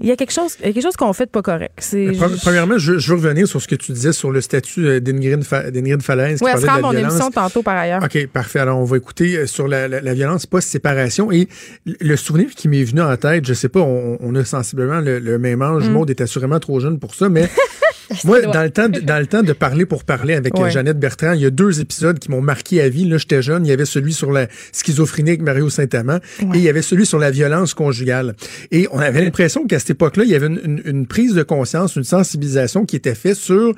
[0.00, 1.72] Il y a quelque chose, il y a quelque chose qu'on fait de pas correct.
[1.78, 4.86] C'est, Pre- Premièrement, je, je veux revenir sur ce que tu disais sur le statut
[4.86, 6.38] euh, d'Ingrid Fa- d'Ingrid Falaise.
[6.40, 7.12] oui, elle sera mon violence.
[7.14, 8.02] émission tantôt par ailleurs.
[8.04, 8.60] OK, parfait.
[8.60, 11.32] Alors, on va écouter euh, sur la, la- la violence post-séparation.
[11.32, 11.48] Et
[11.84, 15.18] le souvenir qui m'est venu en tête, je sais pas, on, on a sensiblement le,
[15.18, 15.88] le même âge.
[15.88, 15.92] Mm.
[15.92, 17.48] Maud est assurément trop jeune pour ça, mais
[18.24, 20.70] moi, dans le, temps de, dans le temps de parler pour parler avec euh, Ouais.
[20.70, 23.04] Jeannette Bertrand, il y a deux épisodes qui m'ont marqué à vie.
[23.06, 23.64] Là, j'étais jeune.
[23.66, 27.06] Il y avait celui sur la schizophrénie avec Mario Saint-Amand et il y avait celui
[27.06, 28.34] sur la violence conjugale.
[28.70, 31.42] Et on avait l'impression qu'à cette époque-là, il y avait une, une- une prise de
[31.42, 33.74] conscience, une sensibilisation qui était faite sur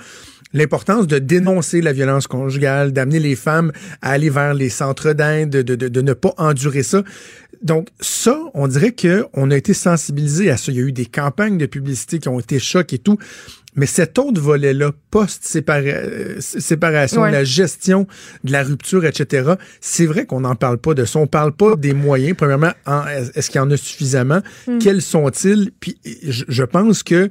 [0.52, 3.70] l'importance de dénoncer la violence conjugale, d'amener les femmes
[4.02, 7.04] à aller vers les centres d'aide, de, de, de, de ne pas endurer ça.
[7.62, 10.72] Donc ça, on dirait que on a été sensibilisé à ça.
[10.72, 13.18] Il y a eu des campagnes de publicité qui ont été chocs et tout.
[13.76, 17.30] Mais cet autre volet-là, post-séparation, Ouais.
[17.30, 18.06] la gestion
[18.44, 21.18] de la rupture, etc., c'est vrai qu'on n'en parle pas de ça.
[21.18, 22.36] On parle pas des moyens.
[22.36, 24.40] Premièrement, en- est-ce qu'il y en a suffisamment?
[24.66, 24.78] Mm.
[24.78, 25.70] Quels sont-ils?
[25.80, 27.28] Puis je, je pense que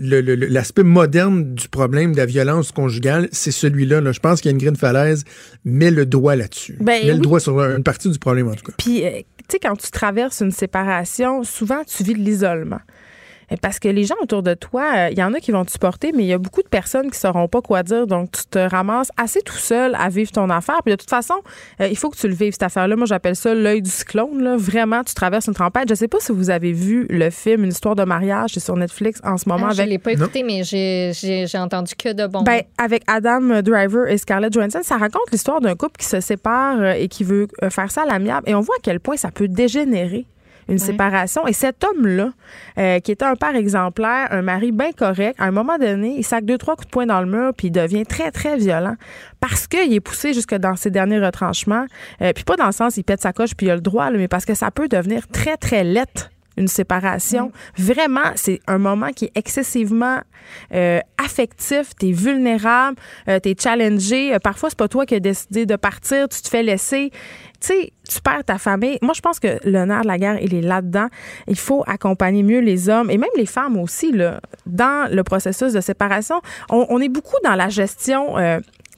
[0.00, 4.00] l'aspect moderne du problème de la violence conjugale, c'est celui-là.
[4.00, 4.12] là.
[4.12, 5.24] Je pense qu'il y a une grine falaise,
[5.64, 6.76] met le doigt là-dessus.
[6.80, 8.72] Ben met le doigt sur une partie du problème, en tout cas.
[8.78, 12.80] Puis, euh, tu sais, quand tu traverses une séparation, souvent, tu vis de l'isolement.
[13.60, 15.70] Parce que les gens autour de toi, euh, il y en a qui vont te
[15.70, 18.06] supporter, mais il y a beaucoup de personnes qui ne sauront pas quoi dire.
[18.06, 20.80] Donc, tu te ramasses assez tout seul à vivre ton affaire.
[20.84, 21.34] Puis, de toute façon,
[21.80, 22.96] euh, il faut que tu le vives, cette affaire-là.
[22.96, 24.42] Moi, j'appelle ça l'œil du cyclone.
[24.42, 24.56] Là.
[24.56, 25.84] Vraiment, tu traverses une tempête.
[25.88, 28.52] Je ne sais pas si vous avez vu le film Une histoire de mariage.
[28.54, 29.66] C'est sur Netflix en ce moment.
[29.70, 29.90] Ah, Je avec...
[29.90, 31.12] l'ai pas écouté, mais j'ai-
[31.58, 32.42] entendu que de bons.
[32.42, 36.80] Ben, avec Adam Driver et Scarlett Johansson, ça raconte l'histoire d'un couple qui se sépare
[36.80, 38.48] euh, et qui veut faire ça à l'amiable.
[38.48, 40.26] Et on voit à quel point ça peut dégénérer
[40.68, 41.46] une séparation.
[41.46, 42.30] Et cet homme-là,
[42.78, 46.24] euh, qui était un père exemplaire, un mari bien correct, à un moment donné, il
[46.24, 48.96] sac deux, trois coups de poing dans le mur, puis il devient très, très violent
[49.40, 51.86] parce qu'il est poussé jusque dans ses derniers retranchements.
[52.20, 54.10] Euh, puis pas dans le sens, il pète sa coche, puis il a le droit,
[54.10, 57.52] là, mais parce que ça peut devenir très, très lettre une séparation.
[57.76, 60.20] Vraiment, c'est un moment qui est excessivement
[60.74, 61.90] euh, affectif.
[61.98, 62.96] Tu es vulnérable,
[63.28, 64.34] euh, tu es challengé.
[64.34, 67.10] Euh, parfois, c'est pas toi qui as décidé de partir, tu te fais laisser.
[67.60, 68.98] Tu sais, tu perds ta famille.
[69.02, 71.06] Moi, je pense que le nerf de la guerre, il est là-dedans.
[71.46, 75.72] Il faut accompagner mieux les hommes et même les femmes aussi là, dans le processus
[75.72, 76.40] de séparation.
[76.70, 78.36] On, on est beaucoup dans la gestion.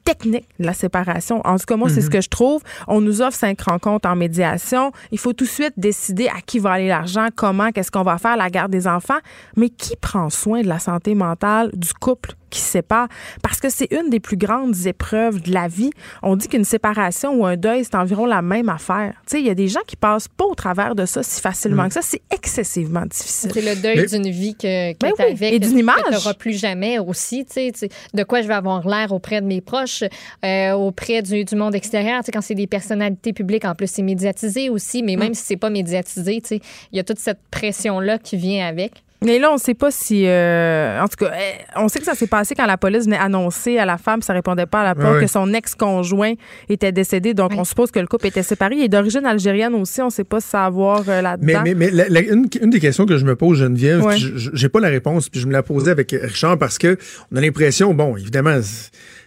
[0.04, 1.40] Technique de la séparation.
[1.44, 2.62] En tout cas, moi, c'est ce que je trouve.
[2.86, 4.92] On nous offre cinq rencontres en médiation.
[5.10, 8.18] Il faut tout de suite décider à qui va aller l'argent, comment, qu'est-ce qu'on va
[8.18, 9.18] faire, la garde des enfants.
[9.56, 12.34] Mais qui prend soin de la santé mentale du couple?
[12.54, 13.08] Qui séparent,
[13.42, 15.90] parce que c'est une des plus grandes épreuves de la vie.
[16.22, 19.14] On dit qu'une séparation ou un deuil, c'est environ la même affaire.
[19.26, 21.40] Tu sais, il y a des gens qui passent pas au travers de ça si
[21.40, 21.88] facilement Mm.
[21.88, 22.02] que ça.
[22.02, 23.50] C'est excessivement difficile.
[23.52, 25.96] C'est le deuil Mais- d'une vie que, que Ben oui, avec, et d'une image.
[25.96, 27.44] que plus jamais aussi.
[27.44, 30.04] Tu sais, de quoi je vais avoir l'air auprès de mes proches,
[30.44, 32.20] euh, auprès du, du monde extérieur.
[32.20, 35.02] Tu sais, quand c'est des personnalités publiques, en plus, c'est médiatisé aussi.
[35.02, 35.34] Mais même Mm.
[35.34, 36.60] si c'est pas médiatisé, tu sais,
[36.92, 39.03] il y a toute cette pression-là qui vient avec.
[39.24, 40.24] Mais là, on ne sait pas si.
[40.26, 43.16] euh, en tout cas, eh, on sait que ça s'est passé quand la police venait
[43.16, 46.34] annoncer à la femme, ça répondait pas à la porte, que son ex-conjoint
[46.68, 47.34] était décédé.
[47.34, 48.74] Donc, on suppose que le couple était séparé.
[48.76, 50.00] Il est d'origine algérienne aussi.
[50.02, 51.60] On ne sait pas si ça a à voir euh, là-dedans.
[51.64, 54.14] Mais, mais, mais la- la- une, une des questions que je me pose, Geneviève, Ouais.
[54.14, 56.78] puis je- je- j'ai pas la réponse, puis je me la posais avec Richard parce
[56.78, 56.96] que
[57.32, 58.58] on a l'impression, bon, évidemment,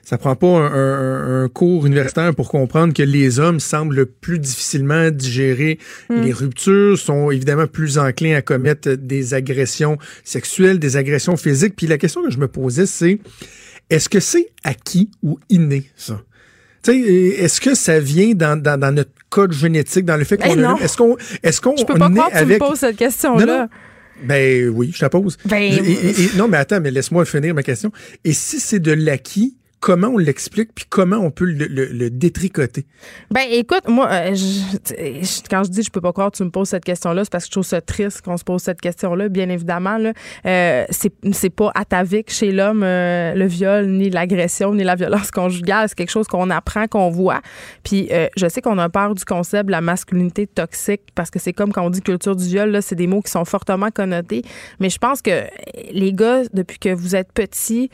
[0.09, 4.39] ça prend pas un, un- un cours universitaire pour comprendre que les hommes semblent plus
[4.39, 5.79] difficilement digérer
[6.09, 6.21] Mm.
[6.21, 11.75] les ruptures, sont évidemment plus enclins à commettre des agressions sexuelles, des agressions physiques.
[11.75, 13.19] Puis la question que je me posais, c'est
[13.89, 16.21] est-ce que c'est acquis ou inné, ça?
[16.83, 16.99] Tu sais,
[17.43, 20.63] est-ce que ça vient dans, dans, dans notre code génétique, dans le fait Ben qu'on
[20.63, 20.79] a...
[20.81, 23.67] Est-ce qu'on est-ce qu'on Je peux pas croire que tu me poses cette question-là.
[24.23, 25.37] Ben oui, je la pose.
[25.45, 27.91] Ben- Et- et- et- non, mais attends, mais laisse-moi finir ma question.
[28.23, 32.85] Et si c'est de l'acquis, comment on l'explique, puis comment on peut le, détricoter?
[33.31, 34.35] Ben écoute, moi, euh,
[35.49, 37.43] quand je dis je peux pas croire que tu me poses cette question-là, c'est parce
[37.45, 39.97] que je trouve ça triste qu'on se pose cette question-là, bien évidemment.
[39.97, 40.13] Là.
[40.45, 45.89] Euh, c'est, pas atavique chez l'homme, euh, le viol, ni l'agression, ni la violence conjugale.
[45.89, 47.41] C'est quelque chose qu'on apprend, qu'on voit.
[47.83, 51.39] Puis euh, je sais qu'on a peur du concept de la masculinité toxique parce que
[51.39, 54.43] c'est comme quand on dit culture du viol, c'est des mots qui sont fortement connotés.
[54.79, 55.43] Mais je pense que
[55.91, 57.89] les gars, depuis que vous êtes petits,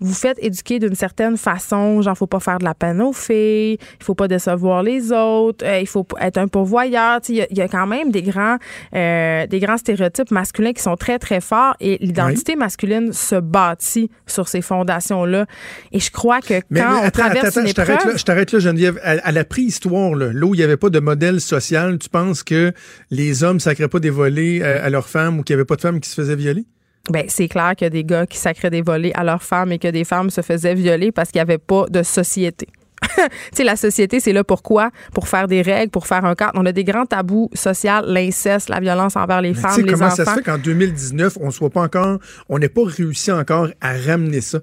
[0.00, 3.78] vous faites éduquer d'une certaine façon, genre faut pas faire de la peine aux filles,
[4.00, 7.20] il faut pas décevoir les autres, euh, il faut être un pourvoyeur.
[7.28, 8.56] Il y, a- y quand même des grands,
[8.94, 14.10] euh, des grands stéréotypes masculins qui sont très très forts et l'identité masculine se bâtit
[14.26, 15.46] sur ces fondations là.
[15.92, 18.12] Et je crois que quand Mais, mais on attends, traverse attends, une je t'arrête épreuve,
[18.12, 19.00] là, je t'arrête là, Geneviève.
[19.02, 22.08] À, à la préhistoire, là, là où il n'y avait pas de modèle social, tu
[22.08, 22.72] penses que
[23.10, 25.76] les hommes sacraient pas des volets à, à leurs femmes ou qu'il n'y avait pas
[25.76, 26.64] de femmes qui se faisaient violer?
[27.10, 29.72] Ben, c'est clair qu'il y a des gars qui sacraient des volets à leurs femmes
[29.72, 32.68] et que des femmes se faisaient violer parce qu'il n'y avait pas de société.
[33.16, 33.22] tu
[33.54, 34.90] sais, la société, c'est là pourquoi?
[35.14, 36.52] Pour faire des règles, pour faire un cadre.
[36.54, 40.06] On a des grands tabous sociaux, l'inceste, la violence envers les Mais femmes, les comment
[40.06, 40.16] enfants.
[40.16, 42.18] ça se fait qu'en 2019, on soit pas encore,
[42.48, 44.58] on n'ait pas réussi encore à ramener ça?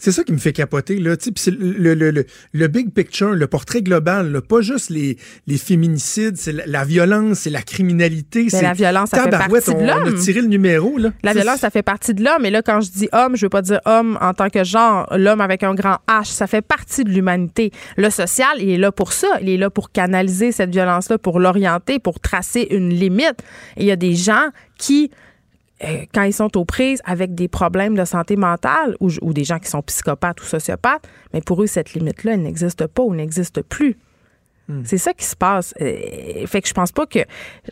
[0.00, 1.16] C'est ça qui me fait capoter, là.
[1.16, 5.16] Tu le, le, le, le big picture, le portrait global, là, pas juste les,
[5.48, 8.48] les féminicides, c'est la, la violence, c'est la criminalité.
[8.48, 10.14] C'est la violence, ça fait partie de on, on a l'homme.
[10.14, 11.10] tiré le numéro, là.
[11.24, 12.46] La violence, ça fait partie de l'homme.
[12.46, 15.08] Et là, quand je dis homme, je veux pas dire homme en tant que genre,
[15.16, 16.26] l'homme avec un grand H.
[16.26, 17.72] Ça fait partie de l'humanité.
[17.96, 19.26] Le social, il est là pour ça.
[19.42, 23.42] Il est là pour canaliser cette violence-là, pour l'orienter, pour tracer une limite.
[23.76, 25.10] Et il y a des gens qui,
[25.84, 29.44] euh, quand ils sont aux prises avec des problèmes de santé mentale ou, ou des
[29.44, 33.14] gens qui sont psychopathes ou sociopathes, mais pour eux, cette limite-là, elle n'existe pas ou
[33.14, 33.96] n'existe plus.
[34.84, 35.72] C'est ça qui se passe.
[35.80, 37.20] Euh, fait que je pense pas que.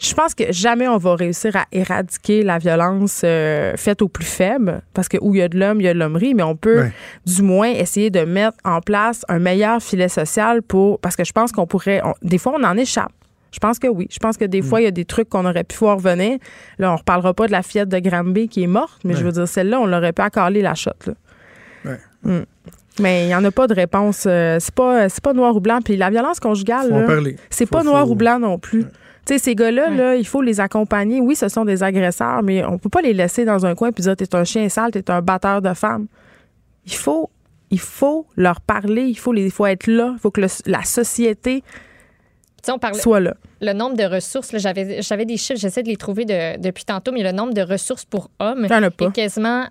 [0.01, 4.25] Je pense que jamais on va réussir à éradiquer la violence euh, faite aux plus
[4.25, 6.43] faibles, parce que où il y a de l'homme, il y a de l'hommerie, mais
[6.43, 6.93] on peut Ouais.
[7.27, 10.99] du moins essayer de mettre en place un meilleur filet social pour.
[11.01, 12.01] Parce que je pense qu'on pourrait.
[12.03, 13.13] on- des fois, on en échappe.
[13.53, 14.07] Je pense que oui.
[14.11, 16.39] Je pense que des fois, il y a des trucs qu'on aurait pu voir venir.
[16.79, 19.33] Là, on reparlera pas de la fillette de Granby qui est morte, mais je veux
[19.33, 20.91] dire, celle-là, on l'aurait pu accaler la shot.
[21.07, 21.13] Là.
[21.85, 21.99] Ouais.
[22.23, 22.45] Mm.
[23.01, 24.25] Mais il n'y en a pas de réponse.
[24.27, 25.81] euh, c'est pas, c'est pas noir ou blanc.
[25.85, 26.89] Puis la violence conjugale,
[27.51, 28.85] c'est Faut- pas noir faut- ou blanc non plus.
[28.85, 31.21] Tu sais, ces gars-là, là, il faut les accompagner.
[31.21, 34.01] Oui, ce sont des agresseurs, mais on peut pas les laisser dans un coin et
[34.01, 36.07] dire t'es un chien sale, t'es un batteur de femmes.
[36.87, 37.29] Il faut,
[37.71, 40.47] il faut leur parler, il faut, les, il faut être là, il faut que le-
[40.67, 41.65] la société
[42.75, 43.35] on soit là.
[43.61, 47.23] Le nombre de ressources, j'avais, des chiffres, j'essaie de les trouver de- depuis tantôt, mais
[47.23, 48.67] le nombre de ressources pour hommes
[49.09, 49.67] est quasiment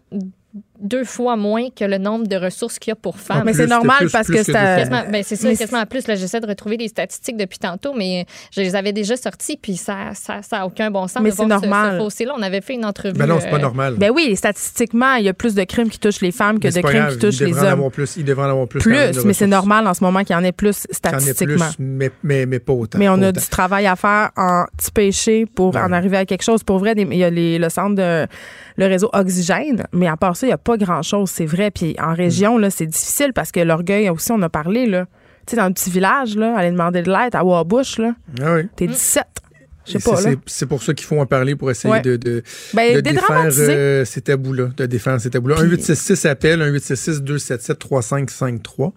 [0.80, 3.44] deux fois moins que le nombre de ressources qu'il y a pour femmes.
[3.46, 6.08] mais c'est normal parce que c'est à- Quasiment- ben, c'est ça, Mais quasiment plus.
[6.08, 9.78] Là, j'essaie de retrouver les statistiques depuis tantôt, mais je les avais déjà sorties, puis
[9.78, 11.94] ça ça, ça a aucun bon sens Mais c'est ce- normal.
[12.00, 12.34] ce fossé-là.
[12.38, 13.18] On avait fait une entrevue.
[13.18, 13.96] Ben non, c'est pas euh, normal.
[13.98, 16.82] Ben oui, statistiquement, il y a plus de crimes qui touchent les femmes que de
[16.82, 17.74] crimes grave, qui touchent il les devrait en hommes.
[17.74, 18.18] avoir plus.
[18.18, 18.80] Il devrait en avoir plus.
[18.82, 21.66] Plus, mais c'est normal en ce moment qu'il y en ait plus y en statistiquement.
[21.66, 22.98] plus, mais, mais, mais pas autant.
[23.00, 23.40] Mais on a autant.
[23.40, 26.64] du travail à faire en petit péché pour en arriver à quelque chose.
[26.64, 28.28] Pour vrai, il y a les- le centre de
[28.78, 31.72] le réseau Oxygène, mais à part ça, il n'y a pas grand-chose, c'est vrai.
[31.72, 35.06] Puis en région, là, c'est difficile parce que l'orgueil aussi, on a parlé, là.
[35.46, 38.56] Tu sais, dans un petit village, là, aller demander de l'aide à Wabush, là, Ah
[38.56, 38.62] oui.
[38.76, 39.24] t'es 17.
[39.88, 40.36] Je sais Et pas, c'est- là.
[40.48, 42.02] c'est- C'est pour ça qu'il faut en parler pour essayer Ouais.
[42.02, 42.42] de, de,
[42.74, 43.72] Ben, de défaire dédramatiser.
[43.72, 45.58] euh, ces tabous-là, de défendre ces tabous-là.
[45.60, 48.94] 1 866 appel, 1 866 277 3553.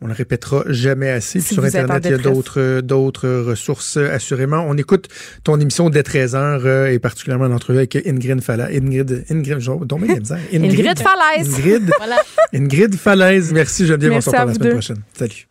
[0.00, 1.40] On le répétera jamais assez.
[1.40, 4.64] Si Sur Internet, il y a d'autres, d'autres ressources, euh, assurément.
[4.68, 5.08] On écoute
[5.42, 8.76] ton émission dès 13h euh, et particulièrement l'entrevue avec Ingrid Falaise.
[8.80, 10.38] Ingrid, Ingrid, a misère.
[10.54, 11.52] Ingrid Falaise.
[11.54, 12.18] Ingrid, Voilà.
[12.54, 13.52] Ingrid Falaise.
[13.52, 14.12] Merci, Geneviève.
[14.12, 14.74] On se Merci à reparle la vous semaine deux.
[14.74, 15.02] prochaine.
[15.18, 15.48] Salut.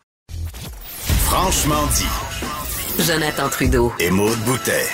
[1.26, 3.04] Franchement dit.
[3.06, 3.92] Jonathan Trudeau.
[4.00, 4.86] Et Maude Boutet.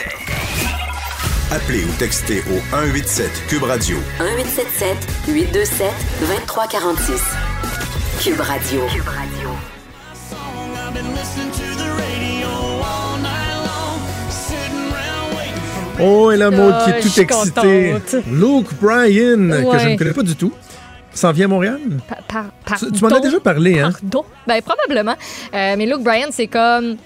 [1.52, 4.96] Appelez ou textez au 187 Cube Radio 1877
[5.28, 5.86] 827
[6.20, 7.22] 2346.
[8.20, 8.80] Cube Radio.
[16.00, 17.94] Oh, et la mode qui Ah, est je tout excitée.
[18.30, 20.52] Luke Bryan, que je ne connais pas du tout,
[21.12, 21.78] s'en vient à Montréal?
[22.08, 22.16] Pa-
[22.66, 23.24] par- Tu, tu m'en as pardon?
[23.26, 23.92] déjà parlé, hein?
[23.92, 24.24] Pardon?
[24.46, 25.14] Ben, probablement.
[25.54, 26.96] Euh, mais Luke Bryan, c'est comme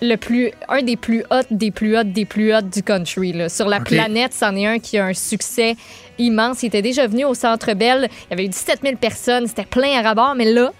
[0.00, 3.32] le plus, un des plus hot, des plus hot, des plus hot du country.
[3.32, 3.48] là.
[3.48, 5.74] Sur la planète, c'en est un qui a un succès
[6.18, 6.62] immense.
[6.62, 8.08] Il était déjà venu au Centre Bell.
[8.26, 9.48] Il y avait eu 17 000 personnes.
[9.48, 10.34] C'était plein à rabord.
[10.36, 10.70] Mais là,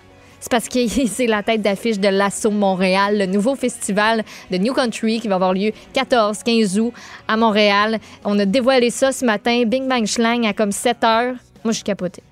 [0.40, 4.72] c'est parce que c'est la tête d'affiche de l'Assaut Montréal, le nouveau festival de New
[4.72, 6.92] Country qui va avoir lieu 14-15 août
[7.26, 7.98] à Montréal.
[8.24, 9.64] On a dévoilé ça ce matin.
[9.66, 11.34] Bing Bang Schlang à comme 7 heures.
[11.64, 12.22] Moi, je suis capotée.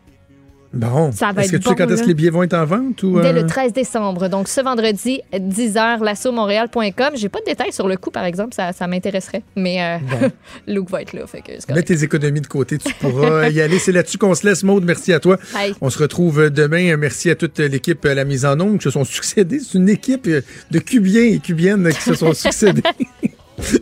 [0.76, 1.12] Bon.
[1.12, 3.02] Ça va Est-ce que tu sais quand est-ce que les billets vont être en vente?
[3.02, 4.28] Ou, Dès euh, le 13 décembre.
[4.28, 7.10] Donc, ce vendredi, 10h, lassautmontréal.com.
[7.14, 8.54] J'ai pas de détails sur le coût, par exemple.
[8.54, 9.42] Ça, ça m'intéresserait.
[9.56, 10.28] Mais euh,
[10.66, 11.26] Luke va être là.
[11.26, 13.78] Fait que c'est Mets tes économies de côté, tu pourras y aller.
[13.78, 14.84] C'est là-dessus qu'on se laisse, Maude.
[14.84, 15.38] Merci à toi.
[15.52, 15.74] Bye.
[15.80, 16.96] On se retrouve demain.
[16.96, 19.60] Merci à toute l'équipe à la mise en onde qui se sont succédés.
[19.60, 22.82] C'est une équipe de Cubiens et Cubiennes qui se sont succédés.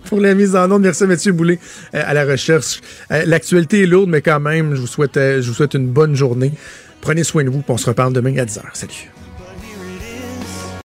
[0.07, 1.59] Pour la mise en onde, merci à Mathieu Boulay
[1.95, 2.81] euh, à la recherche.
[3.11, 5.89] Euh, L'actualité est lourde, mais quand même, je vous souhaite, euh, je vous souhaite une
[5.89, 6.53] bonne journée.
[7.05, 8.63] Prenez soin de vous, on se reparle demain à 10h.
[8.73, 9.11] Salut.